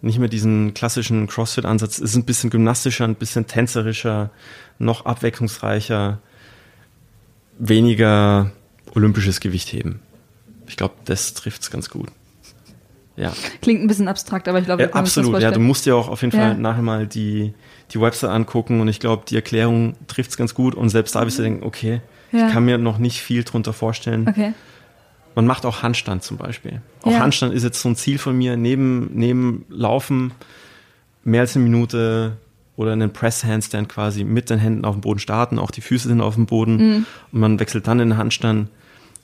Nicht 0.00 0.18
mehr 0.20 0.28
diesen 0.28 0.74
klassischen 0.74 1.26
CrossFit-Ansatz. 1.26 1.98
Es 1.98 2.10
ist 2.10 2.16
ein 2.16 2.24
bisschen 2.24 2.50
gymnastischer, 2.50 3.04
ein 3.04 3.14
bisschen 3.16 3.46
tänzerischer, 3.48 4.30
noch 4.78 5.06
abwechslungsreicher, 5.06 6.20
weniger 7.58 8.50
olympisches 8.94 9.40
Gewichtheben. 9.40 10.00
Ich 10.72 10.76
glaube, 10.78 10.94
das 11.04 11.34
trifft 11.34 11.60
es 11.60 11.70
ganz 11.70 11.90
gut. 11.90 12.08
Ja, 13.14 13.30
Klingt 13.60 13.82
ein 13.82 13.88
bisschen 13.88 14.08
abstrakt, 14.08 14.48
aber 14.48 14.58
ich 14.58 14.64
glaube, 14.64 14.84
das 14.86 14.94
absolut. 14.94 15.42
Ja, 15.42 15.50
du 15.50 15.60
musst 15.60 15.84
dir 15.84 15.94
auch 15.94 16.08
auf 16.08 16.22
jeden 16.22 16.32
Fall 16.32 16.52
Ja. 16.52 16.54
nachher 16.54 16.80
mal 16.80 17.06
die, 17.06 17.52
die 17.90 18.00
Website 18.00 18.30
angucken 18.30 18.80
und 18.80 18.88
ich 18.88 19.00
glaube, 19.00 19.24
die 19.28 19.36
Erklärung 19.36 19.96
trifft 20.08 20.30
es 20.30 20.38
ganz 20.38 20.54
gut 20.54 20.74
und 20.74 20.88
selbst 20.88 21.14
da 21.14 21.22
wirst 21.26 21.38
du 21.38 21.42
denken, 21.42 21.62
okay, 21.62 22.00
Ja. 22.32 22.46
ich 22.46 22.52
kann 22.54 22.64
mir 22.64 22.78
noch 22.78 22.96
nicht 22.96 23.20
viel 23.20 23.44
drunter 23.44 23.74
vorstellen. 23.74 24.26
Okay. 24.26 24.54
Man 25.34 25.46
macht 25.46 25.66
auch 25.66 25.82
Handstand 25.82 26.22
zum 26.22 26.38
Beispiel. 26.38 26.80
Auch 27.02 27.12
Ja. 27.12 27.20
Handstand 27.20 27.52
ist 27.52 27.64
jetzt 27.64 27.82
so 27.82 27.90
ein 27.90 27.96
Ziel 27.96 28.16
von 28.16 28.34
mir, 28.36 28.56
neben, 28.56 29.10
neben 29.12 29.66
Laufen 29.68 30.32
mehr 31.22 31.42
als 31.42 31.54
eine 31.54 31.64
Minute 31.64 32.38
oder 32.76 32.92
einen 32.92 33.12
Press-Handstand 33.12 33.90
quasi 33.90 34.24
mit 34.24 34.48
den 34.48 34.58
Händen 34.58 34.86
auf 34.86 34.94
dem 34.94 35.02
Boden 35.02 35.18
starten, 35.18 35.58
auch 35.58 35.70
die 35.70 35.82
Füße 35.82 36.08
sind 36.08 36.22
auf 36.22 36.36
dem 36.36 36.46
Boden 36.46 36.76
Mhm. 36.76 37.06
und 37.32 37.40
man 37.40 37.60
wechselt 37.60 37.86
dann 37.86 38.00
in 38.00 38.08
den 38.08 38.18
Handstand. 38.18 38.70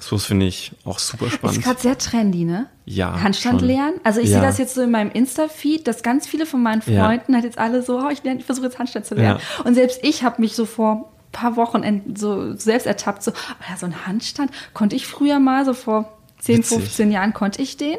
So 0.01 0.17
finde 0.19 0.47
ich 0.47 0.73
auch 0.85 0.99
super 1.01 1.27
Ist 1.27 1.33
spannend. 1.35 1.63
gerade 1.65 1.81
sehr 1.81 1.99
trendy, 1.99 2.45
ne? 2.45 2.67
Ja, 2.85 3.21
Handstand 3.21 3.61
schon. 3.61 3.69
lernen. 3.69 4.01
Also 4.05 4.21
ich 4.21 4.29
Ja. 4.29 4.39
sehe 4.39 4.43
das 4.47 4.59
jetzt 4.59 4.75
so 4.75 4.83
in 4.83 4.93
meinem 4.93 5.11
Insta-Feed, 5.11 5.89
dass 5.89 6.03
ganz 6.05 6.27
viele 6.29 6.47
von 6.47 6.63
meinen 6.63 6.83
Ja. 6.87 7.05
Freunden 7.07 7.35
halt 7.35 7.45
jetzt 7.45 7.59
alle 7.59 7.83
so, 7.83 7.99
oh, 8.01 8.09
ich, 8.09 8.23
lerne- 8.23 8.39
ich 8.39 8.47
versuche 8.47 8.67
jetzt 8.67 8.79
Handstand 8.79 9.07
zu 9.07 9.17
lernen. 9.17 9.41
Und 9.65 9.75
selbst 9.75 9.99
ich 10.05 10.23
habe 10.23 10.41
mich 10.41 10.55
so 10.55 10.67
vor 10.67 10.93
ein 10.95 11.33
paar 11.33 11.57
Wochen 11.57 12.15
so 12.17 12.55
selbst 12.55 12.87
ertappt, 12.87 13.25
so, 13.25 13.33
oh 13.33 13.65
ja, 13.69 13.77
so 13.77 13.87
ein 13.87 14.07
Handstand 14.07 14.53
konnte 14.73 14.95
ich 14.95 15.07
früher 15.09 15.41
mal, 15.41 15.65
so 15.65 15.75
vor 15.75 16.17
10, 16.39 16.59
Witzig. 16.59 16.79
15 16.79 17.11
Jahren 17.11 17.35
konnte 17.35 17.61
ich 17.61 17.77
den, 17.77 17.99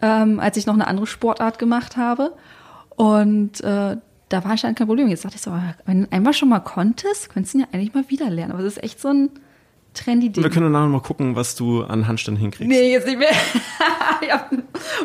ähm, 0.00 0.40
als 0.40 0.56
ich 0.56 0.64
noch 0.64 0.72
eine 0.74 0.86
andere 0.86 1.06
Sportart 1.06 1.58
gemacht 1.58 1.98
habe. 1.98 2.32
Und 2.96 3.60
äh, 3.60 3.96
da 4.30 4.44
war 4.44 4.50
anscheinend 4.52 4.78
kein 4.78 4.86
Problem. 4.86 5.08
Jetzt 5.08 5.24
dachte 5.24 5.36
ich 5.36 5.42
so, 5.42 5.52
wenn 5.84 6.02
du 6.04 6.12
einmal 6.12 6.32
schon 6.32 6.48
mal 6.48 6.60
konntest, 6.60 7.28
könntest 7.30 7.54
du 7.54 7.58
ihn 7.58 7.62
ja 7.62 7.68
eigentlich 7.72 7.94
mal 7.94 8.08
wieder 8.08 8.30
lernen. 8.30 8.52
Aber 8.52 8.62
das 8.62 8.76
ist 8.78 8.82
echt 8.82 8.98
so 9.00 9.08
ein 9.08 9.30
trendy 9.98 10.30
Ding. 10.30 10.42
Wir 10.42 10.50
können 10.50 10.70
nachher 10.72 10.86
mal 10.88 11.00
gucken, 11.00 11.36
was 11.36 11.54
du 11.54 11.82
an 11.84 12.06
Handstand 12.08 12.38
hinkriegst. 12.38 12.68
Nee, 12.68 12.92
jetzt 12.92 13.06
nicht 13.06 13.18
mehr. 13.18 13.28
ja, 14.28 14.48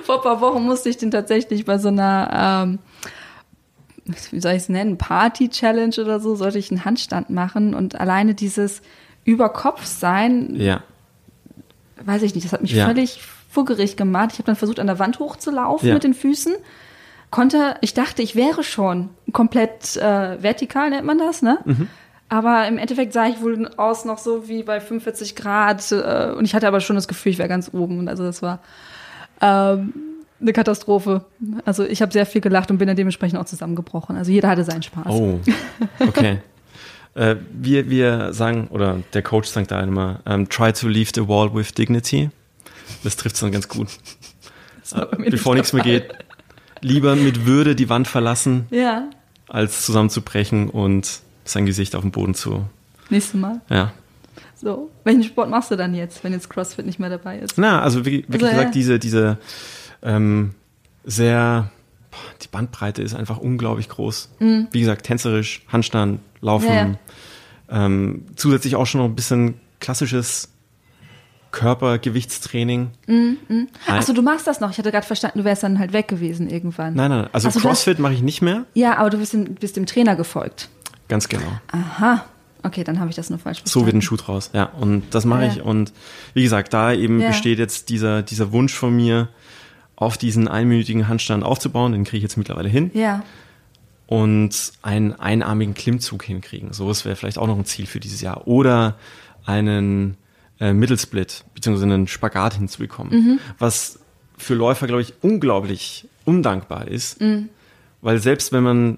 vor 0.04 0.16
ein 0.18 0.22
paar 0.22 0.42
Wochen 0.42 0.64
musste 0.64 0.90
ich 0.90 0.98
den 0.98 1.12
tatsächlich 1.12 1.66
bei 1.66 1.78
so 1.78 1.90
einer, 1.90 2.70
ähm, 2.72 2.80
wie 4.32 4.40
soll 4.42 4.52
ich 4.54 4.58
es 4.64 4.70
nennen, 4.70 4.98
Party-Challenge 4.98 5.96
oder 6.00 6.20
so, 6.20 6.36
sollte 6.36 6.60
ich 6.60 6.72
einen 6.72 6.84
Handstand 6.86 7.30
machen 7.30 7.74
und 7.74 8.00
alleine 8.00 8.34
dieses 8.36 8.82
Überkopf-Sein, 9.26 10.56
Ja. 10.56 10.84
weiß 12.06 12.22
ich 12.24 12.36
nicht, 12.36 12.46
das 12.46 12.54
hat 12.54 12.62
mich 12.62 12.72
Ja. 12.74 12.86
völlig 12.88 13.22
fuggerig 13.50 13.96
gemacht. 13.98 14.30
Ich 14.34 14.40
habe 14.40 14.48
dann 14.48 14.56
versucht, 14.56 14.80
an 14.80 14.88
der 14.88 15.00
Wand 15.00 15.20
hochzulaufen 15.20 15.88
Ja. 15.88 15.94
mit 15.94 16.04
den 16.04 16.14
Füßen. 16.14 16.54
Konnte, 17.30 17.76
ich 17.82 17.94
dachte, 17.94 18.22
ich 18.22 18.36
wäre 18.36 18.64
schon 18.64 19.10
komplett 19.32 19.96
äh, 19.98 20.42
vertikal, 20.44 20.90
nennt 20.90 21.06
man 21.06 21.18
das, 21.18 21.42
ne? 21.42 21.60
Mhm. 21.66 21.88
Aber 22.30 22.68
im 22.68 22.78
Endeffekt 22.78 23.14
sah 23.14 23.28
ich 23.28 23.42
wohl 23.42 23.70
aus 23.78 24.06
noch 24.06 24.18
so 24.18 24.48
wie 24.48 24.64
bei 24.64 24.80
45 24.80 25.36
Grad 25.36 25.92
äh, 25.92 26.32
und 26.36 26.46
ich 26.46 26.56
hatte 26.56 26.68
aber 26.68 26.80
schon 26.80 26.96
das 26.96 27.08
Gefühl, 27.08 27.32
ich 27.32 27.38
wäre 27.38 27.50
ganz 27.50 27.70
oben. 27.74 28.00
Und 28.00 28.08
also 28.08 28.24
das 28.24 28.42
war 28.42 28.60
ähm, 29.42 29.94
eine 30.42 30.54
Katastrophe. 30.54 31.26
Also 31.66 31.84
ich 31.84 32.02
habe 32.02 32.12
sehr 32.12 32.26
viel 32.26 32.42
gelacht 32.42 32.72
und 32.72 32.78
bin 32.78 32.88
dann 32.88 32.98
dementsprechend 32.98 33.40
auch 33.40 33.46
zusammengebrochen. 33.46 34.18
Also 34.18 34.32
jeder 34.32 34.50
hatte 34.50 34.64
seinen 34.64 34.84
Spaß. 34.84 35.08
Oh, 35.08 35.40
okay. 36.00 36.40
äh, 37.16 37.36
wir, 37.52 37.90
wir 37.90 38.34
sagen, 38.34 38.68
oder 38.72 39.00
der 39.14 39.22
Coach 39.22 39.50
sagt 39.50 39.72
da 39.72 39.82
immer, 39.82 40.20
ähm, 40.26 40.50
try 40.50 40.74
to 40.74 40.88
leave 40.88 41.12
the 41.14 41.28
wall 41.28 41.54
with 41.54 41.74
dignity. 41.74 42.30
Das 43.04 43.16
trifft 43.16 43.36
es 43.36 43.42
dann 43.42 43.52
ganz 43.52 43.68
gut. 43.68 43.88
Äh, 44.94 45.06
Bevor 45.30 45.54
nicht 45.56 45.64
nichts 45.64 45.74
mehr 45.74 45.84
geht, 45.84 46.14
lieber 46.82 47.16
mit 47.16 47.46
Würde 47.46 47.76
die 47.76 47.90
Wand 47.90 48.08
verlassen. 48.08 48.68
Ja, 48.70 49.10
als 49.54 49.86
zusammenzubrechen 49.86 50.70
und 50.70 51.22
sein 51.46 51.66
Gesicht 51.66 51.96
auf 51.96 52.02
den 52.02 52.12
Boden 52.12 52.34
zu. 52.34 52.66
nächstes 53.10 53.40
Mal. 53.40 53.62
Ja. 53.70 53.94
So, 54.56 54.90
welchen 55.04 55.24
Sport 55.24 55.50
machst 55.50 55.72
du 55.72 55.76
dann 55.76 55.94
jetzt, 55.94 56.24
wenn 56.24 56.32
jetzt 56.32 56.50
CrossFit 56.50 56.86
nicht 56.86 57.00
mehr 57.00 57.10
dabei 57.10 57.40
ist? 57.40 57.58
Na, 57.58 57.82
also 57.82 58.06
wie, 58.06 58.24
wirklich 58.30 58.44
Also, 58.44 58.46
ja. 58.46 58.52
gesagt, 58.54 58.76
diese, 58.76 59.00
diese 59.00 59.38
ähm, 60.02 60.56
sehr, 61.04 61.70
boah, 62.12 62.20
die 62.42 62.48
Bandbreite 62.48 63.02
ist 63.02 63.14
einfach 63.14 63.38
unglaublich 63.40 63.90
groß. 63.90 64.30
Wie 64.40 64.80
gesagt, 64.80 65.06
tänzerisch, 65.06 65.64
Handstand, 65.68 66.20
Laufen, 66.42 66.68
Mhm. 66.70 66.74
Ja, 66.74 66.88
ja. 66.88 66.96
Ähm, 67.86 68.26
zusätzlich 68.36 68.76
auch 68.76 68.86
schon 68.86 69.02
noch 69.02 69.08
ein 69.08 69.16
bisschen 69.16 69.56
klassisches 69.80 70.50
Körpergewichtstraining. 71.52 72.90
Nein. 73.08 73.68
Achso, 73.88 74.14
du 74.14 74.22
machst 74.22 74.48
das 74.48 74.60
noch. 74.60 74.72
Ich 74.72 74.78
hatte 74.78 74.92
gerade 74.92 75.06
verstanden, 75.06 75.40
du 75.40 75.46
wärst 75.46 75.64
dann 75.64 75.80
halt 75.80 75.94
weg 75.94 76.08
gewesen 76.08 76.50
irgendwann. 76.50 76.94
Nein, 76.94 77.10
nein, 77.10 77.28
also 77.32 77.50
Ach 77.50 77.56
CrossFit 77.56 78.00
mache 78.00 78.14
ich 78.14 78.22
nicht 78.22 78.42
mehr. 78.42 78.66
Ja, 78.74 78.98
aber 78.98 79.10
du 79.10 79.18
bist 79.18 79.34
dem, 79.34 79.56
bist 79.56 79.76
dem 79.78 79.86
Trainer 79.86 80.16
gefolgt. 80.16 80.70
Ganz 81.14 81.30
genau. 81.30 81.46
Aha. 81.72 82.26
Okay, 82.64 82.84
dann 82.84 83.00
habe 83.00 83.12
ich 83.12 83.16
das 83.16 83.30
nur 83.30 83.38
falsch 83.38 83.60
So 83.60 83.62
verstanden. 83.64 83.86
wird 83.86 83.96
ein 83.98 84.02
Schuh 84.02 84.16
draus. 84.16 84.50
Ja, 84.54 84.64
und 84.66 85.04
das 85.12 85.26
mache 85.26 85.44
Ja. 85.46 85.52
ich. 85.52 85.62
Und 85.62 85.94
wie 86.34 86.42
gesagt, 86.42 86.74
da 86.74 86.92
eben 86.92 87.20
Ja. 87.22 87.28
besteht 87.28 87.60
jetzt 87.60 87.90
dieser, 87.90 88.24
dieser 88.24 88.52
Wunsch 88.52 88.74
von 88.74 88.96
mir, 88.96 89.30
auf 89.96 90.18
diesen 90.18 90.48
einminütigen 90.48 91.08
Handstand 91.08 91.44
aufzubauen. 91.44 91.92
Den 91.92 92.04
kriege 92.04 92.18
ich 92.18 92.24
jetzt 92.24 92.38
mittlerweile 92.38 92.68
hin. 92.70 92.90
Ja. 92.96 93.22
und 94.08 94.74
einen 94.82 95.14
einarmigen 95.14 95.74
Klimmzug 95.76 96.24
hinkriegen. 96.24 96.74
So, 96.74 96.88
das 96.88 97.06
wäre 97.06 97.16
vielleicht 97.16 97.38
auch 97.38 97.48
noch 97.48 97.58
ein 97.58 97.66
Ziel 97.66 97.86
für 97.86 98.00
dieses 98.00 98.22
Jahr. 98.22 98.48
Oder 98.48 98.96
einen 99.46 100.18
äh, 100.60 100.74
Mittelsplit, 100.74 101.46
beziehungsweise 101.56 101.86
einen 101.92 102.08
Spagat 102.08 102.56
hinzubekommen. 102.56 103.40
Was 103.60 104.00
für 104.38 104.56
Läufer, 104.56 104.88
glaube 104.88 105.02
ich, 105.04 105.14
unglaublich 105.22 106.08
undankbar 106.26 106.88
ist. 106.88 107.18
Weil 108.02 108.20
selbst 108.20 108.52
wenn 108.52 108.64
man 108.64 108.98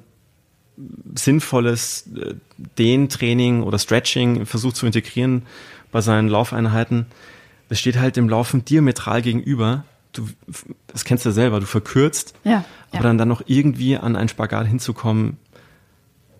sinnvolles 1.15 2.07
äh, 2.15 2.35
Dehntraining 2.77 3.63
oder 3.63 3.79
Stretching 3.79 4.45
versucht 4.45 4.75
zu 4.75 4.85
integrieren 4.85 5.43
bei 5.91 6.01
seinen 6.01 6.27
Laufeinheiten, 6.27 7.05
das 7.69 7.79
steht 7.79 7.97
halt 7.97 8.15
dem 8.15 8.29
Laufen 8.29 8.65
diametral 8.65 9.21
gegenüber. 9.21 9.85
Du, 10.13 10.27
das 10.87 11.03
kennst 11.05 11.25
du 11.25 11.29
ja 11.29 11.33
selber, 11.33 11.59
du 11.59 11.65
verkürzt 11.65 12.33
Ja. 12.43 12.63
aber 12.91 12.97
ja. 12.97 13.01
dann, 13.01 13.17
dann 13.17 13.27
noch 13.27 13.41
irgendwie 13.47 13.97
an 13.97 14.15
einen 14.15 14.29
Spagat 14.29 14.67
hinzukommen, 14.67 15.37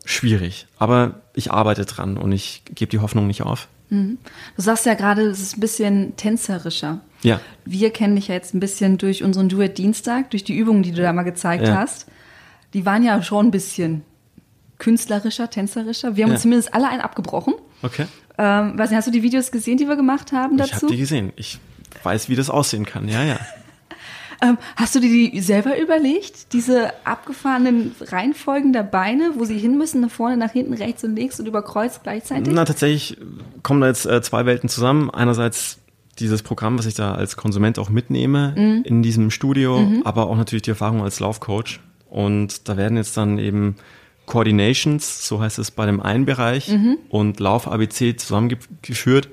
schwierig. 0.06 0.68
Aber 0.78 1.22
ich 1.34 1.52
arbeite 1.52 1.86
dran 1.86 2.18
und 2.18 2.32
ich 2.32 2.64
gebe 2.74 2.90
die 2.92 3.00
Hoffnung 3.00 3.28
nicht 3.28 3.42
auf. 3.44 3.68
Du 3.90 4.18
sagst 4.58 4.86
ja 4.88 4.96
gerade, 4.96 5.22
es 5.22 5.40
ist 5.40 5.58
ein 5.58 5.60
bisschen 5.62 6.18
tänzerischer. 6.18 7.02
Ja, 7.22 7.40
Wir 7.66 7.92
kennen 7.92 8.16
dich 8.16 8.28
ja 8.28 8.34
jetzt 8.34 8.54
ein 8.54 8.60
bisschen 8.60 8.98
durch 8.98 9.24
unseren 9.24 9.48
Duett 9.48 9.78
Dienstag, 9.78 10.32
durch 10.32 10.44
die 10.44 10.58
Übungen, 10.58 10.84
die 10.84 10.92
du 10.92 11.02
da 11.02 11.14
mal 11.14 11.24
gezeigt 11.24 11.68
Ja. 11.68 11.76
hast. 11.78 12.08
Die 12.74 12.86
waren 12.86 13.04
ja 13.04 13.22
schon 13.22 13.48
ein 13.48 13.52
bisschen 13.52 14.02
künstlerischer, 14.80 15.50
tänzerischer. 15.50 16.16
Wir 16.16 16.24
haben 16.24 16.32
Ja. 16.32 16.36
uns 16.36 16.42
zumindest 16.44 16.74
alle 16.74 16.88
einen 16.90 17.02
abgebrochen. 17.02 17.54
okay. 17.82 18.06
Ähm, 18.38 18.78
weiß 18.78 18.90
nicht, 18.90 18.98
hast 18.98 19.08
du 19.08 19.12
die 19.12 19.24
Videos 19.24 19.50
gesehen, 19.52 19.78
die 19.78 19.88
wir 19.88 19.96
gemacht 19.96 20.34
haben 20.34 20.56
Ich 20.60 20.70
dazu? 20.70 20.88
habe 20.88 20.94
die 20.94 20.98
gesehen. 21.00 21.32
Ich 21.38 21.58
weiß, 22.04 22.28
wie 22.28 22.36
das 22.36 22.50
aussehen 22.50 22.86
kann. 22.86 23.08
Ja, 23.08 23.24
ja. 23.24 23.40
Ähm, 24.42 24.58
hast 24.76 24.94
du 24.94 25.00
dir 25.00 25.08
die 25.32 25.40
selber 25.40 25.80
überlegt? 25.80 26.52
Diese 26.52 26.92
abgefahrenen 27.06 27.96
Reihenfolgen 28.02 28.74
der 28.74 28.84
Beine, 28.84 29.32
wo 29.38 29.46
sie 29.46 29.58
hin 29.58 29.78
müssen, 29.78 30.02
nach 30.02 30.12
vorne, 30.12 30.36
nach 30.36 30.52
hinten, 30.52 30.74
rechts 30.74 31.06
und 31.06 31.16
links 31.16 31.40
und 31.40 31.46
über 31.46 31.62
Kreuz 31.62 32.02
gleichzeitig? 32.04 32.54
Na, 32.54 32.66
tatsächlich 32.66 33.18
kommen 33.64 33.80
da 33.80 33.88
jetzt 33.88 34.06
äh, 34.06 34.22
zwei 34.22 34.46
Welten 34.46 34.68
zusammen. 34.68 35.10
Einerseits 35.10 35.80
dieses 36.20 36.44
Programm, 36.44 36.78
was 36.78 36.86
ich 36.86 36.96
da 36.96 37.16
als 37.16 37.38
Konsument 37.38 37.80
auch 37.80 37.90
mitnehme 37.90 38.54
Mhm. 38.58 38.82
in 38.84 39.04
diesem 39.04 39.32
Studio, 39.32 39.90
aber 40.04 40.28
auch 40.28 40.36
natürlich 40.36 40.64
die 40.64 40.72
Erfahrung 40.72 41.02
als 41.02 41.22
Laufcoach. 41.22 41.80
Und 42.10 42.68
da 42.68 42.76
werden 42.76 42.98
jetzt 42.98 43.16
dann 43.16 43.40
eben 43.40 43.78
Coordinations, 44.26 45.28
so 45.28 45.42
heißt 45.42 45.60
es 45.60 45.72
bei 45.72 45.86
dem 45.86 46.02
einen 46.02 46.26
Bereich, 46.26 46.70
Mhm. 46.70 46.98
und 47.10 47.40
Lauf-ABC 47.40 48.16
zusammengeführt. 48.18 49.30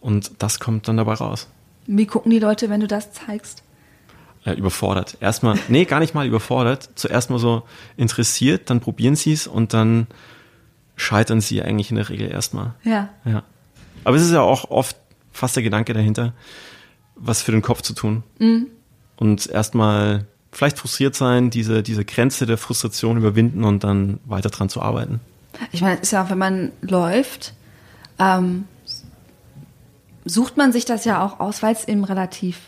Und 0.00 0.32
das 0.38 0.60
kommt 0.60 0.88
dann 0.88 0.96
dabei 0.96 1.14
raus. 1.14 1.48
Wie 1.86 2.06
gucken 2.06 2.30
die 2.30 2.38
Leute, 2.38 2.68
wenn 2.70 2.80
du 2.80 2.86
das 2.86 3.12
zeigst? 3.12 3.62
äh, 4.44 4.52
überfordert. 4.52 5.16
Erstmal, 5.20 5.58
nee, 5.66 5.86
gar 5.86 5.98
nicht 5.98 6.14
mal 6.14 6.24
überfordert. 6.24 6.90
Zuerst 6.94 7.30
mal 7.30 7.40
so 7.40 7.64
interessiert, 7.96 8.70
dann 8.70 8.78
probieren 8.78 9.16
sie 9.16 9.32
es 9.32 9.48
und 9.48 9.74
dann 9.74 10.06
scheitern 10.94 11.40
sie 11.40 11.60
eigentlich 11.62 11.90
in 11.90 11.96
der 11.96 12.08
Regel 12.08 12.30
erstmal. 12.30 12.74
Ja. 12.84 13.08
Ja. 13.24 13.42
Aber 14.04 14.16
es 14.16 14.22
ist 14.22 14.30
ja 14.30 14.42
auch 14.42 14.70
oft 14.70 14.96
fast 15.32 15.56
der 15.56 15.64
Gedanke 15.64 15.94
dahinter, 15.94 16.32
was 17.16 17.42
für 17.42 17.50
den 17.50 17.60
Kopf 17.60 17.82
zu 17.82 17.92
tun. 17.92 18.22
Mhm. 18.38 18.68
Und 19.16 19.48
erstmal 19.48 20.26
vielleicht 20.56 20.78
frustriert 20.78 21.14
sein, 21.14 21.50
diese, 21.50 21.82
diese 21.82 22.04
Grenze 22.04 22.46
der 22.46 22.56
Frustration 22.56 23.16
überwinden 23.18 23.62
und 23.64 23.84
dann 23.84 24.20
weiter 24.24 24.48
dran 24.48 24.68
zu 24.68 24.80
arbeiten. 24.80 25.20
Ich 25.72 25.82
meine, 25.82 25.96
es 25.96 26.02
ist 26.04 26.10
ja 26.12 26.24
auch, 26.24 26.30
wenn 26.30 26.38
man 26.38 26.72
läuft, 26.80 27.52
ähm, 28.18 28.64
sucht 30.24 30.56
man 30.56 30.72
sich 30.72 30.84
das 30.84 31.04
ja 31.04 31.24
auch 31.24 31.40
aus, 31.40 31.62
weil 31.62 31.74
es 31.74 31.86
eben 31.86 32.04
relativ 32.04 32.58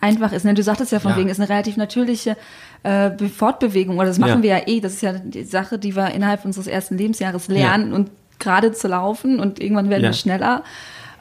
einfach 0.00 0.32
ist. 0.32 0.44
Ne? 0.44 0.54
Du 0.54 0.62
sagtest 0.62 0.92
ja 0.92 1.00
von 1.00 1.12
Ja. 1.12 1.16
wegen, 1.18 1.28
ist 1.28 1.38
eine 1.40 1.48
relativ 1.48 1.76
natürliche 1.76 2.36
äh, 2.82 3.10
Be- 3.10 3.28
Fortbewegung. 3.28 3.98
Oder 3.98 4.06
das 4.08 4.18
machen 4.18 4.38
Ja. 4.38 4.42
wir 4.42 4.58
ja 4.58 4.66
eh. 4.66 4.80
Das 4.80 4.94
ist 4.94 5.02
ja 5.02 5.12
die 5.12 5.44
Sache, 5.44 5.78
die 5.78 5.94
wir 5.94 6.10
innerhalb 6.10 6.44
unseres 6.44 6.66
ersten 6.66 6.96
Lebensjahres 6.98 7.46
lernen 7.48 7.92
und 7.92 8.10
gerade 8.40 8.72
zu 8.72 8.88
laufen 8.88 9.38
und 9.38 9.60
irgendwann 9.60 9.88
werden 9.90 10.02
Ja. 10.02 10.08
wir 10.10 10.14
schneller. 10.14 10.64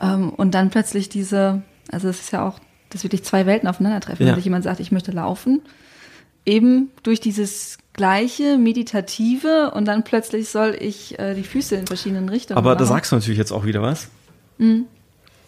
Ähm, 0.01 0.31
und 0.31 0.55
dann 0.55 0.69
plötzlich 0.71 1.09
diese, 1.09 1.61
also 1.91 2.09
es 2.09 2.19
ist 2.21 2.31
ja 2.31 2.47
auch, 2.47 2.57
dass 2.89 3.03
wirklich 3.03 3.23
zwei 3.23 3.45
Welten 3.45 3.67
aufeinandertreffen. 3.69 4.25
Ja. 4.25 4.31
Wenn 4.31 4.35
sich 4.37 4.45
jemand 4.45 4.63
sagt, 4.63 4.79
ich 4.79 4.91
möchte 4.91 5.11
laufen, 5.11 5.61
eben 6.45 6.89
durch 7.03 7.19
dieses 7.19 7.77
gleiche 7.93 8.57
Meditative 8.57 9.71
und 9.75 9.85
dann 9.85 10.03
plötzlich 10.03 10.49
soll 10.49 10.75
ich 10.79 11.19
äh, 11.19 11.35
die 11.35 11.43
Füße 11.43 11.75
in 11.75 11.87
verschiedenen 11.87 12.29
Richtungen 12.29 12.57
Aber 12.57 12.75
da 12.75 12.81
machen. 12.81 12.93
sagst 12.93 13.11
du 13.11 13.15
natürlich 13.17 13.37
jetzt 13.37 13.51
auch 13.51 13.65
wieder 13.65 13.81
was. 13.81 14.09
Mhm. 14.57 14.85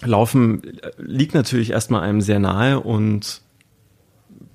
Laufen 0.02 0.64
äh, 0.64 0.92
liegt 0.98 1.34
natürlich 1.34 1.72
erstmal 1.72 2.02
einem 2.02 2.22
sehr 2.22 2.40
nahe 2.40 2.80
und 2.80 3.42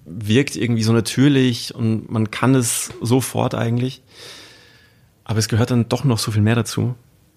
wirkt 0.05 0.57
irgendwie 0.57 0.82
so 0.82 0.93
natürlich 0.93 1.74
und 1.74 2.11
man 2.11 2.30
kann 2.30 2.55
es 2.55 2.91
sofort 3.01 3.55
eigentlich. 3.55 4.03
Aber 5.24 5.39
es 5.39 5.49
gehört 5.49 5.70
dann 5.70 5.89
doch 5.89 6.05
noch 6.05 6.18
so 6.18 6.30
viel 6.30 6.43
mehr 6.43 6.55
dazu. 6.55 6.95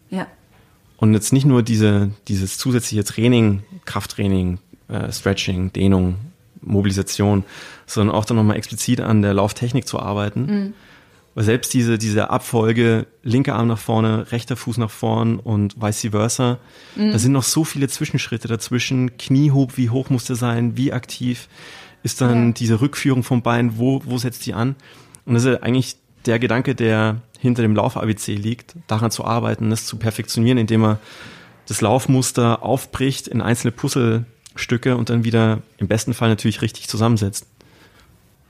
Ja. 0.09 0.27
Und 0.97 1.13
jetzt 1.13 1.33
nicht 1.33 1.45
nur 1.45 1.63
diese, 1.63 2.11
dieses 2.27 2.57
zusätzliche 2.57 3.03
Training, 3.03 3.63
Krafttraining, 3.85 4.59
äh, 4.87 5.11
Stretching, 5.11 5.73
Dehnung, 5.73 6.15
Mobilisation, 6.61 7.43
sondern 7.85 8.15
auch 8.15 8.25
dann 8.25 8.37
nochmal 8.37 8.57
explizit 8.57 9.01
an 9.01 9.21
der 9.21 9.33
Lauftechnik 9.33 9.87
zu 9.87 9.99
arbeiten. 9.99 10.73
Weil 11.33 11.45
selbst 11.45 11.73
diese, 11.73 11.97
diese 11.97 12.29
Abfolge, 12.29 13.07
linker 13.23 13.55
Arm 13.55 13.67
nach 13.69 13.77
vorne, 13.79 14.31
rechter 14.33 14.57
Fuß 14.57 14.77
nach 14.77 14.91
vorn 14.91 15.39
und 15.39 15.81
vice 15.81 16.09
versa, 16.11 16.57
da 16.97 17.17
sind 17.17 17.31
noch 17.31 17.43
so 17.43 17.63
viele 17.63 17.87
Zwischenschritte 17.87 18.49
dazwischen. 18.49 19.17
Kniehub, 19.17 19.77
wie 19.77 19.89
hoch 19.89 20.09
muss 20.09 20.25
der 20.25 20.35
sein, 20.35 20.75
wie 20.75 20.91
aktiv 20.91 21.47
ist 22.03 22.19
dann 22.19 22.47
Ja. 22.47 22.51
diese 22.53 22.81
Rückführung 22.81 23.23
vom 23.23 23.41
Bein, 23.43 23.77
wo, 23.77 24.01
wo 24.05 24.17
setzt 24.17 24.45
die 24.45 24.53
an? 24.53 24.75
Und 25.25 25.35
das 25.35 25.45
ist 25.45 25.63
eigentlich 25.63 25.95
der 26.25 26.37
Gedanke, 26.39 26.75
der 26.75 27.21
hinter 27.39 27.61
dem 27.61 27.75
Lauf-ABC 27.75 28.35
liegt, 28.35 28.75
daran 28.87 29.09
zu 29.09 29.23
arbeiten, 29.23 29.69
das 29.69 29.85
zu 29.85 29.97
perfektionieren, 29.97 30.57
indem 30.57 30.83
er 30.83 30.99
das 31.67 31.79
Laufmuster 31.81 32.61
aufbricht 32.63 33.27
in 33.27 33.39
einzelne 33.41 33.71
Puzzlestücke 34.53 34.97
und 34.97 35.09
dann 35.09 35.23
wieder 35.23 35.61
im 35.77 35.87
besten 35.87 36.13
Fall 36.13 36.29
natürlich 36.29 36.61
richtig 36.61 36.87
zusammensetzt. 36.87 37.45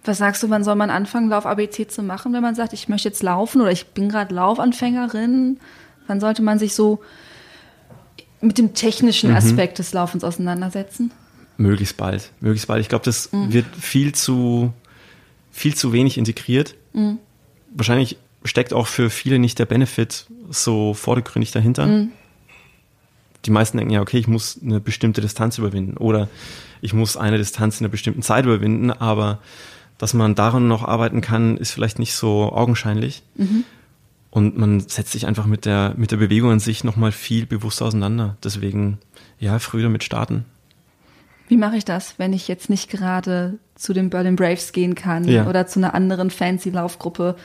Was 0.04 0.18
sagst 0.18 0.42
du, 0.42 0.50
wann 0.50 0.64
soll 0.64 0.76
man 0.76 0.90
anfangen, 0.90 1.30
Lauf-ABC 1.30 1.88
zu 1.88 2.02
machen, 2.02 2.34
wenn 2.34 2.42
man 2.42 2.56
sagt, 2.56 2.74
ich 2.74 2.90
möchte 2.90 3.08
jetzt 3.08 3.22
laufen 3.22 3.62
oder 3.62 3.72
ich 3.72 3.88
bin 3.88 4.10
gerade 4.10 4.34
Laufanfängerin? 4.34 5.60
Wann 6.08 6.20
sollte 6.20 6.42
man 6.42 6.58
sich 6.58 6.74
so 6.74 7.02
mit 8.42 8.58
dem 8.58 8.74
technischen 8.74 9.32
Aspekt 9.32 9.78
des 9.78 9.94
Laufens 9.94 10.24
auseinandersetzen? 10.24 11.12
Möglichst 11.58 11.98
bald. 11.98 12.32
Möglichst 12.40 12.68
bald. 12.68 12.82
Ich 12.82 12.90
glaube, 12.90 13.06
das 13.06 13.30
wird 13.32 13.68
viel 13.80 14.14
zu, 14.14 14.74
viel 15.52 15.76
zu 15.76 15.94
wenig 15.94 16.18
integriert. 16.18 16.74
Wahrscheinlich 17.76 18.18
steckt 18.44 18.74
auch 18.74 18.88
für 18.88 19.12
viele 19.12 19.38
nicht 19.38 19.60
der 19.60 19.68
Benefit 19.68 20.26
so 20.50 20.96
vordergründig 20.96 21.52
dahinter. 21.52 22.08
Die 23.46 23.52
meisten 23.52 23.78
denken 23.78 23.94
ja, 23.94 24.02
okay, 24.02 24.18
ich 24.18 24.28
muss 24.28 24.60
eine 24.64 24.80
bestimmte 24.80 25.22
Distanz 25.22 25.58
überwinden 25.58 25.98
oder 25.98 26.28
ich 26.82 26.94
muss 26.94 27.18
eine 27.18 27.38
Distanz 27.38 27.80
in 27.80 27.86
einer 27.86 27.92
bestimmten 27.92 28.22
Zeit 28.22 28.46
überwinden, 28.46 28.92
aber 28.92 29.40
dass 29.98 30.14
man 30.14 30.36
daran 30.36 30.68
noch 30.68 30.84
arbeiten 30.84 31.22
kann, 31.22 31.58
ist 31.58 31.72
vielleicht 31.72 32.00
nicht 32.00 32.14
so 32.16 32.52
augenscheinlich. 32.52 33.22
Und 34.32 34.58
man 34.58 34.80
setzt 34.80 35.12
sich 35.12 35.28
einfach 35.28 35.46
mit 35.46 35.66
der, 35.66 35.94
mit 35.98 36.12
der 36.12 36.18
Bewegung 36.18 36.52
an 36.52 36.60
sich 36.60 36.84
nochmal 36.84 37.12
viel 37.12 37.46
bewusster 37.46 37.86
auseinander. 37.86 38.38
Deswegen, 38.44 38.98
ja, 39.40 39.60
früh 39.60 39.82
damit 39.84 40.04
starten. 40.04 40.46
Wie 41.50 41.58
mache 41.58 41.76
ich 41.76 41.86
das, 41.86 42.16
wenn 42.18 42.32
ich 42.32 42.48
jetzt 42.48 42.70
nicht 42.70 42.90
gerade 42.90 43.60
zu 43.76 43.94
den 43.94 44.10
Berlin 44.10 44.38
Braves 44.38 44.72
gehen 44.72 44.96
kann 44.96 45.26
Ja. 45.28 45.48
oder 45.48 45.68
zu 45.68 45.80
einer 45.80 45.94
anderen 45.94 46.30
fancy 46.32 46.70
Laufgruppe? 46.70 47.36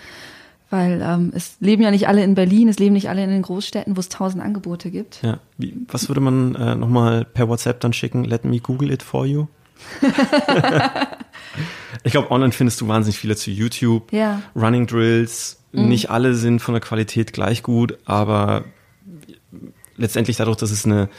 Weil 0.68 1.00
ähm, 1.00 1.32
es 1.34 1.56
leben 1.60 1.82
ja 1.82 1.92
nicht 1.92 2.08
alle 2.08 2.24
in 2.24 2.34
Berlin, 2.34 2.68
es 2.68 2.78
leben 2.78 2.94
nicht 2.94 3.08
alle 3.08 3.22
in 3.22 3.30
den 3.30 3.42
Großstädten, 3.42 3.96
wo 3.96 4.00
es 4.00 4.08
tausend 4.08 4.42
Angebote 4.42 4.90
gibt. 4.90 5.22
Ja. 5.22 5.38
Wie, 5.58 5.74
was 5.88 6.08
würde 6.08 6.20
man 6.20 6.56
äh, 6.56 6.74
nochmal 6.74 7.24
per 7.24 7.48
WhatsApp 7.48 7.80
dann 7.80 7.92
schicken? 7.92 8.24
Let 8.24 8.44
me 8.44 8.58
Google 8.58 8.90
it 8.90 9.02
for 9.02 9.26
you. 9.26 9.46
ich 12.02 12.12
glaube, 12.12 12.30
online 12.30 12.52
findest 12.52 12.80
du 12.80 12.88
wahnsinnig 12.88 13.18
viele 13.18 13.36
zu 13.36 13.50
YouTube. 13.50 14.12
Ja. 14.12 14.42
Running 14.56 14.86
Drills. 14.86 15.60
Nicht 15.72 16.10
alle 16.10 16.34
sind 16.34 16.60
von 16.60 16.72
der 16.72 16.80
Qualität 16.80 17.34
gleich 17.34 17.62
gut, 17.62 17.98
aber 18.06 18.64
letztendlich 19.96 20.38
dadurch, 20.38 20.56
dass 20.56 20.70
es 20.70 20.86
eine, 20.86 21.10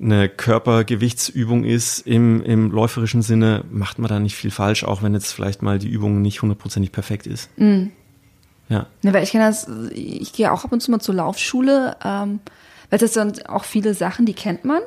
eine 0.00 0.28
Körpergewichtsübung 0.28 1.64
ist 1.64 2.06
im, 2.06 2.40
im 2.42 2.70
läuferischen 2.70 3.22
Sinne, 3.22 3.64
macht 3.70 3.98
man 3.98 4.08
da 4.08 4.20
nicht 4.20 4.36
viel 4.36 4.52
falsch, 4.52 4.84
auch 4.84 5.02
wenn 5.02 5.12
jetzt 5.12 5.32
vielleicht 5.32 5.62
mal 5.62 5.80
die 5.80 5.88
Übung 5.88 6.22
nicht 6.22 6.40
hundertprozentig 6.40 6.92
perfekt 6.92 7.26
ist. 7.26 7.50
Ja. 8.70 8.86
Ne, 9.02 9.12
weil 9.12 9.24
ich 9.24 9.32
kenne 9.32 9.44
das, 9.44 9.68
ich 9.92 10.32
gehe 10.32 10.50
auch 10.50 10.64
ab 10.64 10.72
und 10.72 10.80
zu 10.80 10.90
mal 10.90 11.00
zur 11.00 11.16
Laufschule, 11.16 11.96
ähm, 12.02 12.40
weil 12.88 12.98
das 12.98 13.12
sind 13.12 13.48
auch 13.48 13.64
viele 13.64 13.94
Sachen, 13.94 14.26
die 14.26 14.32
kennt 14.32 14.64
man, 14.64 14.80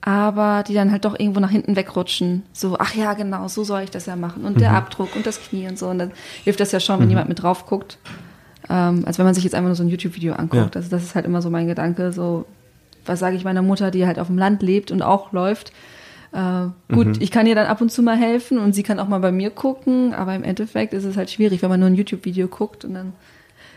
aber 0.00 0.62
die 0.66 0.74
dann 0.74 0.92
halt 0.92 1.04
doch 1.04 1.18
irgendwo 1.18 1.40
nach 1.40 1.50
hinten 1.50 1.76
wegrutschen. 1.76 2.44
So, 2.52 2.78
ach 2.78 2.94
ja, 2.94 3.14
genau, 3.14 3.48
so 3.48 3.64
soll 3.64 3.82
ich 3.82 3.90
das 3.90 4.06
ja 4.06 4.16
machen. 4.16 4.44
Und 4.44 4.60
der 4.60 4.72
Abdruck 4.72 5.14
und 5.16 5.26
das 5.26 5.42
Knie 5.42 5.68
und 5.68 5.78
so. 5.78 5.88
Und 5.88 5.98
dann 5.98 6.12
hilft 6.44 6.60
das 6.60 6.72
ja 6.72 6.80
schon, 6.80 7.00
wenn 7.00 7.08
jemand 7.08 7.28
mit 7.28 7.42
drauf 7.42 7.66
guckt. 7.66 7.98
Ähm, 8.70 9.04
als 9.06 9.18
wenn 9.18 9.26
man 9.26 9.34
sich 9.34 9.44
jetzt 9.44 9.54
einfach 9.54 9.68
nur 9.68 9.76
so 9.76 9.82
ein 9.82 9.88
YouTube-Video 9.88 10.34
anguckt. 10.34 10.74
Ja. 10.74 10.80
Also 10.80 10.88
das 10.88 11.02
ist 11.02 11.14
halt 11.14 11.26
immer 11.26 11.42
so 11.42 11.50
mein 11.50 11.66
Gedanke, 11.66 12.12
so, 12.12 12.44
was 13.06 13.18
sage 13.18 13.36
ich 13.36 13.44
meiner 13.44 13.62
Mutter, 13.62 13.90
die 13.90 14.06
halt 14.06 14.18
auf 14.18 14.28
dem 14.28 14.38
Land 14.38 14.62
lebt 14.62 14.90
und 14.90 15.02
auch 15.02 15.32
läuft. 15.32 15.72
Äh, 16.32 16.94
gut, 16.94 17.20
ich 17.20 17.30
kann 17.30 17.46
ihr 17.46 17.54
dann 17.54 17.66
ab 17.66 17.80
und 17.80 17.90
zu 17.90 18.02
mal 18.02 18.16
helfen 18.16 18.58
und 18.58 18.74
sie 18.74 18.82
kann 18.82 18.98
auch 18.98 19.08
mal 19.08 19.20
bei 19.20 19.32
mir 19.32 19.50
gucken, 19.50 20.14
aber 20.14 20.34
im 20.34 20.44
Endeffekt 20.44 20.92
ist 20.92 21.04
es 21.04 21.16
halt 21.16 21.30
schwierig, 21.30 21.62
wenn 21.62 21.70
man 21.70 21.80
nur 21.80 21.88
ein 21.88 21.94
YouTube-Video 21.94 22.48
guckt 22.48 22.84
und 22.84 22.94
dann 22.94 23.12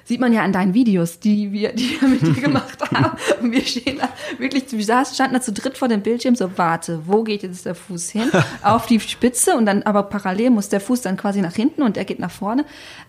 sieht 0.03 0.19
man 0.19 0.33
ja 0.33 0.41
an 0.41 0.51
deinen 0.51 0.73
Videos, 0.73 1.19
die 1.19 1.51
wir, 1.51 1.73
die 1.73 2.01
wir 2.01 2.07
mit 2.07 2.21
dir 2.21 2.33
gemacht 2.41 2.79
haben. 2.91 3.17
Und 3.41 3.51
wir 3.51 3.61
stehen 3.61 3.99
da 3.99 4.09
wirklich, 4.39 4.65
wir 4.71 4.83
saßen, 4.83 5.15
standen 5.15 5.35
da 5.35 5.41
zu 5.41 5.53
dritt 5.53 5.77
vor 5.77 5.87
dem 5.87 6.01
Bildschirm, 6.01 6.35
so, 6.35 6.57
warte, 6.57 7.01
wo 7.05 7.23
geht 7.23 7.43
jetzt 7.43 7.65
der 7.65 7.75
Fuß 7.75 8.09
hin? 8.09 8.29
Auf 8.63 8.87
die 8.87 8.99
Spitze 8.99 9.55
und 9.55 9.65
dann 9.65 9.83
aber 9.83 10.03
parallel 10.03 10.49
muss 10.49 10.69
der 10.69 10.81
Fuß 10.81 11.01
dann 11.01 11.17
quasi 11.17 11.41
nach 11.41 11.55
hinten 11.55 11.81
und 11.83 11.95
der 11.95 12.05
geht 12.05 12.19
nach 12.19 12.31
vorne. 12.31 12.65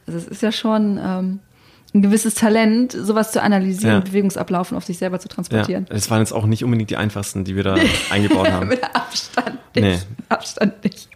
Also 0.06 0.18
es 0.18 0.28
ist 0.28 0.42
ja 0.42 0.52
schon 0.52 1.00
ähm, 1.02 1.40
ein 1.94 2.02
gewisses 2.02 2.34
Talent, 2.34 2.92
sowas 2.92 3.32
zu 3.32 3.42
analysieren 3.42 3.90
Ja. 3.92 3.96
und 3.98 4.04
Bewegungsablauf 4.06 4.70
und 4.72 4.78
auf 4.78 4.84
sich 4.84 4.96
selber 4.98 5.18
zu 5.20 5.28
Ja, 5.28 5.34
transportieren. 5.34 5.86
es 5.90 6.10
waren 6.10 6.20
jetzt 6.20 6.32
auch 6.32 6.46
nicht 6.46 6.64
unbedingt 6.64 6.88
die 6.90 6.96
einfachsten, 6.96 7.44
die 7.44 7.54
wir 7.54 7.64
da 7.64 7.76
eingebaut 8.10 8.50
haben. 8.50 8.68
Mit 8.68 8.82
Abstand 8.94 9.58
nicht. 9.74 9.84
Nee. 9.84 9.98
Abstand 10.28 10.82
nicht. 10.84 11.08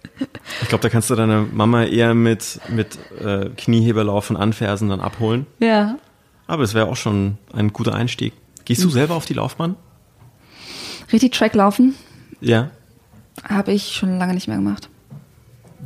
Ich 0.62 0.68
glaube, 0.68 0.82
da 0.82 0.88
kannst 0.88 1.08
du 1.10 1.14
deine 1.14 1.46
Mama 1.52 1.84
eher 1.84 2.14
mit, 2.14 2.60
mit 2.68 2.98
äh, 3.22 3.50
Knieheberlauf 3.56 4.30
und 4.30 4.36
Anfersen 4.36 4.88
dann 4.88 5.00
abholen. 5.00 5.46
Ja. 5.60 5.98
Aber 6.46 6.62
es 6.62 6.74
wäre 6.74 6.86
auch 6.86 6.96
schon 6.96 7.38
ein 7.52 7.72
guter 7.72 7.94
Einstieg. 7.94 8.32
Gehst 8.64 8.82
du 8.84 8.88
selber 8.90 9.14
auf 9.14 9.24
die 9.26 9.34
Laufbahn? 9.34 9.76
Richtig 11.12 11.32
Track 11.32 11.54
laufen 11.54 11.94
Ja, 12.40 12.70
habe 13.48 13.72
ich 13.72 13.94
schon 13.94 14.18
lange 14.18 14.34
nicht 14.34 14.48
mehr 14.48 14.56
gemacht. 14.56 14.88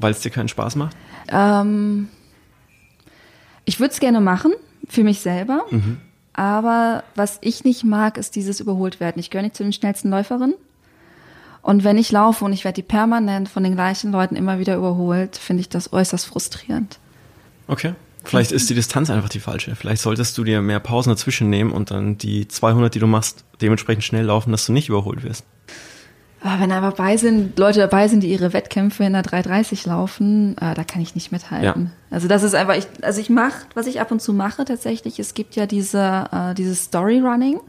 weil 0.01 0.13
es 0.13 0.21
dir 0.21 0.31
keinen 0.31 0.49
Spaß 0.49 0.77
macht? 0.77 0.97
Ähm, 1.29 2.09
ich 3.65 3.81
würde 3.81 3.93
es 3.93 4.01
gerne 4.01 4.21
machen, 4.21 4.53
für 4.91 5.05
mich 5.05 5.21
selber. 5.21 5.65
Aber 6.33 7.05
was 7.15 7.39
ich 7.43 7.65
nicht 7.65 7.85
mag, 7.85 8.17
ist 8.17 8.37
dieses 8.37 8.61
überholt 8.61 9.01
werden. 9.01 9.19
Ich 9.21 9.31
gehöre 9.31 9.43
nicht 9.43 9.57
zu 9.57 9.63
den 9.63 9.73
schnellsten 9.73 10.11
Läuferinnen. 10.11 10.55
Und 11.63 11.85
wenn 11.85 11.99
ich 11.99 12.11
laufe 12.11 12.45
und 12.45 12.53
ich 12.53 12.65
werde 12.65 12.77
die 12.77 12.83
permanent 12.83 13.49
von 13.49 13.63
den 13.63 13.75
gleichen 13.75 14.13
Leuten 14.13 14.37
immer 14.37 14.59
wieder 14.59 14.77
überholt, 14.77 15.37
finde 15.37 15.61
ich 15.61 15.69
das 15.69 15.93
äußerst 15.93 16.27
frustrierend. 16.27 16.99
Okay. 17.67 17.95
Vielleicht 18.25 18.53
ist 18.53 18.69
die 18.69 18.75
Distanz 18.75 19.09
einfach 19.09 19.31
die 19.31 19.41
falsche. 19.41 19.75
Vielleicht 19.77 20.03
solltest 20.03 20.37
du 20.37 20.45
dir 20.45 20.61
mehr 20.61 20.81
Pausen 20.81 21.11
dazwischen 21.11 21.49
nehmen 21.49 21.73
und 21.73 21.91
dann 21.91 22.19
die 22.19 22.47
200, 22.47 22.95
die 22.95 22.99
du 22.99 23.07
machst, 23.07 23.45
dementsprechend 23.63 24.05
schnell 24.05 24.27
laufen, 24.27 24.53
dass 24.53 24.67
du 24.67 24.73
nicht 24.73 24.89
überholt 24.89 25.23
wirst. 25.23 25.45
Aber 26.43 26.61
wenn 26.61 26.73
aber 26.73 26.91
dabei 26.91 27.17
sind, 27.17 27.59
Leute 27.59 27.81
dabei 27.81 28.09
sind, 28.09 28.23
die 28.23 28.31
ihre 28.31 28.53
Wettkämpfe 28.53 29.05
in 29.05 29.13
der 29.13 29.23
330 29.23 29.87
laufen, 29.87 30.57
äh, 30.59 30.75
da 30.75 30.85
kann 30.85 31.03
ich 31.03 31.15
nicht 31.15 31.33
mithalten. 31.33 31.85
Ja. 31.87 31.91
Also 32.11 32.29
das 32.29 32.43
ist 32.43 32.55
einfach, 32.55 32.77
ich, 32.77 32.87
also 33.03 33.21
ich 33.21 33.29
mache, 33.29 33.67
was 33.75 33.87
ich 33.87 34.01
ab 34.01 34.11
und 34.11 34.23
zu 34.23 34.33
mache 34.33 34.65
tatsächlich, 34.65 35.19
es 35.19 35.35
gibt 35.35 35.55
ja 35.57 35.67
diese, 35.67 36.29
äh, 36.33 36.55
dieses 36.55 36.85
Story-Running. 36.85 37.61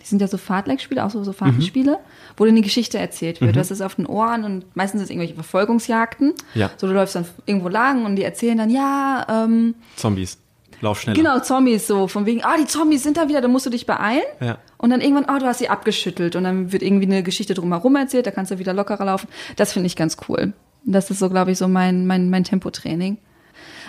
Die 0.00 0.06
sind 0.06 0.20
ja 0.20 0.28
so 0.28 0.36
Fahrtleckspiele, 0.36 1.04
auch 1.04 1.10
so, 1.10 1.22
so 1.24 1.32
Fahrtenspiele, 1.32 1.98
wo 2.36 2.44
dann 2.44 2.54
eine 2.54 2.62
Geschichte 2.62 2.98
erzählt 2.98 3.40
wird. 3.40 3.56
Du 3.56 3.60
hast 3.60 3.72
es 3.72 3.80
auf 3.80 3.96
den 3.96 4.06
Ohren 4.06 4.44
und 4.44 4.76
meistens 4.76 5.00
sind 5.00 5.04
es 5.06 5.10
irgendwelche 5.10 5.34
Verfolgungsjagden. 5.34 6.34
Ja. 6.54 6.70
So, 6.76 6.86
du 6.86 6.92
läufst 6.92 7.16
dann 7.16 7.26
irgendwo 7.46 7.68
lang 7.68 8.04
und 8.04 8.14
die 8.16 8.22
erzählen 8.22 8.58
dann, 8.58 8.70
ja, 8.70 9.26
ähm, 9.28 9.74
Zombies. 9.96 10.38
Lauf 10.80 11.00
schneller. 11.00 11.16
Genau, 11.16 11.40
Zombies 11.40 11.86
so, 11.86 12.08
von 12.08 12.26
wegen, 12.26 12.42
ah, 12.44 12.56
die 12.58 12.66
Zombies 12.66 13.02
sind 13.02 13.16
da 13.16 13.28
wieder, 13.28 13.40
da 13.40 13.48
musst 13.48 13.66
du 13.66 13.70
dich 13.70 13.86
beeilen. 13.86 14.22
Ja. 14.40 14.58
Und 14.76 14.90
dann 14.90 15.00
irgendwann, 15.00 15.24
ah, 15.26 15.38
du 15.38 15.46
hast 15.46 15.58
sie 15.58 15.68
abgeschüttelt 15.68 16.36
und 16.36 16.44
dann 16.44 16.72
wird 16.72 16.82
irgendwie 16.82 17.06
eine 17.06 17.22
Geschichte 17.22 17.54
drumherum 17.54 17.96
erzählt, 17.96 18.26
da 18.26 18.30
kannst 18.30 18.50
du 18.50 18.58
wieder 18.58 18.72
lockerer 18.72 19.04
laufen. 19.04 19.28
Das 19.56 19.72
finde 19.72 19.86
ich 19.86 19.96
ganz 19.96 20.16
cool. 20.28 20.52
Das 20.84 21.10
ist 21.10 21.18
so, 21.18 21.28
glaube 21.28 21.50
ich, 21.52 21.58
so 21.58 21.66
mein, 21.68 22.06
mein, 22.06 22.30
mein 22.30 22.44
Tempotraining. 22.44 23.18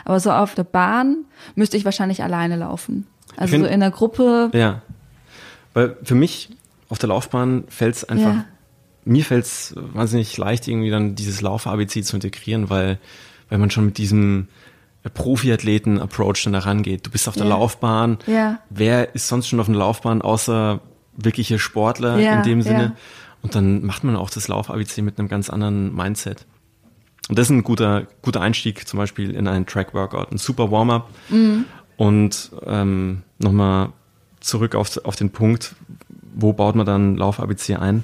Aber 0.06 0.20
so 0.20 0.32
auf 0.32 0.56
der 0.56 0.64
Bahn 0.64 1.26
müsste 1.56 1.78
ich 1.78 1.86
wahrscheinlich 1.86 2.24
alleine 2.24 2.56
laufen. 2.56 3.06
Also 3.38 3.52
find- 3.54 3.66
so 3.66 3.72
in 3.72 3.80
der 3.82 3.92
Gruppe. 3.92 4.50
Ja. 4.54 4.82
Weil 5.74 5.96
für 6.04 6.16
mich 6.16 6.50
auf 6.90 6.98
der 6.98 7.10
Laufbahn 7.10 7.66
fällt 7.68 7.96
es 7.96 8.04
einfach, 8.06 8.34
Ja. 8.34 8.46
mir 9.06 9.24
fällt 9.24 9.46
es 9.46 9.76
wahnsinnig 9.76 10.36
leicht, 10.38 10.68
irgendwie 10.68 10.90
dann 10.90 11.14
dieses 11.16 11.42
Lauf-ABC 11.42 12.02
zu 12.02 12.16
integrieren, 12.18 12.70
weil, 12.72 12.98
weil 13.50 13.60
man 13.60 13.70
schon 13.70 13.86
mit 13.86 13.98
diesem 14.00 14.48
Profiathleten-Approach 15.08 16.44
dann 16.44 16.54
da 16.54 16.60
rangeht. 16.60 17.06
Du 17.06 17.12
bist 17.12 17.28
auf 17.28 17.36
der 17.36 17.46
Ja. 17.46 17.50
Laufbahn. 17.52 18.18
Ja. 18.28 18.60
Wer 18.70 19.16
ist 19.16 19.28
sonst 19.28 19.48
schon 19.48 19.60
auf 19.60 19.70
einer 19.70 19.78
Laufbahn 19.78 20.22
außer 20.22 20.82
wirkliche 21.16 21.60
Sportler 21.60 22.20
Ja, 22.20 22.38
in 22.38 22.44
dem 22.44 22.62
Sinne? 22.62 22.96
Und 23.42 23.56
dann 23.56 23.86
macht 23.86 24.04
man 24.04 24.16
auch 24.18 24.30
das 24.30 24.48
Lauf-ABC 24.50 25.02
mit 25.02 25.18
einem 25.18 25.30
ganz 25.30 25.50
anderen 25.50 25.96
Mindset. 25.96 26.46
Und 27.30 27.38
das 27.38 27.48
ist 27.48 27.52
ein 27.52 27.64
guter, 27.64 28.08
guter 28.22 28.42
Einstieg 28.42 28.88
zum 28.88 28.98
Beispiel 28.98 29.32
in 29.32 29.48
einen 29.48 29.66
Track-Workout, 29.66 30.32
ein 30.32 30.38
super 30.38 30.72
Warm-up. 30.72 31.10
Mhm. 31.30 31.66
Und 31.96 32.52
ähm, 32.66 33.24
nochmal 33.38 33.90
zurück 34.40 34.76
auf, 34.76 34.98
auf 35.06 35.16
den 35.16 35.30
Punkt, 35.32 35.76
wo 36.34 36.54
baut 36.54 36.76
man 36.76 36.86
dann 36.86 37.16
Lauf-ABC 37.18 37.76
ein? 37.76 38.04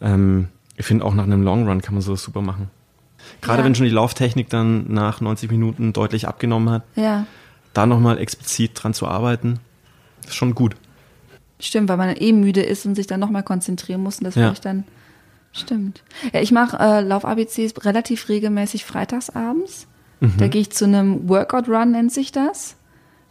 Ähm, 0.00 0.48
ich 0.76 0.84
finde 0.86 1.04
auch 1.04 1.14
nach 1.14 1.24
einem 1.24 1.42
Long 1.42 1.68
Run 1.68 1.80
kann 1.80 1.94
man 1.94 2.02
sowas 2.02 2.22
super 2.22 2.40
machen. 2.42 2.70
Gerade 3.40 3.60
Ja. 3.60 3.64
wenn 3.64 3.74
schon 3.74 3.84
die 3.86 3.92
Lauftechnik 3.92 4.48
dann 4.50 4.92
nach 4.92 5.20
90 5.20 5.50
Minuten 5.50 5.92
deutlich 5.92 6.26
abgenommen 6.28 6.70
hat, 6.70 6.82
Ja, 6.96 7.26
da 7.72 7.86
nochmal 7.86 8.18
explizit 8.18 8.72
dran 8.74 8.94
zu 8.94 9.06
arbeiten, 9.08 9.58
ist 10.26 10.34
schon 10.34 10.54
gut. 10.54 10.76
stimmt, 11.60 11.88
weil 11.88 11.96
man 11.96 12.08
dann 12.08 12.16
eh 12.18 12.32
müde 12.32 12.62
ist 12.62 12.84
und 12.84 12.94
sich 12.94 13.06
dann 13.06 13.20
nochmal 13.20 13.42
konzentrieren 13.42 14.02
muss 14.02 14.18
und 14.18 14.24
das 14.24 14.34
Ja. 14.34 14.42
vielleicht 14.48 14.64
dann. 14.66 14.84
Stimmt. 15.52 16.02
Ja, 16.32 16.40
ich 16.40 16.50
mache 16.52 16.76
äh, 16.78 17.00
Lauf-ABCs 17.00 17.84
relativ 17.84 18.28
regelmäßig 18.28 18.84
freitagsabends. 18.84 19.86
Da 20.38 20.48
gehe 20.48 20.60
ich 20.62 20.70
zu 20.72 20.84
einem 20.86 21.28
Workout-Run, 21.28 21.90
nennt 21.92 22.10
sich 22.12 22.32
das. 22.32 22.76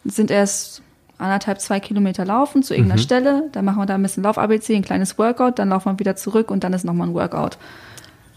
Das 0.03 0.15
sind 0.15 0.29
erst 0.31 0.83
anderthalb, 1.17 1.59
zwei 1.59 1.79
Kilometer 1.79 2.23
laufen 2.23 2.61
zu 2.63 2.73
irgendeiner 2.75 3.01
Stelle. 3.01 3.49
Dann 3.51 3.65
machen 3.65 3.77
wir 3.79 3.85
da 3.87 3.95
ein 3.95 4.01
bisschen 4.03 4.23
Lauf-ABC, 4.23 4.75
ein 4.75 4.83
kleines 4.83 5.17
Workout, 5.17 5.57
dann 5.59 5.69
laufen 5.69 5.91
wir 5.93 5.99
wieder 5.99 6.15
zurück 6.15 6.49
und 6.51 6.63
dann 6.63 6.71
ist 6.73 6.83
nochmal 6.85 7.07
ein 7.09 7.13
Workout. 7.13 7.57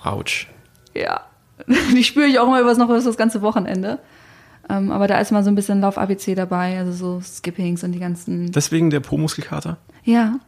Autsch. 0.03 0.49
Ja. 0.95 1.21
Die 1.97 2.05
spüre 2.05 2.27
ich 2.27 2.39
auch 2.39 2.47
immer 2.47 2.61
über 2.61 2.71
das, 2.71 2.79
noch 2.79 2.89
über 2.89 3.01
das 3.01 3.17
ganze 3.17 3.43
Wochenende. 3.43 3.99
Ähm, 4.69 4.91
aber 4.91 5.07
da 5.07 5.19
ist 5.19 5.31
mal 5.31 5.45
so 5.45 5.51
ein 5.51 5.55
bisschen 5.55 5.81
Lauf-ABC 5.81 6.35
dabei, 6.35 6.79
also 6.79 6.93
so 6.93 7.21
Skippings 7.21 7.85
und 7.85 7.93
die 7.93 8.01
ganzen. 8.01 8.51
Deswegen 8.53 8.91
der 8.91 9.01
Po-Muskelkater? 9.01 9.79
ja, 10.05 10.39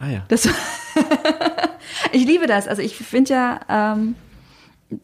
Ah 0.00 0.08
ja. 0.08 0.22
das, 0.28 0.48
ich 2.12 2.24
liebe 2.24 2.46
das. 2.46 2.68
Also 2.68 2.82
ich 2.82 2.96
finde 2.96 3.30
ja, 3.34 3.60
ähm, 3.68 4.14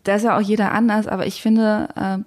da 0.04 0.14
ist 0.14 0.22
ja 0.22 0.36
auch 0.36 0.40
jeder 0.40 0.72
anders, 0.72 1.08
aber 1.08 1.26
ich 1.26 1.42
finde 1.42 1.88
ähm, 1.96 2.24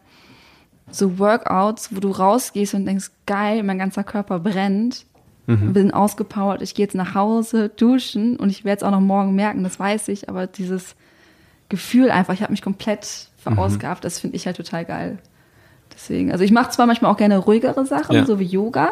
so 0.92 1.18
Workouts, 1.18 1.96
wo 1.96 2.00
du 2.00 2.12
rausgehst 2.12 2.74
und 2.74 2.86
denkst, 2.86 3.12
geil, 3.26 3.64
mein 3.64 3.78
ganzer 3.80 4.04
Körper 4.04 4.40
brennt, 4.40 5.06
bin 5.50 5.92
ausgepowert, 5.92 6.62
ich 6.62 6.76
gehe 6.76 6.84
jetzt 6.84 6.94
nach 6.94 7.16
Hause, 7.16 7.70
duschen 7.70 8.36
und 8.36 8.50
ich 8.50 8.66
werde 8.66 8.80
es 8.80 8.84
auch 8.84 8.92
noch 8.92 9.00
morgen 9.00 9.34
merken, 9.34 9.64
das 9.64 9.80
weiß 9.80 10.10
ich, 10.10 10.28
aber 10.28 10.46
dieses 10.46 10.98
Gefühl 11.70 12.12
einfach, 12.12 12.34
ich 12.34 12.42
habe 12.42 12.52
mich 12.52 12.62
komplett 12.62 13.27
verausgabt, 13.56 14.04
das 14.04 14.20
finde 14.20 14.36
ich 14.36 14.46
halt 14.46 14.58
total 14.58 14.86
geil. 14.86 15.18
Deswegen, 15.94 16.32
also 16.32 16.44
ich 16.44 16.52
mache 16.52 16.70
zwar 16.72 16.86
manchmal 16.86 17.12
auch 17.12 17.18
gerne 17.18 17.38
ruhigere 17.38 17.86
Sachen, 17.86 18.16
Ja. 18.16 18.26
so 18.26 18.40
wie 18.40 18.44
Yoga, 18.46 18.90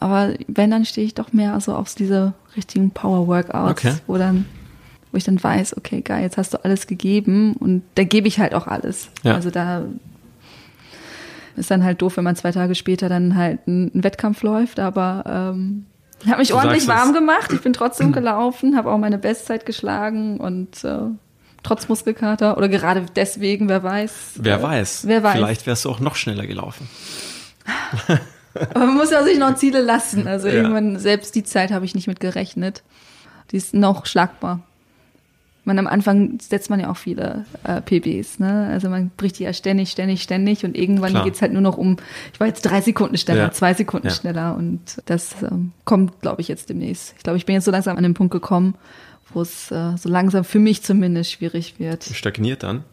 aber 0.00 0.34
wenn, 0.48 0.70
dann 0.70 0.84
stehe 0.84 1.06
ich 1.06 1.14
doch 1.14 1.32
mehr 1.32 1.58
so 1.60 1.74
auf 1.74 1.94
diese 1.94 2.34
richtigen 2.56 2.90
Power-Workouts, 2.90 3.70
Okay. 3.70 3.94
wo 4.06 4.18
dann, 4.18 4.44
wo 5.12 5.16
ich 5.16 5.24
dann 5.24 5.42
weiß, 5.42 5.76
okay, 5.78 6.02
geil, 6.02 6.22
jetzt 6.22 6.36
hast 6.36 6.52
du 6.54 6.62
alles 6.64 6.86
gegeben 6.86 7.54
und 7.54 7.82
da 7.94 8.04
gebe 8.04 8.28
ich 8.28 8.38
halt 8.38 8.54
auch 8.54 8.66
alles. 8.66 9.08
Ja. 9.22 9.34
Also 9.34 9.50
da 9.50 9.82
ist 11.56 11.70
dann 11.70 11.84
halt 11.84 12.02
doof, 12.02 12.16
wenn 12.18 12.24
man 12.24 12.36
zwei 12.36 12.52
Tage 12.52 12.74
später 12.74 13.08
dann 13.08 13.34
halt 13.36 13.60
einen 13.66 13.90
Wettkampf 13.94 14.42
läuft, 14.42 14.78
aber 14.78 15.24
ähm, 15.54 15.86
ich 16.22 16.28
habe 16.30 16.38
mich 16.40 16.48
Du 16.48 16.56
ordentlich 16.56 16.82
es. 16.82 16.88
warm 16.88 17.12
gemacht, 17.14 17.52
ich 17.52 17.62
bin 17.62 17.72
trotzdem 17.72 18.12
gelaufen, 18.12 18.76
habe 18.76 18.90
auch 18.90 18.98
meine 18.98 19.18
Bestzeit 19.18 19.64
geschlagen 19.64 20.38
und 20.38 20.84
äh, 20.84 20.98
trotz 21.66 21.88
Muskelkater 21.88 22.56
oder 22.56 22.68
gerade 22.68 23.04
deswegen, 23.14 23.68
wer 23.68 23.82
weiß. 23.82 24.12
Wer 24.36 24.58
äh, 24.58 24.62
weiß. 24.62 25.06
Wer 25.06 25.22
weiß. 25.22 25.34
Vielleicht 25.34 25.66
wärst 25.66 25.84
du 25.84 25.90
auch 25.90 26.00
noch 26.00 26.14
schneller 26.16 26.46
gelaufen. 26.46 26.88
Aber 28.74 28.86
man 28.86 28.94
muss 28.96 29.10
ja 29.10 29.22
sich 29.24 29.38
noch 29.38 29.54
Ziele 29.56 29.80
lassen. 29.82 30.26
Also 30.26 30.48
Ja. 30.48 30.54
irgendwann, 30.54 30.98
selbst 30.98 31.34
die 31.34 31.44
Zeit 31.44 31.70
habe 31.72 31.84
ich 31.84 31.94
nicht 31.94 32.06
mit 32.06 32.20
gerechnet. 32.20 32.82
Die 33.50 33.56
ist 33.56 33.74
noch 33.74 34.06
schlagbar. 34.06 34.60
Man 35.64 35.80
am 35.80 35.88
Anfang 35.88 36.38
setzt 36.40 36.70
man 36.70 36.78
ja 36.78 36.88
auch 36.90 36.96
viele 36.96 37.44
äh, 37.64 37.80
PBs, 37.80 38.38
ne? 38.38 38.68
Also 38.70 38.88
man 38.88 39.10
bricht 39.16 39.40
die 39.40 39.42
ja 39.42 39.52
ständig, 39.52 39.90
ständig, 39.90 40.22
ständig 40.22 40.64
und 40.64 40.76
irgendwann 40.76 41.10
Klar. 41.10 41.24
geht's 41.24 41.42
halt 41.42 41.52
nur 41.52 41.60
noch 41.62 41.76
um, 41.76 41.96
ich 42.32 42.38
war 42.38 42.46
jetzt 42.46 42.62
drei 42.62 42.80
Sekunden 42.80 43.18
schneller, 43.18 43.42
Ja. 43.46 43.50
zwei 43.50 43.74
Sekunden 43.74 44.06
Ja. 44.06 44.12
schneller 44.14 44.54
und 44.56 45.02
das 45.06 45.34
ähm, 45.42 45.72
kommt, 45.84 46.20
glaube 46.20 46.40
ich, 46.40 46.46
jetzt 46.46 46.68
demnächst. 46.68 47.14
Ich 47.16 47.24
glaube, 47.24 47.36
ich 47.36 47.46
bin 47.46 47.56
jetzt 47.56 47.64
so 47.64 47.72
langsam 47.72 47.96
an 47.96 48.04
den 48.04 48.14
Punkt 48.14 48.30
gekommen, 48.32 48.76
wo 49.32 49.40
es 49.42 49.70
äh, 49.70 49.96
so 49.96 50.08
langsam 50.08 50.44
für 50.44 50.58
mich 50.58 50.82
zumindest 50.82 51.32
schwierig 51.32 51.78
wird. 51.78 52.04
Stagniert 52.04 52.62
dann. 52.62 52.84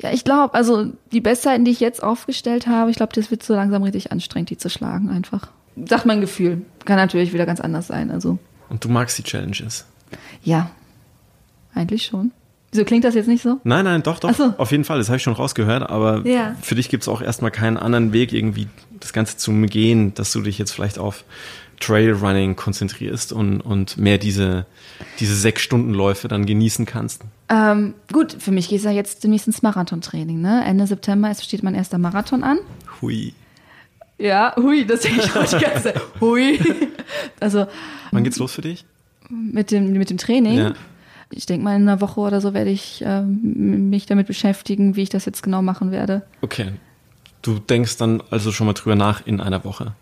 Ja, 0.00 0.12
ich 0.12 0.22
glaube, 0.24 0.54
also 0.54 0.92
die 1.12 1.20
Bestzeiten, 1.20 1.64
die 1.64 1.72
ich 1.72 1.80
jetzt 1.80 2.02
aufgestellt 2.02 2.66
habe, 2.68 2.90
ich 2.90 2.96
glaube, 2.96 3.12
das 3.14 3.30
wird 3.30 3.42
so 3.42 3.54
langsam 3.54 3.82
richtig 3.82 4.12
anstrengend, 4.12 4.50
die 4.50 4.56
zu 4.56 4.70
schlagen 4.70 5.10
einfach. 5.10 5.48
Sagt 5.86 6.06
mein 6.06 6.20
Gefühl. 6.20 6.62
Kann 6.84 6.96
natürlich 6.96 7.32
wieder 7.32 7.46
ganz 7.46 7.60
anders 7.60 7.88
sein. 7.88 8.10
Also, 8.10 8.38
Und 8.68 8.84
du 8.84 8.88
magst 8.88 9.18
die 9.18 9.22
Challenges. 9.24 9.86
ja. 10.42 10.70
Eigentlich 11.74 12.06
schon. 12.06 12.32
Wieso 12.72 12.84
klingt 12.84 13.04
das 13.04 13.14
jetzt 13.14 13.28
nicht 13.28 13.42
so? 13.42 13.60
Nein, 13.62 13.84
nein, 13.84 14.02
doch, 14.02 14.18
doch. 14.18 14.34
So. 14.34 14.52
Auf 14.58 14.72
jeden 14.72 14.84
Fall, 14.84 14.98
das 14.98 15.08
habe 15.08 15.16
ich 15.18 15.22
schon 15.22 15.32
rausgehört. 15.34 15.88
Aber 15.88 16.26
Ja. 16.26 16.56
für 16.60 16.74
dich 16.74 16.88
gibt 16.88 17.02
es 17.04 17.08
auch 17.08 17.22
erstmal 17.22 17.50
keinen 17.50 17.76
anderen 17.76 18.12
Weg, 18.12 18.32
irgendwie 18.32 18.66
das 18.98 19.12
Ganze 19.12 19.36
zu 19.36 19.50
umgehen, 19.52 20.12
dass 20.14 20.32
du 20.32 20.40
dich 20.42 20.58
jetzt 20.58 20.72
vielleicht 20.72 20.98
auf 20.98 21.24
Trailrunning 21.80 22.56
konzentrierst 22.56 23.32
und, 23.32 23.60
und 23.60 23.96
mehr 23.96 24.18
diese, 24.18 24.66
diese 25.20 25.34
sechs 25.34 25.62
Stunden 25.62 25.94
Läufe 25.94 26.28
dann 26.28 26.46
genießen 26.46 26.86
kannst. 26.86 27.22
Ähm, 27.48 27.94
gut, 28.12 28.36
für 28.38 28.50
mich 28.50 28.68
geht 28.68 28.78
es 28.78 28.84
ja 28.84 28.90
jetzt 28.90 29.24
demnächst 29.24 29.46
ins 29.46 29.62
Marathontraining. 29.62 30.40
Ne? 30.40 30.64
Ende 30.64 30.86
September 30.86 31.30
ist, 31.30 31.44
steht 31.44 31.62
mein 31.62 31.74
erster 31.74 31.98
Marathon 31.98 32.42
an. 32.42 32.58
Hui. 33.00 33.32
Ja, 34.18 34.54
hui, 34.56 34.84
das 34.84 35.00
denke 35.00 35.20
ich 35.20 35.36
auch 35.36 35.44
die 35.44 35.64
ganze 35.64 35.82
Zeit. 35.84 36.00
Hui. 36.20 36.58
Also 37.38 37.66
Wann 38.10 38.24
geht's 38.24 38.38
los 38.38 38.52
für 38.52 38.62
dich? 38.62 38.84
mit 39.30 39.70
dem, 39.70 39.92
mit 39.92 40.10
dem 40.10 40.18
Training. 40.18 40.58
Ja. 40.58 40.72
Ich 41.30 41.46
denke 41.46 41.64
mal, 41.64 41.76
in 41.76 41.82
einer 41.82 42.00
Woche 42.00 42.20
oder 42.20 42.40
so 42.40 42.54
werde 42.54 42.70
ich 42.70 43.02
ähm, 43.04 43.90
mich 43.90 44.06
damit 44.06 44.26
beschäftigen, 44.26 44.96
wie 44.96 45.02
ich 45.02 45.10
das 45.10 45.26
jetzt 45.26 45.42
genau 45.42 45.60
machen 45.60 45.90
werde. 45.90 46.22
Okay. 46.40 46.72
Du 47.42 47.58
denkst 47.58 47.98
dann 47.98 48.22
also 48.30 48.50
schon 48.50 48.66
mal 48.66 48.72
drüber 48.72 48.96
nach 48.96 49.26
in 49.26 49.40
einer 49.40 49.64
Woche. 49.64 49.92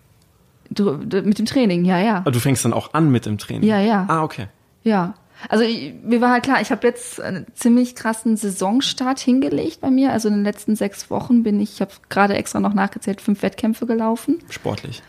Mit 0.70 1.38
dem 1.38 1.46
Training, 1.46 1.84
ja, 1.84 1.98
ja. 1.98 2.20
Du 2.20 2.38
fängst 2.40 2.64
dann 2.64 2.72
auch 2.72 2.94
an 2.94 3.10
mit 3.10 3.26
dem 3.26 3.38
Training. 3.38 3.68
Ja, 3.68 3.80
ja. 3.80 4.06
Ah, 4.08 4.22
okay. 4.22 4.48
Ja. 4.82 5.14
Also 5.48 5.64
ich, 5.64 5.94
mir 6.02 6.20
war 6.20 6.30
halt 6.30 6.44
klar, 6.44 6.60
ich 6.60 6.70
habe 6.70 6.86
jetzt 6.86 7.20
einen 7.20 7.46
ziemlich 7.54 7.94
krassen 7.94 8.36
Saisonstart 8.36 9.20
hingelegt 9.20 9.80
bei 9.80 9.90
mir. 9.90 10.12
Also 10.12 10.28
in 10.28 10.34
den 10.34 10.44
letzten 10.44 10.76
sechs 10.76 11.10
Wochen 11.10 11.42
bin 11.42 11.60
ich, 11.60 11.74
ich 11.74 11.80
habe 11.80 11.92
gerade 12.08 12.34
extra 12.34 12.60
noch 12.60 12.74
nachgezählt, 12.74 13.20
fünf 13.20 13.42
Wettkämpfe 13.42 13.86
gelaufen. 13.86 14.38
Sportlich. 14.48 15.02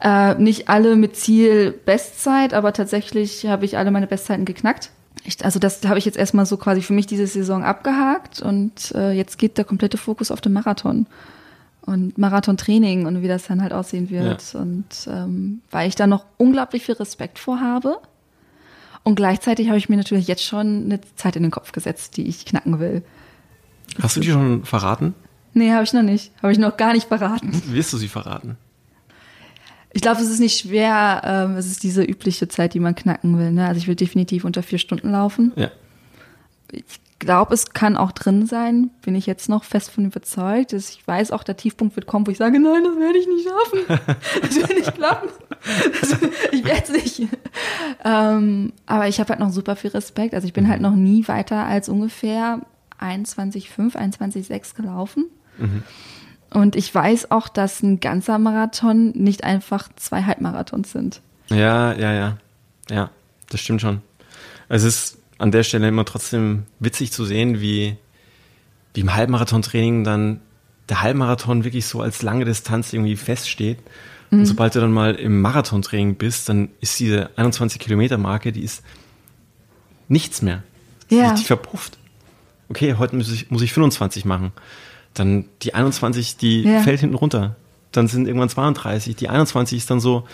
Äh, 0.00 0.34
nicht 0.34 0.68
alle 0.68 0.96
mit 0.96 1.16
Ziel 1.16 1.72
Bestzeit, 1.72 2.54
aber 2.54 2.72
tatsächlich 2.72 3.46
habe 3.46 3.64
ich 3.64 3.76
alle 3.78 3.90
meine 3.90 4.06
Bestzeiten 4.06 4.44
geknackt. 4.44 4.90
Ich, 5.24 5.44
also 5.44 5.58
das 5.58 5.84
habe 5.86 5.98
ich 5.98 6.04
jetzt 6.04 6.16
erstmal 6.16 6.46
so 6.46 6.56
quasi 6.56 6.82
für 6.82 6.92
mich 6.92 7.06
diese 7.06 7.26
Saison 7.26 7.64
abgehakt 7.64 8.40
und 8.40 8.92
äh, 8.94 9.12
jetzt 9.12 9.38
geht 9.38 9.58
der 9.58 9.64
komplette 9.64 9.98
Fokus 9.98 10.30
auf 10.30 10.40
den 10.40 10.52
Marathon 10.52 11.06
und 11.82 12.18
Marathontraining 12.18 13.06
und 13.06 13.22
wie 13.22 13.28
das 13.28 13.46
dann 13.46 13.62
halt 13.62 13.72
aussehen 13.72 14.10
wird. 14.10 14.54
Und 14.54 14.86
ähm, 15.06 15.62
weil 15.70 15.88
ich 15.88 15.94
da 15.94 16.06
noch 16.06 16.24
unglaublich 16.36 16.84
viel 16.84 16.94
Respekt 16.94 17.38
vor 17.38 17.60
habe. 17.60 17.98
Und 19.02 19.14
gleichzeitig 19.14 19.68
habe 19.68 19.78
ich 19.78 19.88
mir 19.88 19.96
natürlich 19.96 20.28
jetzt 20.28 20.44
schon 20.44 20.84
eine 20.84 21.00
Zeit 21.16 21.36
in 21.36 21.42
den 21.42 21.50
Kopf 21.50 21.72
gesetzt, 21.72 22.16
die 22.16 22.28
ich 22.28 22.44
knacken 22.44 22.80
will. 22.80 23.02
Hast 24.00 24.16
du 24.16 24.20
die 24.20 24.30
schon 24.30 24.64
verraten? 24.64 25.14
Nee, 25.54 25.72
habe 25.72 25.84
ich 25.84 25.92
noch 25.92 26.02
nicht. 26.02 26.32
Habe 26.42 26.52
ich 26.52 26.58
noch 26.58 26.76
gar 26.76 26.92
nicht 26.92 27.08
verraten. 27.08 27.50
Wirst 27.72 27.92
du 27.92 27.96
sie 27.96 28.08
verraten? 28.08 28.56
Ich 29.92 30.02
glaube, 30.02 30.20
es 30.20 30.28
ist 30.28 30.38
nicht 30.38 30.60
schwer. 30.60 31.22
Ähm, 31.24 31.56
es 31.56 31.66
ist 31.66 31.82
diese 31.82 32.04
übliche 32.04 32.46
Zeit, 32.46 32.74
die 32.74 32.80
man 32.80 32.94
knacken 32.94 33.38
will. 33.38 33.50
Ne? 33.50 33.66
Also 33.66 33.78
ich 33.78 33.88
will 33.88 33.96
definitiv 33.96 34.44
unter 34.44 34.62
vier 34.62 34.78
Stunden 34.78 35.10
laufen. 35.10 35.52
Ja. 35.56 35.70
Ich 36.70 36.84
glaube, 37.20 37.54
es 37.54 37.70
kann 37.70 37.96
auch 37.96 38.10
drin 38.10 38.46
sein. 38.46 38.90
Bin 39.02 39.14
ich 39.14 39.26
jetzt 39.26 39.48
noch 39.48 39.62
fest 39.62 39.90
von 39.90 40.04
überzeugt. 40.04 40.72
Dass 40.72 40.90
ich 40.90 41.06
weiß 41.06 41.30
auch, 41.30 41.44
der 41.44 41.56
Tiefpunkt 41.56 41.94
wird 41.94 42.06
kommen, 42.06 42.26
wo 42.26 42.32
ich 42.32 42.38
sage, 42.38 42.58
nein, 42.58 42.82
das 42.82 42.96
werde 42.96 43.18
ich 43.18 43.28
nicht 43.28 43.48
schaffen. 43.48 44.16
Das 44.42 44.56
wird 44.56 44.70
nicht 44.70 44.94
klappen. 44.94 45.28
Das, 46.00 46.16
ich 46.50 46.64
werde 46.64 46.82
es 46.82 46.90
nicht. 46.90 47.28
Ähm, 48.04 48.72
aber 48.86 49.06
ich 49.06 49.20
habe 49.20 49.30
halt 49.30 49.40
noch 49.40 49.50
super 49.50 49.76
viel 49.76 49.90
Respekt. 49.90 50.34
Also 50.34 50.46
ich 50.46 50.52
bin 50.52 50.68
halt 50.68 50.80
noch 50.80 50.94
nie 50.96 51.28
weiter 51.28 51.66
als 51.66 51.88
ungefähr 51.88 52.60
21,5, 52.98 53.94
21,6 53.94 54.74
gelaufen. 54.74 55.26
Und 56.50 56.74
ich 56.76 56.92
weiß 56.94 57.30
auch, 57.30 57.48
dass 57.48 57.82
ein 57.82 58.00
ganzer 58.00 58.38
Marathon 58.38 59.10
nicht 59.10 59.44
einfach 59.44 59.88
zwei 59.96 60.22
Halbmarathons 60.22 60.90
sind. 60.90 61.20
Ja, 61.48 61.92
ja, 61.92 62.12
ja. 62.12 62.36
Ja, 62.90 63.10
das 63.50 63.60
stimmt 63.60 63.80
schon. 63.80 64.00
Es 64.68 64.82
ist 64.82 65.18
an 65.40 65.50
der 65.50 65.62
Stelle 65.64 65.88
immer 65.88 66.04
trotzdem 66.04 66.64
witzig 66.78 67.12
zu 67.12 67.24
sehen, 67.24 67.60
wie, 67.60 67.96
wie 68.94 69.00
im 69.00 69.14
Halbmarathon-Training 69.14 70.04
dann 70.04 70.40
der 70.88 71.02
Halbmarathon 71.02 71.64
wirklich 71.64 71.86
so 71.86 72.00
als 72.00 72.22
lange 72.22 72.44
Distanz 72.44 72.92
irgendwie 72.92 73.16
feststeht. 73.16 73.78
Und 74.32 74.46
sobald 74.46 74.76
du 74.76 74.80
dann 74.80 74.92
mal 74.92 75.16
im 75.16 75.40
Marathontraining 75.40 76.14
bist, 76.14 76.48
dann 76.48 76.68
ist 76.80 77.00
diese 77.00 77.30
21 77.36 77.80
Kilometer 77.80 78.16
Marke, 78.16 78.52
die 78.52 78.62
ist 78.62 78.84
nichts 80.06 80.40
mehr. 80.40 80.62
Die 81.10 81.16
Ja. 81.16 81.24
ist 81.24 81.30
richtig 81.32 81.46
verpufft. 81.48 81.98
Okay, 82.68 82.94
heute 82.96 83.16
muss 83.16 83.32
ich, 83.32 83.50
muss 83.50 83.62
ich 83.62 83.72
25 83.72 84.24
machen. 84.24 84.52
Dann 85.14 85.46
die 85.62 85.74
21, 85.74 86.36
die 86.36 86.62
Ja. 86.62 86.80
fällt 86.82 87.00
hinten 87.00 87.16
runter. 87.16 87.56
Dann 87.90 88.06
sind 88.06 88.28
irgendwann 88.28 88.48
32. 88.48 89.16
Die 89.16 89.28
21 89.28 89.78
ist 89.78 89.90
dann 89.90 89.98
so, 89.98 90.24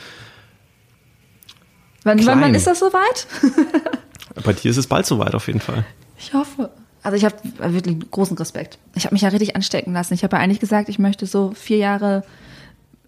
Wann, 2.05 2.25
wann, 2.27 2.41
wann 2.43 2.55
ist 2.55 2.67
das 2.67 2.79
soweit? 2.81 3.27
bei 4.45 4.53
dir 4.53 4.71
ist 4.71 4.77
es 4.77 4.87
bald 4.87 5.07
soweit 5.07 5.35
auf 5.35 5.47
jeden 5.47 5.61
Fall. 5.61 5.85
Ich 6.19 6.33
hoffe. 6.35 6.71
Also 7.03 7.17
ich 7.17 7.25
habe 7.25 7.37
wirklich 7.59 8.11
großen 8.11 8.37
Respekt. 8.37 8.79
Ich 8.95 9.05
habe 9.05 9.15
mich 9.15 9.23
ja 9.23 9.29
richtig 9.29 9.55
anstecken 9.55 9.93
lassen. 9.93 10.15
Ich 10.15 10.25
habe 10.25 10.37
ja 10.37 10.43
eigentlich 10.43 10.61
gesagt, 10.61 10.89
ich 10.89 10.99
möchte 10.99 11.27
so 11.27 11.53
vier 11.53 11.77
Jahre 11.77 12.25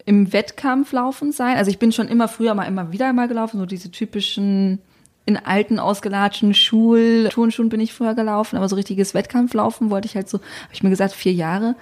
im 0.05 0.33
Wettkampf 0.33 0.93
laufen 0.93 1.33
sein. 1.33 1.57
Also 1.57 1.71
ich 1.71 1.79
bin 1.79 1.91
schon 1.93 2.09
immer 2.09 2.29
früher 2.29 2.55
mal 2.55 2.65
immer 2.65 2.93
wieder 2.93 3.13
mal 3.13 3.29
gelaufen, 3.29 3.59
so 3.59 3.67
diese 3.67 3.91
typischen 3.91 4.79
in 5.27 5.37
alten 5.37 5.79
ausgelatschten 5.79 6.55
Schul 6.55 7.29
Turnschuhen 7.31 7.69
bin 7.69 7.81
ich 7.81 7.93
früher 7.93 8.15
gelaufen, 8.15 8.57
aber 8.57 8.67
so 8.67 8.77
richtiges 8.77 9.13
Wettkampflaufen 9.13 9.91
wollte 9.91 10.07
ich 10.07 10.17
halt 10.17 10.27
so, 10.27 10.39
habe 10.39 10.73
ich 10.73 10.83
mir 10.83 10.89
gesagt, 10.89 11.13
vier 11.13 11.35
Jahre. 11.35 11.75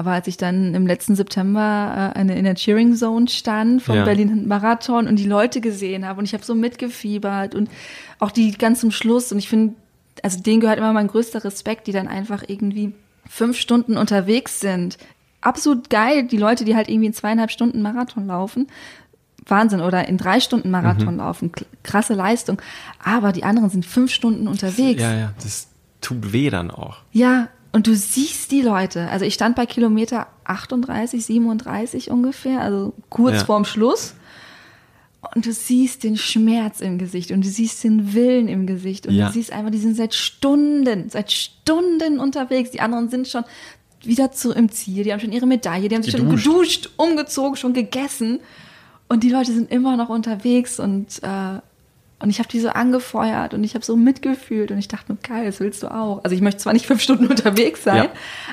Aber 0.00 0.12
als 0.12 0.26
ich 0.28 0.38
dann 0.38 0.74
im 0.74 0.86
letzten 0.86 1.14
September 1.14 2.12
äh, 2.14 2.18
eine, 2.18 2.34
in 2.38 2.44
der 2.44 2.54
Cheering 2.54 2.96
Zone 2.96 3.28
stand 3.28 3.82
vom 3.82 3.96
Ja. 3.96 4.04
Berlin 4.06 4.48
Marathon 4.48 5.06
und 5.06 5.16
die 5.16 5.26
Leute 5.26 5.60
gesehen 5.60 6.06
habe 6.06 6.20
und 6.20 6.24
ich 6.24 6.32
habe 6.32 6.42
so 6.42 6.54
mitgefiebert 6.54 7.54
und 7.54 7.68
auch 8.18 8.30
die 8.30 8.52
ganz 8.52 8.80
zum 8.80 8.92
Schluss 8.92 9.30
und 9.30 9.38
ich 9.38 9.50
finde, 9.50 9.74
also 10.22 10.40
denen 10.40 10.60
gehört 10.60 10.78
immer 10.78 10.94
mein 10.94 11.06
größter 11.06 11.44
Respekt, 11.44 11.86
die 11.86 11.92
dann 11.92 12.08
einfach 12.08 12.42
irgendwie 12.46 12.94
fünf 13.28 13.58
Stunden 13.58 13.98
unterwegs 13.98 14.58
sind. 14.60 14.96
Absolut 15.42 15.90
geil, 15.90 16.22
die 16.26 16.38
Leute, 16.38 16.64
die 16.64 16.74
halt 16.76 16.88
irgendwie 16.88 17.08
in 17.08 17.12
zweieinhalb 17.14 17.50
Stunden 17.50 17.82
Marathon 17.82 18.26
laufen. 18.26 18.68
Wahnsinn, 19.46 19.82
oder 19.82 20.08
in 20.08 20.16
drei 20.16 20.40
Stunden 20.40 20.68
Mhm. 20.68 20.72
Marathon 20.72 21.16
laufen. 21.18 21.52
K- 21.52 21.66
Krasse 21.82 22.14
Leistung. 22.14 22.62
Aber 23.04 23.32
die 23.32 23.44
anderen 23.44 23.68
sind 23.68 23.84
fünf 23.84 24.12
Stunden 24.12 24.48
unterwegs. 24.48 25.02
Ja, 25.02 25.12
ja, 25.14 25.32
das 25.42 25.68
tut 26.00 26.32
weh 26.32 26.48
dann 26.48 26.70
auch. 26.70 26.98
Ja, 27.12 27.48
und 27.72 27.86
du 27.86 27.94
siehst 27.94 28.50
die 28.50 28.62
Leute. 28.62 29.08
Also 29.08 29.24
ich 29.24 29.34
stand 29.34 29.56
bei 29.56 29.66
Kilometer 29.66 30.26
38, 30.44 31.24
37 31.24 32.10
ungefähr, 32.10 32.60
also 32.60 32.94
kurz 33.08 33.36
Ja. 33.36 33.44
vorm 33.44 33.64
Schluss. 33.64 34.14
Und 35.34 35.44
du 35.46 35.52
siehst 35.52 36.02
den 36.02 36.16
Schmerz 36.16 36.80
im 36.80 36.96
Gesicht 36.98 37.30
und 37.30 37.44
du 37.44 37.48
siehst 37.48 37.84
den 37.84 38.14
Willen 38.14 38.48
im 38.48 38.66
Gesicht 38.66 39.06
und 39.06 39.14
Ja. 39.14 39.26
du 39.26 39.32
siehst 39.34 39.52
einfach, 39.52 39.70
die 39.70 39.78
sind 39.78 39.94
seit 39.94 40.14
Stunden, 40.14 41.10
seit 41.10 41.30
Stunden 41.30 42.18
unterwegs. 42.18 42.70
Die 42.70 42.80
anderen 42.80 43.10
sind 43.10 43.28
schon 43.28 43.44
wieder 44.02 44.32
zu, 44.32 44.50
im 44.52 44.70
Ziel, 44.70 45.04
die 45.04 45.12
haben 45.12 45.20
schon 45.20 45.30
ihre 45.32 45.46
Medaille, 45.46 45.88
die 45.90 45.94
haben 45.94 46.02
sich 46.02 46.16
Geduscht. 46.16 46.44
schon 46.44 46.52
geduscht, 46.54 46.90
umgezogen, 46.96 47.56
schon 47.56 47.74
gegessen. 47.74 48.40
Und 49.08 49.22
die 49.22 49.28
Leute 49.28 49.52
sind 49.52 49.70
immer 49.70 49.96
noch 49.98 50.08
unterwegs 50.08 50.80
und, 50.80 51.22
äh, 51.22 51.60
und 52.20 52.30
ich 52.30 52.38
habe 52.38 52.48
die 52.48 52.60
so 52.60 52.68
angefeuert 52.70 53.54
und 53.54 53.64
ich 53.64 53.74
habe 53.74 53.84
so 53.84 53.96
mitgefühlt 53.96 54.70
und 54.70 54.78
ich 54.78 54.88
dachte, 54.88 55.12
nur, 55.12 55.18
geil, 55.22 55.46
das 55.46 55.58
willst 55.60 55.82
du 55.82 55.88
auch. 55.92 56.22
Also 56.24 56.34
ich 56.36 56.42
möchte 56.42 56.60
zwar 56.60 56.72
nicht 56.72 56.86
fünf 56.86 57.00
Stunden 57.02 57.26
unterwegs 57.28 57.84
sein, 57.84 57.96
Ja. 58.04 58.08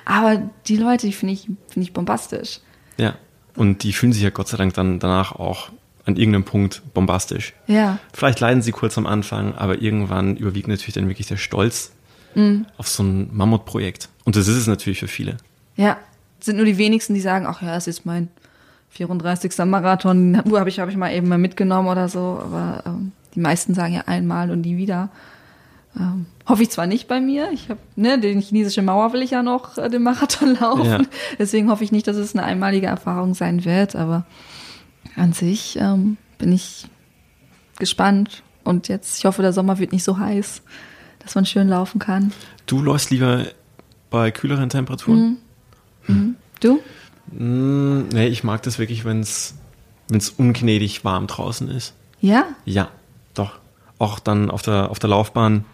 aber 0.05 0.49
die 0.67 0.77
Leute, 0.77 1.07
die 1.07 1.13
finde 1.13 1.33
ich, 1.33 1.41
finde 1.41 1.81
ich 1.81 1.93
bombastisch. 1.93 2.59
Ja. 2.97 3.15
Und 3.55 3.83
die 3.83 3.93
fühlen 3.93 4.13
sich 4.13 4.23
ja 4.23 4.29
Gott 4.29 4.47
sei 4.47 4.57
Dank 4.57 4.73
dann 4.73 4.99
danach 4.99 5.33
auch 5.33 5.69
an 6.05 6.15
irgendeinem 6.15 6.45
Punkt 6.45 6.81
bombastisch. 6.93 7.53
Ja, 7.67 7.99
Vielleicht 8.13 8.39
leiden 8.39 8.61
sie 8.61 8.71
kurz 8.71 8.97
am 8.97 9.05
Anfang, 9.07 9.55
aber 9.55 9.81
irgendwann 9.81 10.37
überwiegt 10.37 10.67
natürlich 10.69 10.93
dann 10.95 11.07
wirklich 11.09 11.27
der 11.27 11.37
Stolz 11.37 11.91
Mhm. 12.35 12.65
auf 12.77 12.87
so 12.87 13.01
ein 13.03 13.29
Mammutprojekt. 13.35 14.09
Und 14.23 14.35
das 14.35 14.47
ist 14.47 14.57
es 14.57 14.67
natürlich 14.67 14.99
für 14.99 15.07
viele. 15.07 15.37
ja. 15.75 15.97
Sind 16.39 16.57
nur 16.57 16.65
die 16.65 16.77
wenigsten, 16.77 17.15
die 17.15 17.19
sagen, 17.19 17.47
ach 17.47 17.63
ja, 17.63 17.75
es 17.75 17.87
ist 17.87 18.05
mein 18.05 18.27
34. 18.91 19.65
Marathon, 19.65 20.37
habe 20.37 20.69
ich, 20.69 20.79
hab 20.79 20.87
ich 20.87 20.95
mal 20.95 21.11
eben 21.11 21.27
mal 21.27 21.39
mitgenommen 21.39 21.87
oder 21.89 22.09
so. 22.09 22.39
Aber 22.43 22.83
ähm, 22.85 23.11
die 23.37 23.41
meisten 23.41 23.75
sagen 23.75 23.93
ja 23.93 24.01
einmal 24.07 24.49
und 24.49 24.61
nie 24.61 24.77
wieder. 24.77 25.09
Ähm, 25.95 26.25
hoffe 26.47 26.63
ich 26.63 26.71
zwar 26.71 26.87
nicht 26.87 27.07
bei 27.07 27.21
mir. 27.21 27.51
Ich 27.51 27.69
habe, 27.69 27.79
ne, 27.95 28.19
den 28.19 28.41
chinesische 28.41 28.81
Mauer 28.81 29.13
will 29.13 29.21
ich 29.21 29.29
ja 29.29 29.43
noch 29.43 29.77
äh, 29.77 29.89
den 29.91 30.01
Marathon 30.01 30.55
laufen. 30.59 30.85
Ja. 30.85 31.01
Deswegen 31.37 31.69
hoffe 31.69 31.83
ich 31.83 31.91
nicht, 31.91 32.07
dass 32.07 32.17
es 32.17 32.35
eine 32.35 32.43
einmalige 32.43 32.87
Erfahrung 32.87 33.35
sein 33.35 33.63
wird. 33.63 33.95
Aber 33.95 34.25
an 35.15 35.33
sich 35.33 35.77
ähm, 35.79 36.17
bin 36.39 36.51
ich 36.51 36.87
gespannt. 37.77 38.41
Und 38.63 38.87
jetzt, 38.87 39.19
ich 39.19 39.25
hoffe, 39.25 39.43
der 39.43 39.53
Sommer 39.53 39.77
wird 39.77 39.91
nicht 39.91 40.03
so 40.03 40.17
heiß, 40.17 40.63
dass 41.19 41.35
man 41.35 41.45
schön 41.45 41.67
laufen 41.67 41.99
kann. 41.99 42.33
Du 42.65 42.81
läufst 42.81 43.11
lieber 43.11 43.45
bei 44.09 44.31
kühleren 44.31 44.69
Temperaturen? 44.69 45.37
Du? 46.59 46.79
Mm, 47.31 48.07
nee, 48.07 48.29
ich 48.29 48.43
mag 48.43 48.63
das 48.63 48.79
wirklich, 48.79 49.05
wenn 49.05 49.19
es 49.19 49.53
ungnädig 50.37 51.05
warm 51.05 51.27
draußen 51.27 51.69
ist. 51.69 51.93
Ja? 52.19 52.45
Ja, 52.65 52.89
doch. 53.39 53.59
Auch 53.99 54.19
dann 54.19 54.51
auf 54.51 54.61
der, 54.61 54.89
auf 54.89 54.99
der 54.99 55.09
Laufbahn 55.09 55.65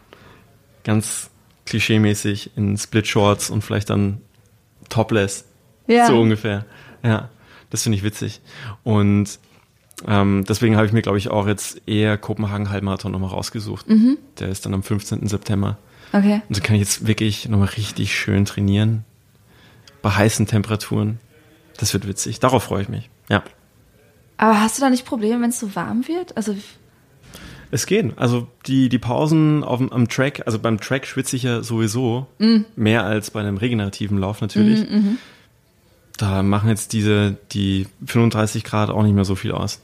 ganz 0.83 1.29
klischeemäßig 1.65 2.51
in 2.55 2.77
Split-Shorts 2.77 3.49
und 3.49 3.63
vielleicht 3.63 3.89
dann 3.89 4.21
topless. 4.89 5.45
Ja. 5.87 6.07
So 6.07 6.19
ungefähr. 6.19 6.65
Ja, 7.03 7.29
das 7.69 7.83
finde 7.83 7.97
ich 7.97 8.03
witzig. 8.03 8.41
Und 8.83 9.39
ähm, 10.07 10.43
deswegen 10.47 10.75
habe 10.75 10.85
ich 10.85 10.93
mir, 10.93 11.01
glaube 11.01 11.17
ich, 11.17 11.29
auch 11.29 11.47
jetzt 11.47 11.81
eher 11.87 12.17
Kopenhagen-Halbmarathon 12.17 13.11
nochmal 13.11 13.29
rausgesucht. 13.29 13.87
Mhm. 13.89 14.17
Der 14.39 14.49
ist 14.49 14.65
dann 14.65 14.73
am 14.73 14.83
15. 14.83 15.27
September. 15.27 15.77
Okay. 16.11 16.41
Und 16.47 16.55
so 16.55 16.61
kann 16.61 16.75
ich 16.75 16.81
jetzt 16.81 17.07
wirklich 17.07 17.47
nochmal 17.49 17.69
richtig 17.69 18.15
schön 18.15 18.45
trainieren. 18.45 19.05
Bei 20.01 20.11
heißen 20.11 20.47
Temperaturen. 20.47 21.19
Das 21.77 21.93
wird 21.93 22.07
witzig. 22.07 22.39
Darauf 22.39 22.63
freue 22.63 22.83
ich 22.83 22.89
mich. 22.89 23.09
Ja. 23.29 23.43
Aber 24.37 24.59
hast 24.61 24.77
du 24.77 24.81
da 24.81 24.89
nicht 24.89 25.05
Probleme, 25.05 25.41
wenn 25.41 25.49
es 25.49 25.59
so 25.59 25.75
warm 25.75 26.07
wird? 26.07 26.35
Also, 26.37 26.55
Es 27.73 27.85
geht. 27.87 28.17
Also 28.17 28.47
die, 28.67 28.87
die 28.87 28.99
Pausen 28.99 29.63
auf, 29.63 29.81
am 29.81 30.07
Track, 30.07 30.43
also 30.45 30.59
beim 30.59 30.79
Track 30.79 31.07
schwitze 31.07 31.35
ich 31.35 31.43
ja 31.43 31.63
sowieso 31.63 32.27
mehr 32.75 33.03
als 33.03 33.31
bei 33.31 33.39
einem 33.39 33.57
regenerativen 33.57 34.17
Lauf 34.19 34.41
natürlich. 34.41 34.85
Da 36.17 36.43
machen 36.43 36.69
jetzt 36.69 36.93
diese, 36.93 37.35
die 37.51 37.87
35 38.05 38.63
Grad 38.63 38.89
auch 38.91 39.01
nicht 39.03 39.15
mehr 39.15 39.25
so 39.25 39.35
viel 39.35 39.51
aus. 39.51 39.81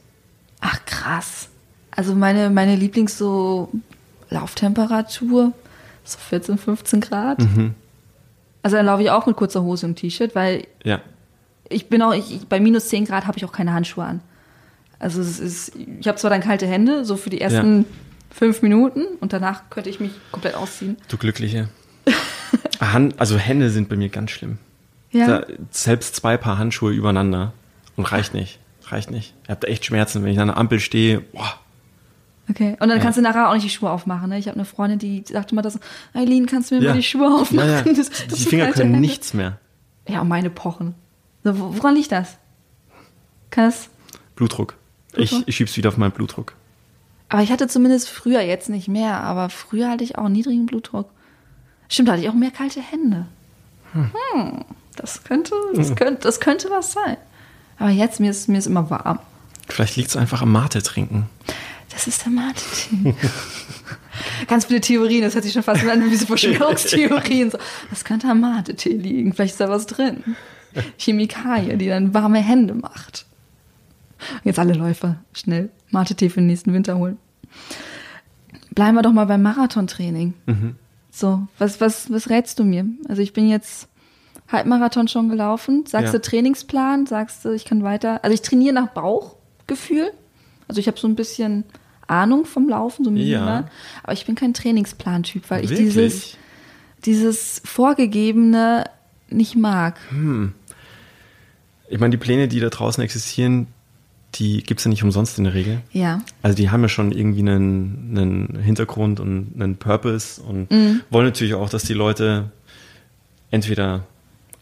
ach 0.60 0.78
krass. 0.86 1.48
Also 1.90 2.14
meine, 2.14 2.50
meine 2.50 2.76
Lieblings 2.76 3.18
so 3.18 3.70
Lauftemperatur, 4.30 5.52
so 6.04 6.18
14, 6.18 6.58
15 6.58 7.00
Grad. 7.00 7.38
Also 8.62 8.76
dann 8.76 8.86
laufe 8.86 9.02
ich 9.02 9.10
auch 9.10 9.26
mit 9.26 9.36
kurzer 9.36 9.62
Hose 9.62 9.86
und 9.86 9.96
T-Shirt, 9.96 10.34
weil 10.34 10.66
Ja. 10.84 11.00
ich 11.68 11.88
bin 11.88 12.02
auch, 12.02 12.14
ich, 12.14 12.46
bei 12.48 12.60
minus 12.60 12.88
10 12.88 13.04
Grad 13.06 13.26
habe 13.26 13.38
ich 13.38 13.44
auch 13.44 13.52
keine 13.52 13.72
Handschuhe 13.72 14.04
an. 14.04 14.20
Also 15.00 15.20
es 15.20 15.40
ist, 15.40 15.72
ich 15.98 16.06
habe 16.06 16.18
zwar 16.18 16.30
dann 16.30 16.40
kalte 16.42 16.66
Hände, 16.66 17.04
so 17.04 17.16
für 17.16 17.30
die 17.30 17.40
ersten 17.40 17.84
fünf 18.30 18.62
Minuten 18.62 19.02
und 19.20 19.32
danach 19.32 19.68
könnte 19.70 19.90
ich 19.90 19.98
mich 19.98 20.12
komplett 20.30 20.54
ausziehen. 20.54 20.96
Du 21.08 21.16
Glückliche. 21.16 21.68
Han 22.80 23.12
also 23.16 23.36
Hände 23.36 23.70
sind 23.70 23.88
bei 23.88 23.96
mir 23.96 24.08
ganz 24.08 24.30
schlimm. 24.30 24.58
Ja. 25.10 25.26
Da, 25.40 25.46
selbst 25.70 26.14
zwei 26.14 26.36
Paar 26.36 26.58
Handschuhe 26.58 26.92
übereinander 26.92 27.52
und 27.96 28.04
reicht 28.12 28.32
nicht. 28.34 28.60
Reicht 28.86 29.10
nicht. 29.10 29.34
Ich 29.44 29.50
habe 29.50 29.60
da 29.60 29.68
echt 29.68 29.84
Schmerzen, 29.84 30.22
wenn 30.22 30.30
ich 30.32 30.38
an 30.38 30.48
der 30.48 30.56
Ampel 30.56 30.78
stehe. 30.80 31.20
Boah, 31.20 31.54
Okay. 32.48 32.76
Und 32.80 32.88
dann 32.88 32.98
kannst 32.98 33.16
du 33.16 33.22
nachher 33.22 33.48
auch 33.48 33.54
nicht 33.54 33.64
die 33.64 33.70
Schuhe 33.70 33.90
aufmachen. 33.90 34.28
Ne? 34.30 34.38
Ich 34.38 34.48
habe 34.48 34.56
eine 34.56 34.64
Freundin, 34.64 34.98
die 34.98 35.22
sagte 35.30 35.52
immer 35.52 35.62
das, 35.62 35.78
Eileen, 36.14 36.46
kannst 36.46 36.70
du 36.72 36.74
mir 36.80 36.88
mal 36.88 36.96
die 36.96 37.02
Schuhe 37.04 37.32
aufmachen? 37.32 37.68
Ja, 37.70 37.76
ja. 37.76 37.82
Das- 37.82 38.10
das 38.10 38.38
die 38.38 38.44
Finger 38.44 38.66
können 38.72 38.86
Hände. 38.94 38.98
nichts 39.00 39.34
mehr. 39.34 39.58
Ja, 40.08 40.20
und 40.22 40.28
meine 40.28 40.50
pochen. 40.50 40.96
So, 41.44 41.56
wo- 41.56 41.76
woran 41.76 41.94
liegt 41.94 42.10
das? 42.10 42.38
Kann 43.50 43.66
das? 43.66 43.88
Blutdruck. 44.34 44.74
Ich, 45.20 45.30
Blutdruck? 45.30 45.48
ich 45.48 45.56
schieb's 45.56 45.76
wieder 45.76 45.88
auf 45.88 45.96
meinen 45.96 46.12
Blutdruck. 46.12 46.54
Aber 47.28 47.42
ich 47.42 47.52
hatte 47.52 47.68
zumindest 47.68 48.08
früher, 48.08 48.40
jetzt 48.40 48.68
nicht 48.68 48.88
mehr, 48.88 49.20
aber 49.20 49.50
früher 49.50 49.88
hatte 49.88 50.04
ich 50.04 50.18
auch 50.18 50.28
niedrigen 50.28 50.66
Blutdruck. 50.66 51.08
Stimmt, 51.88 52.08
da 52.08 52.12
hatte 52.12 52.22
ich 52.22 52.28
auch 52.28 52.34
mehr 52.34 52.50
kalte 52.50 52.80
Hände. 52.80 53.26
Hm, 53.92 54.64
das 54.96 55.24
könnte, 55.24 55.54
das 55.74 55.94
könnte, 55.94 56.22
das 56.22 56.40
könnte 56.40 56.70
was 56.70 56.92
sein. 56.92 57.16
Aber 57.78 57.90
jetzt, 57.90 58.20
mir 58.20 58.30
ist, 58.30 58.48
mir 58.48 58.58
ist 58.58 58.66
immer 58.66 58.90
warm. 58.90 59.20
Vielleicht 59.68 59.96
liegt's 59.96 60.16
einfach 60.16 60.42
am 60.42 60.52
Mate 60.52 60.82
trinken. 60.82 61.26
Das 61.90 62.06
ist 62.06 62.24
der 62.24 62.32
Mate-Tee. 62.32 63.14
Ganz 64.46 64.66
viele 64.66 64.80
Theorien, 64.80 65.22
das 65.22 65.34
hört 65.34 65.44
sich 65.44 65.52
schon 65.52 65.62
fast 65.62 65.84
an 65.84 66.10
wie 66.10 66.16
so 66.16 66.26
Verschwörungstheorien. 66.26 67.50
So, 67.50 67.58
das 67.90 68.04
könnte 68.04 68.28
am 68.28 68.40
Mate-Tee 68.40 68.96
liegen, 68.96 69.32
vielleicht 69.32 69.52
ist 69.52 69.60
da 69.60 69.68
was 69.68 69.86
drin. 69.86 70.36
Chemikalie, 70.98 71.76
die 71.76 71.88
dann 71.88 72.14
warme 72.14 72.38
Hände 72.38 72.74
macht. 72.74 73.26
Jetzt 74.44 74.58
alle 74.58 74.74
Läufer, 74.74 75.16
schnell 75.32 75.70
Mate-Tee 75.90 76.28
für 76.30 76.40
den 76.40 76.46
nächsten 76.46 76.72
Winter 76.72 76.96
holen. 76.98 77.18
Bleiben 78.74 78.94
wir 78.96 79.02
doch 79.02 79.12
mal 79.12 79.24
beim 79.26 79.42
Marathontraining. 79.42 80.34
So, 81.10 81.46
was, 81.58 81.80
was, 81.80 82.10
was 82.12 82.30
rätst 82.30 82.58
du 82.58 82.64
mir? 82.64 82.86
Also 83.08 83.20
ich 83.22 83.32
bin 83.32 83.48
jetzt 83.48 83.88
Halbmarathon 84.48 85.08
schon 85.08 85.28
gelaufen. 85.28 85.84
Sagst 85.86 86.12
Ja. 86.12 86.18
du 86.18 86.20
Trainingsplan? 86.20 87.06
Sagst 87.06 87.44
du, 87.44 87.50
ich 87.50 87.64
kann 87.64 87.82
weiter? 87.82 88.22
Also 88.24 88.34
ich 88.34 88.42
trainiere 88.42 88.74
nach 88.74 88.88
Bauchgefühl. 88.88 90.10
Also 90.68 90.80
ich 90.80 90.86
habe 90.86 90.98
so 90.98 91.08
ein 91.08 91.16
bisschen 91.16 91.64
Ahnung 92.06 92.44
vom 92.44 92.68
Laufen, 92.68 93.04
so 93.04 93.10
minimal. 93.10 93.64
Aber 94.02 94.12
ich 94.12 94.26
bin 94.26 94.34
kein 94.36 94.54
Trainingsplan-Typ, 94.54 95.50
weil 95.50 95.64
ich 95.64 95.70
dieses, 95.70 95.94
Wirklich? 95.96 96.38
dieses 97.04 97.62
Vorgegebene 97.64 98.84
nicht 99.30 99.56
mag. 99.56 99.98
Ich 101.88 101.98
meine, 101.98 102.10
die 102.10 102.16
Pläne, 102.16 102.46
die 102.48 102.60
da 102.60 102.68
draußen 102.68 103.02
existieren, 103.02 103.66
die 104.36 104.62
gibt's 104.62 104.84
ja 104.84 104.88
nicht 104.90 105.02
umsonst 105.02 105.38
in 105.38 105.44
der 105.44 105.54
Regel. 105.54 105.80
Ja. 105.92 106.20
Also 106.42 106.56
die 106.56 106.70
haben 106.70 106.82
ja 106.82 106.88
schon 106.88 107.10
irgendwie 107.12 107.40
einen, 107.40 108.16
einen 108.16 108.58
Hintergrund 108.62 109.18
und 109.20 109.52
einen 109.56 109.76
Purpose 109.76 110.40
und 110.40 110.70
Mhm. 110.70 111.00
wollen 111.10 111.26
natürlich 111.26 111.54
auch, 111.54 111.68
dass 111.68 111.82
die 111.82 111.94
Leute 111.94 112.50
entweder 113.50 114.04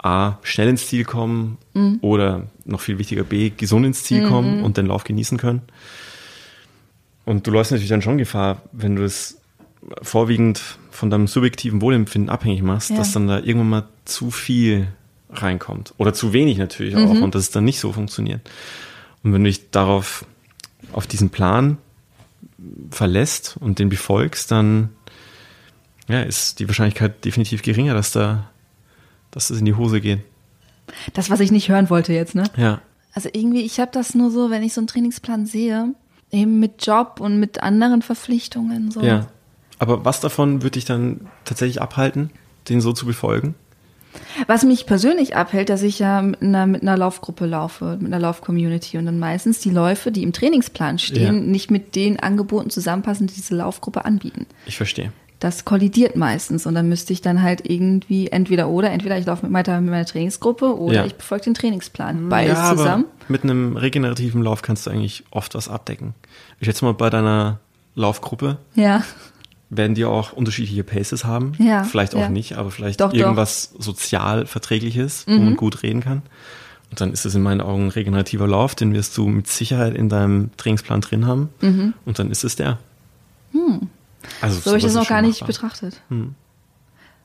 A, 0.03 0.35
schnell 0.43 0.69
ins 0.69 0.87
Ziel 0.87 1.05
kommen 1.05 1.59
Mhm. 1.75 1.99
oder 2.03 2.47
noch 2.65 2.81
viel 2.81 2.99
wichtiger 2.99 3.25
B, 3.25 3.51
gesund 3.51 3.85
ins 3.85 4.05
Ziel 4.05 4.27
kommen 4.29 4.63
und 4.63 4.77
den 4.77 4.87
Lauf 4.87 5.05
genießen 5.05 5.37
können. 5.39 5.63
Und 7.25 7.47
du 7.47 7.51
läufst 7.51 7.73
natürlich 7.73 7.91
dann 7.91 8.03
schon 8.03 8.17
Gefahr, 8.19 8.63
wenn 8.73 8.97
du 8.97 9.05
es 9.05 9.39
vorwiegend 10.03 10.61
von 10.91 11.11
deinem 11.11 11.27
subjektiven 11.27 11.81
Wohlempfinden 11.83 12.31
abhängig 12.31 12.63
machst, 12.63 12.91
Ja. 12.91 12.97
dass 12.97 13.13
dann 13.13 13.29
da 13.29 13.39
irgendwann 13.39 13.69
mal 13.71 13.85
zu 14.05 14.31
viel 14.31 14.89
reinkommt. 15.31 15.93
Oder 15.99 16.15
zu 16.15 16.33
wenig 16.33 16.57
natürlich 16.59 16.97
auch 16.97 17.13
Mhm. 17.15 17.23
und 17.23 17.35
dass 17.35 17.43
es 17.43 17.51
dann 17.51 17.65
nicht 17.65 17.81
so 17.81 17.93
funktioniert. 17.93 18.41
Und 19.29 19.35
wenn 19.35 19.45
du 19.45 19.51
dich 19.51 19.71
darauf, 19.71 20.25
auf 20.93 21.07
diesen 21.07 21.29
Plan 21.29 21.77
verlässt 22.91 23.59
und 23.61 23.79
den 23.79 23.91
befolgst, 23.91 24.51
dann 24.51 24.89
ja, 26.09 26.23
ist 26.23 26.61
die 26.61 26.67
Wahrscheinlichkeit 26.67 27.27
definitiv 27.27 27.61
geringer, 27.61 27.93
dass 27.93 28.11
da, 28.11 28.49
dass 29.31 29.49
das 29.49 29.59
in 29.59 29.67
die 29.67 29.75
Hose 29.75 30.01
geht. 30.01 30.21
Das, 31.13 31.29
was 31.29 31.41
ich 31.41 31.53
nicht 31.53 31.69
hören 31.69 31.91
wollte 31.91 32.15
jetzt, 32.15 32.35
ne? 32.35 32.45
Ja. 32.57 32.81
Also 33.13 33.29
irgendwie, 33.31 33.61
ich 33.67 33.81
habe 33.81 33.91
das 33.93 34.15
nur 34.15 34.31
so, 34.31 34.49
wenn 34.49 34.63
ich 34.63 34.73
so 34.73 34.81
einen 34.81 34.87
Trainingsplan 34.87 35.45
sehe, 35.45 35.93
eben 36.31 36.59
mit 36.59 36.87
Job 36.87 37.21
und 37.21 37.39
mit 37.39 37.63
anderen 37.63 38.01
Verpflichtungen. 38.01 38.91
So. 38.91 39.03
Ja. 39.03 39.27
Aber 39.79 40.07
was 40.07 40.21
davon 40.21 40.63
würde 40.63 40.73
dich 40.73 40.87
dann 40.87 41.29
tatsächlich 41.45 41.83
abhalten, 41.83 42.31
den 42.71 42.81
so 42.81 42.95
zu 42.95 43.05
befolgen? 43.05 43.55
Was 44.47 44.65
mich 44.65 44.87
persönlich 44.87 45.37
abhält, 45.37 45.69
dass 45.69 45.83
ich 45.83 45.99
ja 45.99 46.23
mit 46.23 46.43
einer, 46.43 46.67
mit 46.67 46.83
einer 46.83 46.97
Laufgruppe 46.97 47.47
laufe, 47.47 47.97
mit 48.01 48.13
einer 48.13 48.21
Lauf-Community 48.21 48.99
und 48.99 49.07
dann 49.07 49.19
meistens 49.19 49.61
die 49.61 49.71
Läufe, 49.71 50.11
die 50.13 50.23
im 50.23 50.33
Trainingsplan 50.33 50.99
stehen, 50.99 51.35
Ja. 51.37 51.41
nicht 51.41 51.71
mit 51.71 51.95
den 51.97 52.19
Angeboten 52.21 52.71
zusammenpassen, 52.71 53.27
die 53.27 53.35
diese 53.35 53.55
Laufgruppe 53.55 54.05
anbieten. 54.05 54.47
Ich 54.67 54.77
verstehe. 54.77 55.13
Das 55.41 55.65
kollidiert 55.65 56.17
meistens 56.17 56.67
und 56.67 56.75
dann 56.75 56.89
müsste 56.89 57.13
ich 57.13 57.21
dann 57.23 57.43
halt 57.43 57.69
irgendwie 57.71 58.27
entweder 58.27 58.69
oder, 58.69 58.91
entweder 58.91 59.17
ich 59.19 59.25
laufe 59.27 59.47
mit 59.47 59.53
meiner, 59.53 59.81
mit 59.81 59.91
meiner 59.91 60.05
Trainingsgruppe 60.05 60.77
oder 60.77 60.95
Ja. 60.95 61.05
ich 61.07 61.15
befolge 61.15 61.45
den 61.45 61.55
Trainingsplan. 61.55 62.29
Beides 62.29 62.55
ja, 62.59 62.65
aber 62.65 62.77
zusammen. 62.79 63.05
Mit 63.29 63.45
einem 63.45 63.77
regenerativen 63.77 64.43
Lauf 64.43 64.63
kannst 64.63 64.87
du 64.87 64.91
eigentlich 64.91 65.23
oft 65.31 65.55
was 65.55 65.69
abdecken. 65.69 66.15
Ich 66.59 66.67
schätze 66.67 66.85
mal, 66.85 66.93
bei 66.95 67.09
deiner 67.09 67.61
Laufgruppe 67.95 68.59
Ja. 68.75 69.05
Werden 69.71 69.95
die 69.95 70.05
auch 70.05 70.33
unterschiedliche 70.33 70.83
Paces 70.85 71.25
haben. 71.25 71.53
Ja, 71.59 71.85
Vielleicht 71.85 72.15
auch 72.15 72.21
ja. 72.21 72.29
nicht, 72.31 72.57
aber 72.57 72.71
vielleicht 72.71 73.01
Doch, 73.01 73.11
doch. 73.13 73.19
irgendwas 73.19 73.75
sozial 73.79 74.47
verträgliches, 74.47 75.25
wo 75.27 75.33
Mhm. 75.33 75.45
man 75.45 75.57
gut 75.57 75.83
reden 75.83 76.01
kann. 76.01 76.23
Und 76.91 77.01
dann 77.03 77.13
ist 77.13 77.27
es 77.27 77.35
in 77.35 77.43
meinen 77.43 77.61
Augen 77.61 77.87
ein 77.87 77.91
regenerativer 77.91 78.47
Lauf, 78.47 78.75
den 78.75 78.95
wirst 78.95 79.15
du 79.19 79.27
mit 79.29 79.47
Sicherheit 79.47 79.95
in 79.95 80.09
deinem 80.09 80.51
Trainingsplan 80.57 81.03
drin 81.03 81.27
haben. 81.27 81.51
Und 82.07 82.19
dann 82.19 82.31
ist 82.31 82.45
es 82.45 82.57
der. 82.57 82.79
Also 83.53 83.59
Mhm. 83.59 83.89
So 84.63 84.71
habe 84.71 84.79
ich 84.79 84.85
das 84.85 84.95
noch 84.95 85.07
gar 85.09 85.21
nicht 85.21 85.43
machbar. 85.43 85.49
betrachtet. 85.49 86.01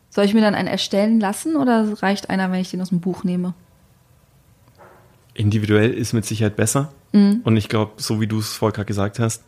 Soll 0.09 0.25
ich 0.25 0.33
mir 0.33 0.41
dann 0.41 0.53
einen 0.53 0.67
erstellen 0.67 1.19
lassen 1.21 1.55
oder 1.55 2.01
reicht 2.03 2.29
einer, 2.29 2.51
wenn 2.51 2.59
ich 2.59 2.71
den 2.71 2.81
aus 2.81 2.89
dem 2.89 2.99
Buch 2.99 3.23
nehme? 3.23 3.53
Individuell 5.33 5.91
ist 5.91 6.13
mit 6.13 6.25
Sicherheit 6.25 6.55
besser. 6.55 6.91
Mhm. 7.13 7.41
Und 7.43 7.57
ich 7.57 7.69
glaube, 7.69 7.93
so 7.97 8.21
wie 8.21 8.27
du 8.27 8.39
es 8.39 8.53
vorher 8.53 8.73
gerade 8.75 8.85
gesagt 8.85 9.17
hast, 9.19 9.43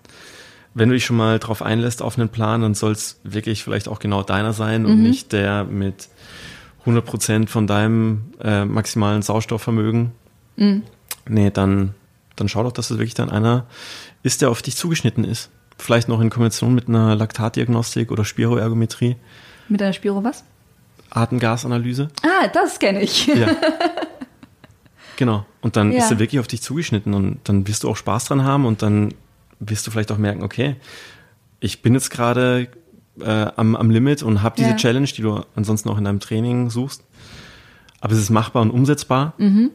wenn 0.75 0.89
du 0.89 0.93
dich 0.95 1.05
schon 1.05 1.17
mal 1.17 1.39
drauf 1.39 1.61
einlässt 1.63 2.01
auf 2.03 2.17
einen 2.19 2.29
Plan, 2.29 2.61
dann 2.61 2.75
soll 2.75 2.91
es 2.91 3.19
wirklich 3.23 3.63
vielleicht 3.63 3.87
auch 3.87 3.97
genau 3.99 4.21
deiner 4.23 4.53
sein 4.53 4.83
Mhm. 4.83 4.87
und 4.89 5.01
nicht 5.03 5.31
der 5.31 5.63
mit 5.63 6.09
100% 6.85 7.47
von 7.47 7.65
deinem 7.65 8.25
äh, 8.43 8.63
maximalen 8.65 9.21
Sauerstoffvermögen. 9.23 10.11
Mhm. 10.57 10.83
Nee, 11.27 11.49
dann, 11.49 11.95
dann 12.35 12.47
schau 12.49 12.61
doch, 12.63 12.71
dass 12.73 12.91
es 12.91 12.97
wirklich 12.99 13.15
dann 13.15 13.31
einer 13.31 13.65
ist, 14.21 14.41
der 14.43 14.49
auf 14.51 14.61
dich 14.61 14.75
zugeschnitten 14.75 15.23
ist. 15.23 15.49
Vielleicht 15.77 16.07
noch 16.07 16.21
in 16.21 16.29
Kombination 16.29 16.75
mit 16.75 16.87
einer 16.87 17.15
Laktatdiagnostik 17.15 18.11
oder 18.11 18.23
Spiroergometrie, 18.23 19.15
Mit 19.67 19.81
einer 19.81 19.93
Spiro 19.93 20.23
was? 20.23 20.43
Atemgasanalyse. 21.09 22.09
Ah, 22.23 22.47
das 22.53 22.77
kenne 22.79 23.01
ich. 23.01 23.27
Ja. 23.27 23.47
genau. 25.17 25.45
Und 25.61 25.75
dann 25.75 25.91
Ja. 25.91 25.99
ist 25.99 26.11
er 26.11 26.19
wirklich 26.19 26.39
auf 26.39 26.47
dich 26.47 26.61
zugeschnitten 26.61 27.13
und 27.13 27.39
dann 27.45 27.67
wirst 27.67 27.83
du 27.83 27.89
auch 27.89 27.95
Spaß 27.97 28.25
dran 28.25 28.43
haben 28.43 28.65
und 28.65 28.81
dann 28.81 29.13
wirst 29.59 29.85
du 29.87 29.91
vielleicht 29.91 30.11
auch 30.11 30.17
merken, 30.17 30.43
okay, 30.43 30.75
ich 31.59 31.81
bin 31.81 31.93
jetzt 31.93 32.09
gerade 32.09 32.67
äh, 33.19 33.47
am, 33.55 33.75
am 33.75 33.89
Limit 33.89 34.23
und 34.23 34.41
habe 34.43 34.55
diese 34.57 34.71
Ja. 34.71 34.75
Challenge, 34.75 35.07
die 35.07 35.21
du 35.21 35.41
ansonsten 35.55 35.89
auch 35.89 35.97
in 35.97 36.03
deinem 36.03 36.19
Training 36.19 36.69
suchst. 36.69 37.03
Aber 38.01 38.13
es 38.13 38.19
ist 38.19 38.29
machbar 38.29 38.61
und 38.61 38.71
umsetzbar. 38.71 39.33
Mhm. 39.37 39.71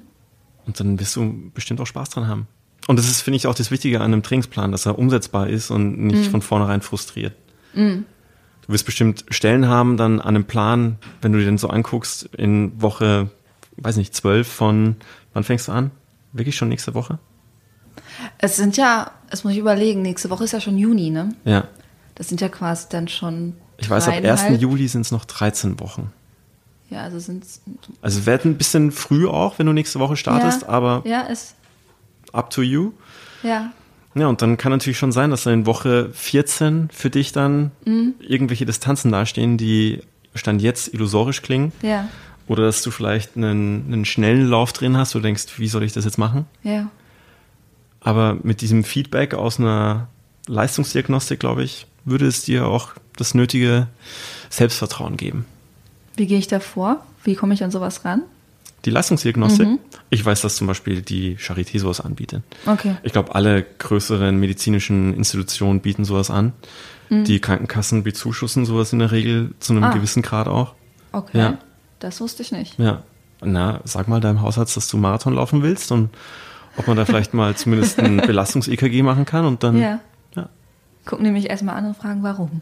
Und 0.66 0.78
dann 0.78 1.00
wirst 1.00 1.16
du 1.16 1.50
bestimmt 1.54 1.80
auch 1.80 1.86
Spaß 1.86 2.10
dran 2.10 2.28
haben. 2.28 2.46
Und 2.86 2.98
das 2.98 3.08
ist, 3.08 3.22
finde 3.22 3.36
ich, 3.36 3.46
auch 3.46 3.54
das 3.54 3.70
Wichtige 3.70 3.98
an 4.00 4.12
einem 4.12 4.22
Trainingsplan, 4.22 4.72
dass 4.72 4.86
er 4.86 4.98
umsetzbar 4.98 5.48
ist 5.48 5.70
und 5.70 5.98
nicht 5.98 6.26
Mhm. 6.26 6.30
von 6.30 6.42
vornherein 6.42 6.82
frustriert. 6.82 7.34
Du 7.74 8.04
wirst 8.68 8.84
bestimmt 8.84 9.24
Stellen 9.30 9.68
haben 9.68 9.96
dann 9.96 10.20
an 10.20 10.28
einem 10.36 10.44
Plan, 10.44 10.96
wenn 11.22 11.32
du 11.32 11.38
dir 11.38 11.44
den 11.46 11.58
so 11.58 11.68
anguckst, 11.68 12.24
in 12.36 12.80
Woche, 12.80 13.30
weiß 13.76 13.96
nicht, 13.96 14.14
zwölf 14.14 14.46
von, 14.48 14.96
wann 15.32 15.44
fängst 15.44 15.68
du 15.68 15.72
an? 15.72 15.90
Wirklich 16.32 16.56
schon 16.56 16.68
nächste 16.68 16.94
Woche? 16.94 17.18
Es 18.38 18.56
sind 18.56 18.76
ja, 18.76 19.10
das 19.30 19.44
muss 19.44 19.52
ich 19.52 19.58
überlegen, 19.58 20.02
nächste 20.02 20.30
Woche 20.30 20.44
ist 20.44 20.52
ja 20.52 20.60
schon 20.60 20.76
Juni, 20.78 21.10
ne? 21.10 21.34
Ja. 21.44 21.64
Das 22.14 22.28
sind 22.28 22.40
ja 22.40 22.48
quasi 22.48 22.86
dann 22.90 23.08
schon. 23.08 23.54
Ich 23.78 23.88
weiß, 23.88 24.08
ab 24.08 24.14
1. 24.14 24.22
dreieinhalb. 24.22 24.60
Juli 24.60 24.88
sind 24.88 25.02
es 25.02 25.10
noch 25.12 25.24
13 25.24 25.80
Wochen. 25.80 26.12
Ja, 26.90 27.02
also 27.02 27.18
sind 27.18 27.44
Also 28.02 28.18
es 28.20 28.26
wird 28.26 28.44
ein 28.44 28.58
bisschen 28.58 28.90
früh 28.92 29.26
auch, 29.28 29.58
wenn 29.58 29.66
du 29.66 29.72
nächste 29.72 30.00
Woche 30.00 30.16
startest, 30.16 30.62
ja, 30.62 30.68
aber 30.68 31.02
Ja, 31.06 31.20
ist. 31.22 31.54
up 32.32 32.50
to 32.50 32.62
you. 32.62 32.92
Ja. 33.42 33.72
Ja, 34.16 34.26
und 34.26 34.42
dann 34.42 34.56
kann 34.56 34.72
natürlich 34.72 34.98
schon 34.98 35.12
sein, 35.12 35.30
dass 35.30 35.44
dann 35.44 35.54
in 35.54 35.66
Woche 35.66 36.10
14 36.12 36.88
für 36.92 37.10
dich 37.10 37.30
dann 37.32 37.70
Mhm. 37.86 38.14
irgendwelche 38.18 38.66
Distanzen 38.66 39.12
dastehen, 39.12 39.56
die 39.56 40.02
Stand 40.34 40.60
jetzt 40.62 40.92
illusorisch 40.92 41.42
klingen. 41.42 41.72
Ja. 41.82 42.08
Oder 42.48 42.64
dass 42.64 42.82
du 42.82 42.90
vielleicht 42.90 43.36
einen, 43.36 43.84
einen 43.86 44.04
schnellen 44.04 44.48
Lauf 44.48 44.72
drin 44.72 44.96
hast, 44.96 45.14
wo 45.14 45.20
du 45.20 45.22
denkst, 45.22 45.44
wie 45.58 45.68
soll 45.68 45.84
ich 45.84 45.92
das 45.92 46.04
jetzt 46.04 46.18
machen? 46.18 46.46
Ja. 46.64 46.90
Aber 48.00 48.36
mit 48.42 48.60
diesem 48.60 48.84
Feedback 48.84 49.34
aus 49.34 49.58
einer 49.58 50.08
Leistungsdiagnostik, 50.46 51.38
glaube 51.40 51.62
ich, 51.64 51.86
würde 52.04 52.26
es 52.26 52.42
dir 52.42 52.66
auch 52.66 52.90
das 53.16 53.34
nötige 53.34 53.86
Selbstvertrauen 54.48 55.16
geben. 55.16 55.44
Wie 56.16 56.26
gehe 56.26 56.38
ich 56.38 56.46
da 56.48 56.60
vor? 56.60 57.04
Wie 57.24 57.34
komme 57.34 57.54
ich 57.54 57.62
an 57.62 57.70
sowas 57.70 58.04
ran? 58.04 58.22
Die 58.86 58.90
Leistungsdiagnostik, 58.90 59.66
Mhm. 59.68 59.78
ich 60.08 60.24
weiß, 60.24 60.40
dass 60.40 60.56
zum 60.56 60.66
Beispiel 60.66 61.02
die 61.02 61.36
Charité 61.36 61.78
sowas 61.78 62.00
anbietet. 62.00 62.42
Okay. 62.64 62.96
Ich 63.02 63.12
glaube, 63.12 63.34
alle 63.34 63.62
größeren 63.62 64.34
medizinischen 64.36 65.12
Institutionen 65.14 65.80
bieten 65.80 66.04
sowas 66.04 66.30
an. 66.30 66.52
Die 67.10 67.40
Krankenkassen 67.40 68.04
bezuschussen 68.04 68.64
sowas 68.64 68.92
in 68.92 69.00
der 69.00 69.10
Regel 69.10 69.52
zu 69.58 69.72
einem 69.72 69.82
Mhm. 69.82 69.88
Ah. 69.88 69.92
gewissen 69.94 70.22
Grad 70.22 70.46
auch. 70.46 70.74
Okay. 71.10 71.38
Ja. 71.38 71.58
Das 71.98 72.20
wusste 72.20 72.42
ich 72.42 72.52
nicht. 72.52 72.78
Ja. 72.78 73.02
Na, 73.42 73.80
sag 73.84 74.06
mal 74.06 74.20
deinem 74.20 74.40
Hausarzt, 74.42 74.76
dass 74.76 74.86
du 74.88 74.96
Marathon 74.96 75.34
laufen 75.34 75.62
willst 75.62 75.90
und 75.90 76.10
ob 76.76 76.86
man 76.86 76.96
da 76.96 77.04
vielleicht 77.04 77.34
mal 77.34 77.54
zumindest 77.56 77.98
ein 77.98 78.16
Belastungs-EKG 78.26 79.02
machen 79.02 79.24
kann 79.24 79.44
und 79.44 79.62
dann 79.62 79.76
Ja. 79.78 80.00
ja, 80.36 80.48
Gucken 81.06 81.32
mich 81.32 81.48
erstmal 81.50 81.76
an 81.76 81.86
und 81.86 81.96
fragen, 81.96 82.22
warum. 82.22 82.60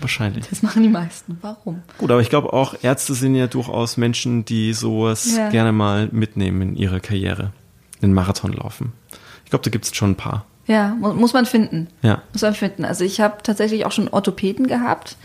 wahrscheinlich. 0.00 0.46
Das 0.48 0.62
machen 0.62 0.82
die 0.82 0.88
meisten. 0.88 1.38
Warum? 1.40 1.82
Gut, 1.98 2.10
aber 2.10 2.20
ich 2.20 2.28
glaube 2.30 2.52
auch 2.52 2.74
Ärzte 2.82 3.14
sind 3.14 3.34
ja 3.34 3.46
durchaus 3.48 3.96
Menschen, 3.96 4.44
die 4.44 4.72
sowas 4.72 5.36
Ja. 5.36 5.48
gerne 5.50 5.72
mal 5.72 6.08
mitnehmen 6.12 6.62
in 6.62 6.76
ihre 6.76 7.00
Karriere. 7.00 7.52
Den 8.00 8.12
Marathon 8.12 8.52
laufen. 8.52 8.92
Ich 9.44 9.50
glaube, 9.50 9.64
da 9.64 9.70
gibt 9.70 9.84
es 9.86 9.94
schon 9.96 10.10
ein 10.12 10.16
paar. 10.16 10.44
Ja, 10.66 10.94
mu 11.00 11.14
muss 11.14 11.32
man 11.32 11.46
finden. 11.46 11.88
Ja. 12.02 12.22
Muss 12.32 12.42
man 12.42 12.54
finden. 12.54 12.84
Also 12.84 13.02
ich 13.02 13.20
habe 13.20 13.38
tatsächlich 13.42 13.86
auch 13.86 13.90
schon 13.92 14.06
Orthopäden 14.08 14.66
gehabt, 14.68 15.16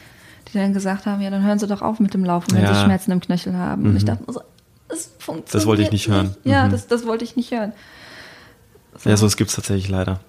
die 0.47 0.57
dann 0.57 0.73
gesagt 0.73 1.05
haben, 1.05 1.21
ja, 1.21 1.29
dann 1.29 1.43
hören 1.43 1.59
Sie 1.59 1.67
doch 1.67 1.81
auf 1.81 1.99
mit 1.99 2.13
dem 2.13 2.23
Laufen, 2.23 2.55
wenn 2.55 2.63
Ja. 2.63 2.73
Sie 2.73 2.81
Schmerzen 2.83 3.11
im 3.11 3.19
Knöchel 3.19 3.55
haben. 3.55 3.83
Und 3.85 3.97
ich 3.97 4.05
dachte 4.05 4.23
mir 4.25 4.33
so, 4.33 4.41
das 4.87 5.11
funktioniert 5.19 5.53
Das 5.53 5.65
wollte 5.65 5.81
ich 5.83 5.91
nicht 5.91 6.07
hören. 6.07 6.35
Ja, 6.45 6.65
Mhm. 6.65 6.71
das, 6.71 6.87
das 6.87 7.05
wollte 7.05 7.25
ich 7.25 7.35
nicht 7.35 7.51
hören. 7.51 7.73
Ja, 9.03 9.17
sowas 9.17 9.37
gibt 9.37 9.49
es 9.49 9.55
tatsächlich 9.55 9.89
leider. 9.89 10.19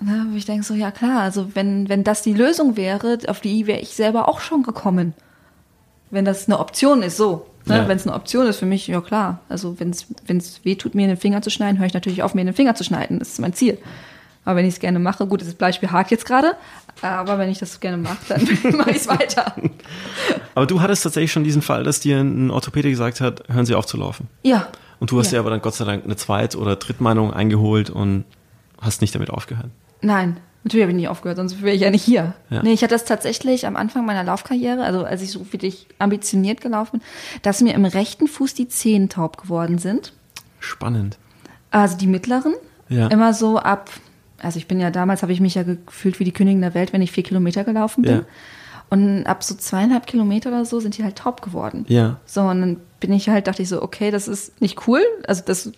Wo 0.00 0.36
ich 0.36 0.46
denke 0.46 0.64
so, 0.64 0.74
ja 0.74 0.90
klar, 0.90 1.20
also 1.20 1.54
wenn, 1.54 1.88
wenn 1.88 2.02
das 2.02 2.22
die 2.22 2.32
Lösung 2.32 2.76
wäre, 2.76 3.18
auf 3.28 3.40
die 3.40 3.66
wäre 3.66 3.80
ich 3.80 3.90
selber 3.90 4.28
auch 4.28 4.40
schon 4.40 4.62
gekommen. 4.62 5.14
Wenn 6.10 6.24
das 6.24 6.48
eine 6.48 6.58
Option 6.58 7.02
ist, 7.02 7.16
so. 7.16 7.46
Ne? 7.66 7.78
Ja. 7.78 7.88
Wenn 7.88 7.96
es 7.96 8.06
eine 8.06 8.16
Option 8.16 8.46
ist 8.46 8.58
für 8.58 8.66
mich, 8.66 8.86
ja 8.88 9.00
klar. 9.00 9.40
Also 9.48 9.78
wenn 9.78 9.90
es 9.90 10.64
weh 10.64 10.74
tut, 10.74 10.94
mir 10.94 11.02
in 11.02 11.08
den 11.08 11.16
Finger 11.16 11.42
zu 11.42 11.50
schneiden, 11.50 11.78
höre 11.78 11.86
ich 11.86 11.94
natürlich 11.94 12.22
auf, 12.22 12.34
mir 12.34 12.40
in 12.40 12.48
den 12.48 12.56
Finger 12.56 12.74
zu 12.74 12.84
schneiden. 12.84 13.18
Das 13.20 13.28
ist 13.28 13.40
mein 13.40 13.54
Ziel. 13.54 13.78
Aber 14.44 14.56
wenn 14.56 14.66
ich 14.66 14.74
es 14.74 14.80
gerne 14.80 14.98
mache, 14.98 15.26
gut, 15.26 15.40
das 15.40 15.54
Beispiel 15.54 15.90
hakt 15.90 16.10
jetzt 16.10 16.26
gerade, 16.26 16.56
aber 17.00 17.38
wenn 17.38 17.48
ich 17.48 17.58
das 17.58 17.78
gerne 17.78 17.96
mache, 17.96 18.18
dann 18.28 18.42
mache 18.76 18.90
ich 18.90 18.96
es 18.96 19.08
weiter. 19.08 19.54
Aber 20.54 20.66
du 20.66 20.80
hattest 20.80 21.04
tatsächlich 21.04 21.30
schon 21.30 21.44
diesen 21.44 21.62
Fall, 21.62 21.84
dass 21.84 22.00
dir 22.00 22.18
ein 22.18 22.50
Orthopäde 22.50 22.90
gesagt 22.90 23.20
hat, 23.20 23.44
hören 23.48 23.66
Sie 23.66 23.74
auf 23.74 23.86
zu 23.86 23.96
laufen. 23.96 24.28
Ja. 24.42 24.66
Und 25.02 25.10
du 25.10 25.18
hast 25.18 25.32
Ja. 25.32 25.38
dir 25.38 25.40
aber 25.40 25.50
dann 25.50 25.60
Gott 25.60 25.74
sei 25.74 25.84
Dank 25.84 26.04
eine 26.04 26.14
Zweit- 26.14 26.54
oder 26.54 26.76
Drittmeinung 26.76 27.32
eingeholt 27.32 27.90
und 27.90 28.22
hast 28.80 29.00
nicht 29.00 29.12
damit 29.16 29.30
aufgehört. 29.30 29.66
Nein, 30.00 30.36
natürlich 30.62 30.84
habe 30.84 30.92
ich 30.92 30.96
nicht 30.96 31.08
aufgehört, 31.08 31.38
sonst 31.38 31.60
wäre 31.60 31.74
ich 31.74 31.80
ja 31.82 31.90
nicht 31.90 32.04
hier. 32.04 32.34
Ja. 32.50 32.62
Nee, 32.62 32.72
ich 32.72 32.84
hatte 32.84 32.94
das 32.94 33.04
tatsächlich 33.04 33.66
am 33.66 33.74
Anfang 33.74 34.06
meiner 34.06 34.22
Laufkarriere, 34.22 34.84
also 34.84 35.02
als 35.02 35.20
ich 35.20 35.32
so 35.32 35.52
wirklich 35.52 35.88
ambitioniert 35.98 36.60
gelaufen 36.60 37.00
bin, 37.00 37.08
dass 37.42 37.60
mir 37.62 37.74
im 37.74 37.84
rechten 37.84 38.28
Fuß 38.28 38.54
die 38.54 38.68
Zehen 38.68 39.08
taub 39.08 39.42
geworden 39.42 39.78
sind. 39.78 40.12
Spannend. 40.60 41.18
Also 41.72 41.96
die 41.96 42.06
mittleren. 42.06 42.54
Ja. 42.88 43.08
Immer 43.08 43.34
so 43.34 43.58
ab, 43.58 43.90
also 44.40 44.56
ich 44.58 44.68
bin 44.68 44.78
ja 44.78 44.92
damals, 44.92 45.22
habe 45.22 45.32
ich 45.32 45.40
mich 45.40 45.56
ja 45.56 45.64
gefühlt 45.64 46.20
wie 46.20 46.24
die 46.24 46.30
Königin 46.32 46.60
der 46.60 46.74
Welt, 46.74 46.92
wenn 46.92 47.02
ich 47.02 47.10
vier 47.10 47.24
Kilometer 47.24 47.64
gelaufen 47.64 48.02
bin. 48.02 48.12
Ja. 48.18 48.24
Und 48.92 49.24
ab 49.24 49.42
so 49.42 49.54
zweieinhalb 49.54 50.06
Kilometer 50.06 50.50
oder 50.50 50.66
so 50.66 50.78
sind 50.78 50.98
die 50.98 51.02
halt 51.02 51.16
taub 51.16 51.40
geworden. 51.40 51.86
Ja. 51.88 52.20
So, 52.26 52.42
und 52.42 52.60
dann 52.60 52.76
bin 53.00 53.10
ich 53.14 53.30
halt, 53.30 53.46
dachte 53.46 53.62
ich 53.62 53.70
so, 53.70 53.80
okay, 53.80 54.10
das 54.10 54.28
ist 54.28 54.60
nicht 54.60 54.86
cool. 54.86 55.00
Also 55.26 55.42
das, 55.46 55.72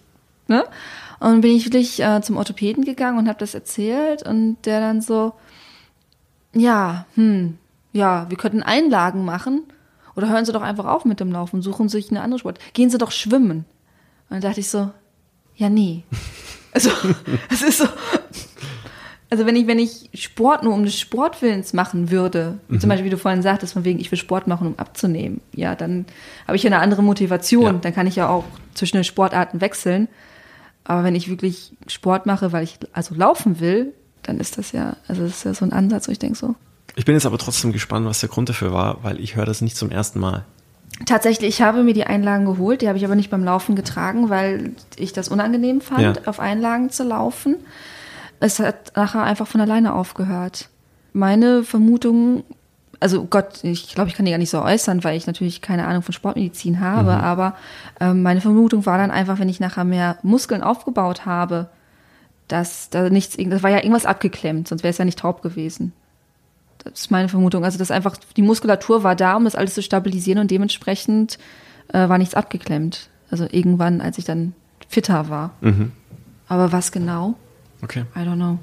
ne? 0.49 0.65
Und 1.21 1.41
bin 1.41 1.55
ich 1.55 1.65
wirklich 1.65 2.03
äh, 2.03 2.23
zum 2.23 2.37
Orthopäden 2.37 2.85
gegangen 2.85 3.17
und 3.17 3.29
habe 3.29 3.39
das 3.39 3.55
erzählt 3.55 4.27
und 4.27 4.57
der 4.65 4.81
dann 4.81 5.01
so, 5.01 5.35
ja, 6.55 7.07
hm, 7.15 7.57
ja, 7.93 8.29
wir 8.31 8.37
könnten 8.37 8.65
Einlagen 8.65 9.25
machen 9.25 9.63
oder 10.17 10.29
hören 10.29 10.45
Sie 10.45 10.53
doch 10.53 10.63
einfach 10.63 10.87
auf 10.87 11.05
mit 11.05 11.21
dem 11.21 11.31
Laufen, 11.31 11.63
suchen 11.63 11.89
Sie 11.89 11.99
sich 11.99 12.11
eine 12.11 12.21
andere 12.21 12.41
Sport. 12.41 12.59
Gehen 12.73 12.91
Sie 12.91 12.99
doch 12.99 13.13
schwimmen. 13.13 13.59
Und 14.29 14.31
dann 14.31 14.41
dachte 14.41 14.59
ich 14.59 14.69
so, 14.69 14.91
ja, 15.55 15.69
nee. 15.69 16.03
Also, 16.73 16.91
es 17.49 17.63
ist 17.63 17.79
so, 17.79 17.87
also 19.35 19.47
wenn 19.47 19.57
ich, 19.57 19.67
wenn 19.67 19.81
ich 19.81 20.11
Sport 20.15 20.63
nur 20.63 20.73
um 20.73 20.85
des 20.85 20.97
Sportwillens 20.97 21.73
machen 21.73 22.13
würde, 22.13 22.59
zum 22.79 22.89
Beispiel 22.89 23.07
wie 23.07 23.11
du 23.11 23.19
vorhin 23.19 23.43
sagtest, 23.43 23.73
von 23.73 23.85
wegen, 23.85 23.99
ich 23.99 24.09
will 24.13 24.19
Sport 24.19 24.47
machen, 24.47 24.69
um 24.69 24.79
abzunehmen, 24.79 25.41
ja, 25.53 25.75
dann 25.75 26.07
habe 26.47 26.57
ich 26.57 26.63
ja 26.63 26.69
eine 26.69 26.79
andere 26.79 27.03
Motivation. 27.03 27.65
Ja. 27.65 27.73
Dann 27.73 27.93
kann 27.93 28.07
ich 28.07 28.15
ja 28.15 28.29
auch 28.29 28.45
zwischen 28.75 28.97
den 28.97 29.03
Sportarten 29.03 29.61
wechseln. 29.61 30.07
Aber 30.85 31.03
wenn 31.03 31.17
ich 31.17 31.29
wirklich 31.29 31.73
Sport 31.89 32.27
mache, 32.27 32.53
weil 32.53 32.63
ich 32.63 32.79
also 32.93 33.17
laufen 33.17 33.59
will, 33.59 33.93
dann 34.23 34.39
ist 34.39 34.57
das 34.57 34.71
ja, 34.71 34.95
also 35.09 35.23
das 35.23 35.33
ist 35.33 35.45
ja 35.45 35.53
so 35.53 35.65
ein 35.65 35.73
Ansatz, 35.73 36.07
wo 36.07 36.13
ich 36.13 36.21
denke 36.21 36.39
so. 36.39 36.55
Ich 36.95 37.05
bin 37.05 37.17
jetzt 37.17 37.27
aber 37.27 37.39
trotzdem 37.39 37.73
gespannt, 37.73 38.07
was 38.07 38.21
der 38.21 38.29
Grund 38.29 38.49
dafür 38.49 38.73
war, 38.73 39.03
weil 39.03 39.19
ich 39.19 39.35
höre 39.35 39.47
das 39.47 39.63
nicht 39.63 39.77
zum 39.77 39.91
ersten 39.91 40.21
Mal. 40.21 40.45
Tatsächlich, 41.07 41.49
ich 41.49 41.61
habe 41.63 41.83
mir 41.83 41.93
die 41.95 42.05
Einlagen 42.05 42.45
geholt, 42.45 42.83
die 42.83 42.87
habe 42.89 42.99
ich 42.99 43.05
aber 43.05 43.17
nicht 43.17 43.31
beim 43.31 43.43
Laufen 43.43 43.75
getragen, 43.75 44.31
weil 44.31 44.75
ich 44.95 45.13
das 45.13 45.29
unangenehm 45.29 45.81
fand, 45.81 46.03
Ja. 46.03 46.13
auf 46.27 46.39
Einlagen 46.39 46.91
zu 46.91 47.03
laufen. 47.03 47.57
Es 48.41 48.59
hat 48.59 48.97
nachher 48.97 49.23
einfach 49.23 49.47
von 49.47 49.61
alleine 49.61 49.95
aufgehört. 49.95 50.69
Meine 51.13 51.63
Vermutung, 51.63 52.45
also 53.01 53.25
Gott, 53.25 53.63
ich 53.63 53.95
glaube, 53.95 54.11
ich 54.11 54.17
kann 54.17 54.27
die 54.27 54.33
gar 54.33 54.39
nicht 54.39 54.51
so 54.51 54.63
äußern, 54.63 55.05
weil 55.05 55.17
ich 55.17 55.27
natürlich 55.27 55.61
keine 55.61 55.87
Ahnung 55.87 56.03
von 56.03 56.13
Sportmedizin 56.13 56.81
habe, 56.81 57.13
aber 57.13 57.55
ähm, 58.01 58.23
meine 58.23 58.41
Vermutung 58.41 58.87
war 58.87 58.99
dann 58.99 59.11
einfach, 59.11 59.39
wenn 59.39 59.49
ich 59.49 59.61
nachher 59.61 59.85
mehr 59.85 60.19
Muskeln 60.23 60.63
aufgebaut 60.63 61.25
habe, 61.27 61.69
dass 62.49 62.91
da 62.91 63.11
nichts, 63.11 63.37
das 63.37 63.63
war 63.63 63.71
ja 63.71 63.79
irgendwas 63.79 64.07
abgeklemmt, 64.07 64.69
sonst 64.69 64.83
wäre 64.83 64.91
es 64.91 64.99
ja 64.99 65.05
nicht 65.05 65.19
taub 65.19 65.43
gewesen. 65.43 65.93
Das 66.79 67.01
ist 67.01 67.11
meine 67.11 67.29
Vermutung. 67.29 67.65
Also, 67.65 67.79
dass 67.79 67.91
einfach 67.91 68.17
die 68.37 68.43
Muskulatur 68.43 69.03
war 69.03 69.17
da, 69.17 69.37
um 69.37 69.45
das 69.45 69.55
alles 69.55 69.75
zu 69.75 69.83
stabilisieren 69.83 70.41
und 70.41 70.51
dementsprechend 70.51 71.39
äh, 71.93 72.09
war 72.09 72.19
nichts 72.19 72.35
abgeklemmt. 72.35 73.09
Also 73.31 73.47
irgendwann, 73.51 74.01
als 74.01 74.19
ich 74.19 74.25
dann 74.25 74.55
fitter 74.89 75.29
war. 75.29 75.51
Aber 76.47 76.73
was 76.73 76.93
genau? 76.93 77.35
Okay. 77.85 78.05
I 78.17 78.21
don't 78.21 78.37
know. 78.37 78.59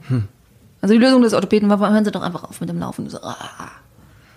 Also 0.82 0.96
die 0.96 1.00
Lösung 1.00 1.22
des 1.22 1.34
Orthopäden 1.34 1.70
war, 1.70 1.80
hören 1.80 2.04
Sie 2.04 2.12
doch 2.12 2.24
einfach 2.24 2.44
auf 2.44 2.60
mit 2.60 2.70
dem 2.70 2.80
Laufen. 2.80 3.08
So, 3.08 3.20
ah. 3.22 3.38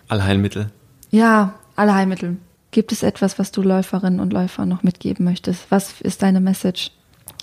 Allheilmittel. 0.09 0.71
Ja, 1.11 1.55
alle 1.75 1.95
Heilmittel. 1.95 2.37
Gibt 2.71 2.93
es 2.93 3.03
etwas, 3.03 3.39
was 3.39 3.51
du 3.51 3.63
Läuferinnen 3.63 4.21
und 4.21 4.33
Läufern 4.33 4.69
noch 4.69 4.83
mitgeben 4.83 5.25
möchtest? 5.25 5.71
Was 5.71 6.01
ist 6.03 6.23
deine 6.23 6.41
Message? 6.41 6.91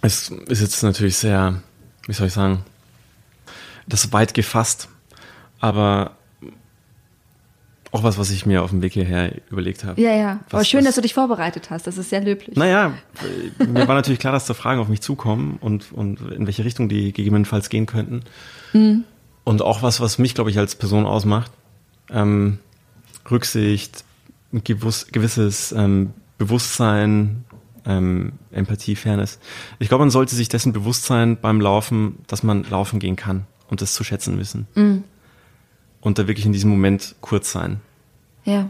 Es 0.04 0.30
ist 0.30 0.62
jetzt 0.62 0.84
natürlich 0.84 1.18
sehr, 1.18 1.62
wie 2.06 2.14
soll 2.14 2.28
ich 2.28 2.34
sagen, 2.34 2.64
das 3.88 4.06
ist 4.06 4.14
weit 4.14 4.34
gefasst, 4.34 4.88
aber 5.60 6.12
auch 7.92 8.04
was, 8.04 8.18
was 8.18 8.32
ich 8.32 8.46
mir 8.46 8.64
auf 8.64 8.70
dem 8.70 8.82
Weg 8.82 8.94
hierher 8.94 9.34
überlegt 9.52 9.84
habe. 9.84 10.00
Ja, 10.02 10.14
ja. 10.16 10.40
Aber 10.50 10.60
Was- 10.60 10.68
schön, 10.70 10.80
was- 10.80 10.86
dass 10.88 10.96
du 10.96 11.02
dich 11.02 11.14
vorbereitet 11.14 11.70
hast. 11.70 11.88
Das 11.88 11.98
ist 11.98 12.10
sehr 12.10 12.22
löblich. 12.22 12.56
Naja, 12.56 12.94
mir 13.60 13.88
war 13.88 13.96
natürlich 13.96 14.20
klar, 14.20 14.32
dass 14.34 14.46
da 14.46 14.54
Fragen 14.54 14.80
auf 14.80 14.88
mich 14.88 15.02
zukommen 15.02 15.58
und, 15.62 15.92
und 15.92 16.22
in 16.32 16.46
welche 16.48 16.64
Richtung 16.64 16.88
die 16.90 17.12
gegebenenfalls 17.12 17.70
gehen 17.70 17.86
könnten. 17.86 18.24
Und 19.44 19.62
auch 19.62 19.82
was, 19.84 20.00
was 20.00 20.18
mich, 20.20 20.36
glaube 20.36 20.50
ich, 20.50 20.58
als 20.58 20.76
Person 20.76 21.06
ausmacht. 21.06 21.52
Ähm, 22.10 22.60
Rücksicht, 23.30 24.04
gewuss, 24.52 25.08
gewisses 25.12 25.72
ähm, 25.74 26.12
Bewusstsein, 26.38 27.44
ähm, 27.86 28.34
Empathie, 28.52 28.96
Fairness. 28.96 29.40
Ich 29.80 29.90
glaube, 29.90 30.04
man 30.04 30.12
sollte 30.12 30.36
sich 30.36 30.50
dessen 30.50 30.74
bewusst 30.74 31.06
sein 31.06 31.38
beim 31.42 31.60
Laufen, 31.62 32.20
dass 32.28 32.44
man 32.44 32.64
laufen 32.70 33.00
gehen 33.00 33.16
kann 33.16 33.46
und 33.70 33.82
das 33.82 33.94
zu 33.94 34.04
schätzen 34.04 34.40
wissen. 34.40 34.68
Und 36.02 36.18
da 36.18 36.28
wirklich 36.28 36.46
in 36.46 36.54
diesem 36.54 36.70
Moment 36.70 37.16
kurz 37.22 37.52
sein. 37.52 37.80
Ja. 38.44 38.70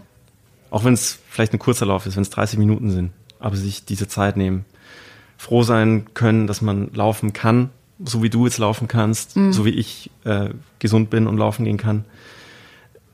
Auch 0.70 0.84
wenn 0.84 0.94
es 0.94 1.20
vielleicht 1.30 1.54
ein 1.54 1.60
kurzer 1.60 1.86
Lauf 1.86 2.06
ist, 2.06 2.16
wenn 2.16 2.24
es 2.24 2.30
30 2.30 2.60
Minuten 2.60 2.92
sind, 2.92 3.12
aber 3.40 3.56
sich 3.56 3.86
diese 3.86 4.08
Zeit 4.08 4.38
nehmen. 4.38 4.66
Froh 5.38 5.64
sein 5.64 6.06
können, 6.14 6.46
dass 6.46 6.62
man 6.62 6.92
laufen 6.94 7.34
kann, 7.34 7.70
so 8.04 8.22
wie 8.22 8.30
du 8.30 8.46
jetzt 8.46 8.58
laufen 8.58 8.88
kannst, 8.88 9.36
so 9.52 9.66
wie 9.66 9.72
ich 9.72 10.12
äh, 10.24 10.50
gesund 10.80 11.10
bin 11.10 11.28
und 11.28 11.38
laufen 11.38 11.66
gehen 11.66 11.78
kann. 11.78 12.06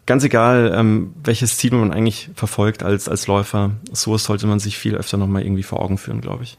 Ganz 0.06 0.24
egal, 0.24 0.74
ähm, 0.76 1.14
welches 1.24 1.58
Ziel 1.58 1.74
man 1.74 1.92
eigentlich 1.92 2.30
verfolgt 2.36 2.84
als, 2.84 3.10
als 3.10 3.28
Läufer, 3.28 3.72
so 3.92 4.18
sollte 4.18 4.48
man 4.48 4.60
sich 4.60 4.78
viel 4.78 4.96
öfter 4.96 5.18
nochmal 5.18 5.44
irgendwie 5.44 5.64
vor 5.64 5.82
Augen 5.82 5.98
führen, 5.98 6.22
glaube 6.22 6.44
ich. 6.44 6.58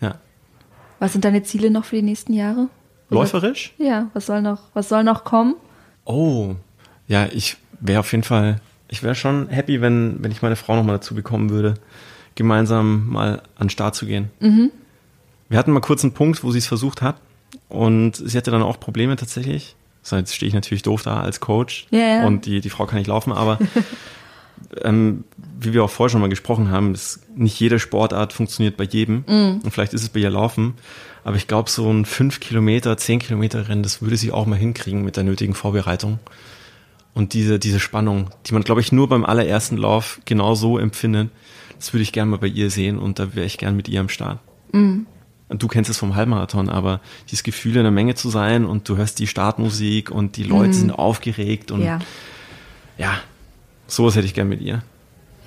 Ja. 0.00 0.16
Was 0.98 1.12
sind 1.12 1.24
deine 1.24 1.42
Ziele 1.42 1.70
noch 1.70 1.84
für 1.84 1.96
die 1.96 2.02
nächsten 2.02 2.32
Jahre? 2.32 2.68
Läuferisch? 3.10 3.74
Ja, 3.78 4.10
was 4.14 4.26
soll 4.26 4.40
noch, 4.42 4.62
was 4.72 4.88
soll 4.88 5.04
noch 5.04 5.24
kommen? 5.24 5.56
Oh, 6.04 6.54
ja, 7.08 7.26
ich 7.32 7.56
wäre 7.80 8.00
auf 8.00 8.10
jeden 8.12 8.24
Fall, 8.24 8.60
ich 8.88 9.02
wäre 9.02 9.14
schon 9.14 9.48
happy, 9.48 9.80
wenn, 9.80 10.16
wenn 10.20 10.30
ich 10.30 10.42
meine 10.42 10.56
Frau 10.56 10.76
nochmal 10.76 10.96
dazu 10.96 11.14
bekommen 11.14 11.50
würde, 11.50 11.74
gemeinsam 12.34 13.08
mal 13.08 13.42
an 13.56 13.66
den 13.66 13.70
Start 13.70 13.94
zu 13.94 14.06
gehen. 14.06 14.30
Wir 15.48 15.58
hatten 15.58 15.72
mal 15.72 15.80
kurz 15.80 16.02
einen 16.02 16.14
Punkt, 16.14 16.42
wo 16.42 16.50
sie 16.50 16.58
es 16.58 16.66
versucht 16.66 17.02
hat 17.02 17.16
und 17.68 18.16
sie 18.16 18.36
hatte 18.36 18.50
dann 18.50 18.62
auch 18.62 18.80
Probleme 18.80 19.16
tatsächlich. 19.16 19.76
So, 20.02 20.16
jetzt 20.16 20.34
stehe 20.34 20.48
ich 20.48 20.54
natürlich 20.54 20.82
doof 20.82 21.02
da 21.02 21.20
als 21.20 21.40
Coach 21.40 21.86
ja. 21.90 22.26
und 22.26 22.44
die, 22.44 22.60
die 22.60 22.70
Frau 22.70 22.86
kann 22.86 22.98
nicht 22.98 23.06
laufen, 23.06 23.32
aber 23.32 23.58
ähm, 24.82 25.24
wie 25.58 25.72
wir 25.72 25.82
auch 25.82 25.90
vorher 25.90 26.10
schon 26.10 26.20
mal 26.20 26.28
gesprochen 26.28 26.70
haben, 26.70 26.92
ist 26.92 27.20
nicht 27.36 27.58
jede 27.58 27.78
Sportart 27.78 28.32
funktioniert 28.32 28.76
bei 28.76 28.84
jedem 28.84 29.24
und 29.62 29.70
vielleicht 29.70 29.94
ist 29.94 30.02
es 30.02 30.10
bei 30.10 30.20
ihr 30.20 30.30
Laufen, 30.30 30.74
aber 31.24 31.36
ich 31.36 31.46
glaube, 31.46 31.70
so 31.70 31.90
ein 31.90 32.04
5 32.04 32.40
Kilometer, 32.40 32.96
10 32.96 33.20
Kilometer 33.20 33.68
Rennen, 33.68 33.82
das 33.82 34.02
würde 34.02 34.16
sie 34.16 34.30
auch 34.30 34.44
mal 34.44 34.58
hinkriegen 34.58 35.02
mit 35.04 35.16
der 35.16 35.24
nötigen 35.24 35.54
Vorbereitung. 35.54 36.18
Und 37.14 37.32
diese, 37.32 37.58
diese 37.60 37.78
Spannung, 37.80 38.30
die 38.46 38.54
man, 38.54 38.64
glaube 38.64 38.80
ich, 38.80 38.90
nur 38.90 39.08
beim 39.08 39.24
allerersten 39.24 39.76
Lauf 39.76 40.20
genau 40.24 40.54
so 40.56 40.78
empfindet, 40.78 41.30
das 41.78 41.92
würde 41.92 42.02
ich 42.02 42.12
gerne 42.12 42.30
mal 42.32 42.38
bei 42.38 42.46
ihr 42.48 42.70
sehen 42.70 42.98
und 42.98 43.18
da 43.18 43.34
wäre 43.34 43.46
ich 43.46 43.56
gern 43.58 43.76
mit 43.76 43.88
ihr 43.88 44.00
am 44.00 44.08
Start. 44.08 44.40
Und 44.72 45.06
du 45.62 45.68
kennst 45.68 45.88
es 45.90 45.98
vom 45.98 46.16
Halbmarathon, 46.16 46.68
aber 46.68 47.00
dieses 47.30 47.44
Gefühl 47.44 47.76
in 47.76 47.82
der 47.84 47.92
Menge 47.92 48.16
zu 48.16 48.28
sein 48.30 48.64
und 48.64 48.88
du 48.88 48.96
hörst 48.96 49.20
die 49.20 49.28
Startmusik 49.28 50.10
und 50.10 50.36
die 50.36 50.42
Leute 50.42 50.72
sind 50.74 50.90
aufgeregt 50.90 51.70
und 51.70 51.82
Ja. 51.82 52.00
ja, 52.98 53.14
sowas 53.86 54.16
hätte 54.16 54.26
ich 54.26 54.34
gern 54.34 54.48
mit 54.48 54.60
ihr. 54.60 54.82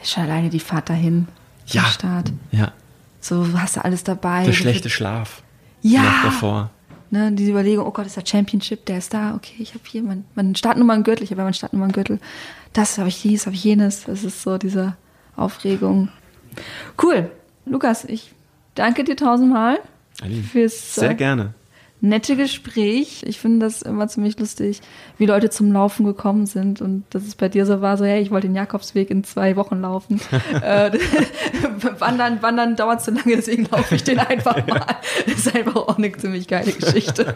Schon 0.03 0.23
alleine 0.23 0.49
die 0.49 0.59
Fahrt 0.61 0.89
dahin. 0.89 1.27
Ja. 1.65 1.83
Start. 1.85 2.31
Ja, 2.53 2.71
So 3.19 3.45
hast 3.59 3.75
du 3.75 3.83
alles 3.83 4.03
dabei. 4.05 4.45
der 4.45 4.53
schlechte 4.53 4.89
Schlaf. 4.89 5.41
Ja. 5.81 6.21
davor. 6.23 6.69
Ne, 7.09 7.31
diese 7.31 7.51
Überlegung, 7.51 7.85
oh 7.85 7.91
Gott, 7.91 8.05
ist 8.05 8.17
der 8.17 8.25
Championship, 8.25 8.85
der 8.85 8.97
ist 8.97 9.13
da, 9.13 9.33
okay, 9.35 9.55
ich 9.59 9.73
habe 9.73 9.83
hier 9.87 10.03
mein, 10.03 10.25
mein 10.35 10.55
Startnummern-Gürtel, 10.55 11.23
ich 11.23 11.31
habe 11.31 11.43
mein 11.43 11.53
Startnummern-Gürtel, 11.53 12.19
das 12.73 12.97
habe 12.97 13.07
ich 13.07 13.21
dies, 13.21 13.45
habe 13.45 13.55
ich 13.55 13.63
jenes, 13.63 14.03
das 14.03 14.25
ist 14.25 14.41
so 14.41 14.57
diese 14.57 14.97
Aufregung. 15.37 16.09
Cool, 17.01 17.31
Lukas, 17.65 18.03
ich 18.03 18.33
danke 18.75 19.05
dir 19.05 19.15
tausendmal 19.15 19.79
Aline, 20.21 20.43
fürs 20.43 20.95
Sehr 20.95 21.11
äh, 21.11 21.15
gerne. 21.15 21.53
Nette 22.01 22.35
Gespräch. 22.35 23.23
Ich 23.25 23.39
finde 23.39 23.65
das 23.65 23.81
immer 23.81 24.07
ziemlich 24.07 24.39
lustig, 24.39 24.81
wie 25.17 25.25
Leute 25.25 25.49
zum 25.49 25.71
Laufen 25.71 26.05
gekommen 26.05 26.45
sind 26.45 26.81
und 26.81 27.03
dass 27.09 27.23
es 27.23 27.35
bei 27.35 27.49
dir 27.49 27.65
so 27.65 27.81
war, 27.81 27.97
so 27.97 28.05
hey, 28.05 28.21
ich 28.21 28.31
wollte 28.31 28.47
den 28.47 28.55
Jakobsweg 28.55 29.09
in 29.09 29.23
zwei 29.23 29.55
Wochen 29.55 29.81
laufen. 29.81 30.19
äh, 30.61 30.91
wandern, 31.99 32.41
wandern 32.41 32.75
dauert 32.75 33.01
zu 33.01 33.11
lange, 33.11 33.35
deswegen 33.35 33.67
laufe 33.71 33.95
ich 33.95 34.03
den 34.03 34.19
einfach 34.19 34.55
mal. 34.67 34.85
Das 35.25 35.45
ist 35.45 35.55
einfach 35.55 35.75
auch 35.75 35.97
eine 35.97 36.11
ziemlich 36.11 36.47
geile 36.47 36.71
Geschichte. 36.71 37.35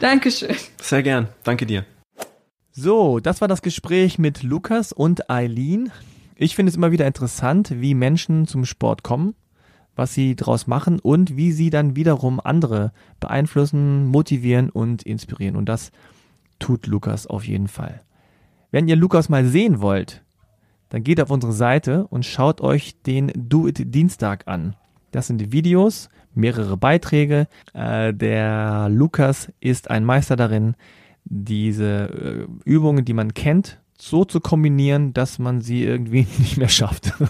Dankeschön. 0.00 0.56
Sehr 0.80 1.02
gern. 1.02 1.28
Danke 1.44 1.66
dir. 1.66 1.84
So, 2.72 3.18
das 3.18 3.40
war 3.40 3.48
das 3.48 3.62
Gespräch 3.62 4.18
mit 4.18 4.42
Lukas 4.42 4.92
und 4.92 5.30
Eileen. 5.30 5.90
Ich 6.36 6.54
finde 6.54 6.70
es 6.70 6.76
immer 6.76 6.92
wieder 6.92 7.06
interessant, 7.06 7.72
wie 7.74 7.94
Menschen 7.94 8.46
zum 8.46 8.64
Sport 8.64 9.02
kommen, 9.02 9.34
was 9.98 10.14
sie 10.14 10.36
daraus 10.36 10.66
machen 10.66 11.00
und 11.00 11.36
wie 11.36 11.52
sie 11.52 11.70
dann 11.70 11.96
wiederum 11.96 12.40
andere 12.42 12.92
beeinflussen, 13.20 14.06
motivieren 14.06 14.70
und 14.70 15.02
inspirieren. 15.02 15.56
Und 15.56 15.68
das 15.68 15.90
tut 16.58 16.86
Lukas 16.86 17.26
auf 17.26 17.44
jeden 17.44 17.68
Fall. 17.68 18.00
Wenn 18.70 18.88
ihr 18.88 18.96
Lukas 18.96 19.28
mal 19.28 19.44
sehen 19.44 19.80
wollt, 19.80 20.22
dann 20.88 21.02
geht 21.02 21.20
auf 21.20 21.30
unsere 21.30 21.52
Seite 21.52 22.06
und 22.06 22.24
schaut 22.24 22.60
euch 22.60 23.02
den 23.02 23.32
Do 23.34 23.66
It 23.66 23.94
Dienstag 23.94 24.46
an. 24.46 24.76
Das 25.10 25.26
sind 25.26 25.52
Videos, 25.52 26.08
mehrere 26.34 26.76
Beiträge. 26.76 27.48
Äh, 27.74 28.14
der 28.14 28.88
Lukas 28.88 29.52
ist 29.60 29.90
ein 29.90 30.04
Meister 30.04 30.36
darin, 30.36 30.74
diese 31.24 32.46
äh, 32.46 32.46
Übungen, 32.64 33.04
die 33.04 33.14
man 33.14 33.34
kennt, 33.34 33.80
so 33.98 34.24
zu 34.24 34.40
kombinieren, 34.40 35.12
dass 35.12 35.38
man 35.38 35.60
sie 35.60 35.82
irgendwie 35.82 36.26
nicht 36.38 36.56
mehr 36.56 36.68
schafft. 36.68 37.12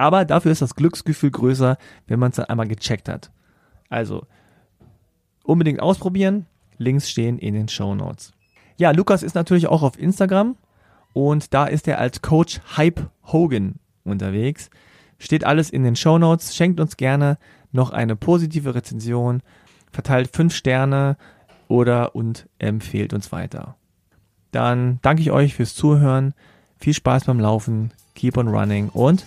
Aber 0.00 0.24
dafür 0.24 0.50
ist 0.50 0.62
das 0.62 0.76
Glücksgefühl 0.76 1.30
größer, 1.30 1.76
wenn 2.06 2.18
man 2.18 2.30
es 2.30 2.36
dann 2.36 2.46
einmal 2.46 2.66
gecheckt 2.66 3.06
hat. 3.06 3.30
Also 3.90 4.24
unbedingt 5.44 5.80
ausprobieren. 5.80 6.46
Links 6.78 7.10
stehen 7.10 7.38
in 7.38 7.52
den 7.52 7.68
Show 7.68 7.94
Notes. 7.94 8.32
Ja, 8.78 8.92
Lukas 8.92 9.22
ist 9.22 9.34
natürlich 9.34 9.66
auch 9.66 9.82
auf 9.82 9.98
Instagram 9.98 10.56
und 11.12 11.52
da 11.52 11.66
ist 11.66 11.86
er 11.86 11.98
als 11.98 12.22
Coach 12.22 12.62
Hype 12.78 13.10
Hogan 13.24 13.74
unterwegs. 14.02 14.70
Steht 15.18 15.44
alles 15.44 15.68
in 15.68 15.84
den 15.84 15.96
Show 15.96 16.16
Notes. 16.16 16.56
Schenkt 16.56 16.80
uns 16.80 16.96
gerne 16.96 17.36
noch 17.70 17.90
eine 17.90 18.16
positive 18.16 18.74
Rezension, 18.74 19.42
verteilt 19.92 20.34
fünf 20.34 20.54
Sterne 20.54 21.18
oder 21.68 22.14
und 22.14 22.48
empfehlt 22.58 23.12
uns 23.12 23.32
weiter. 23.32 23.76
Dann 24.50 24.98
danke 25.02 25.20
ich 25.20 25.30
euch 25.30 25.56
fürs 25.56 25.74
Zuhören. 25.74 26.32
Viel 26.78 26.94
Spaß 26.94 27.24
beim 27.26 27.38
Laufen. 27.38 27.92
Keep 28.14 28.38
on 28.38 28.48
running 28.48 28.88
und 28.88 29.26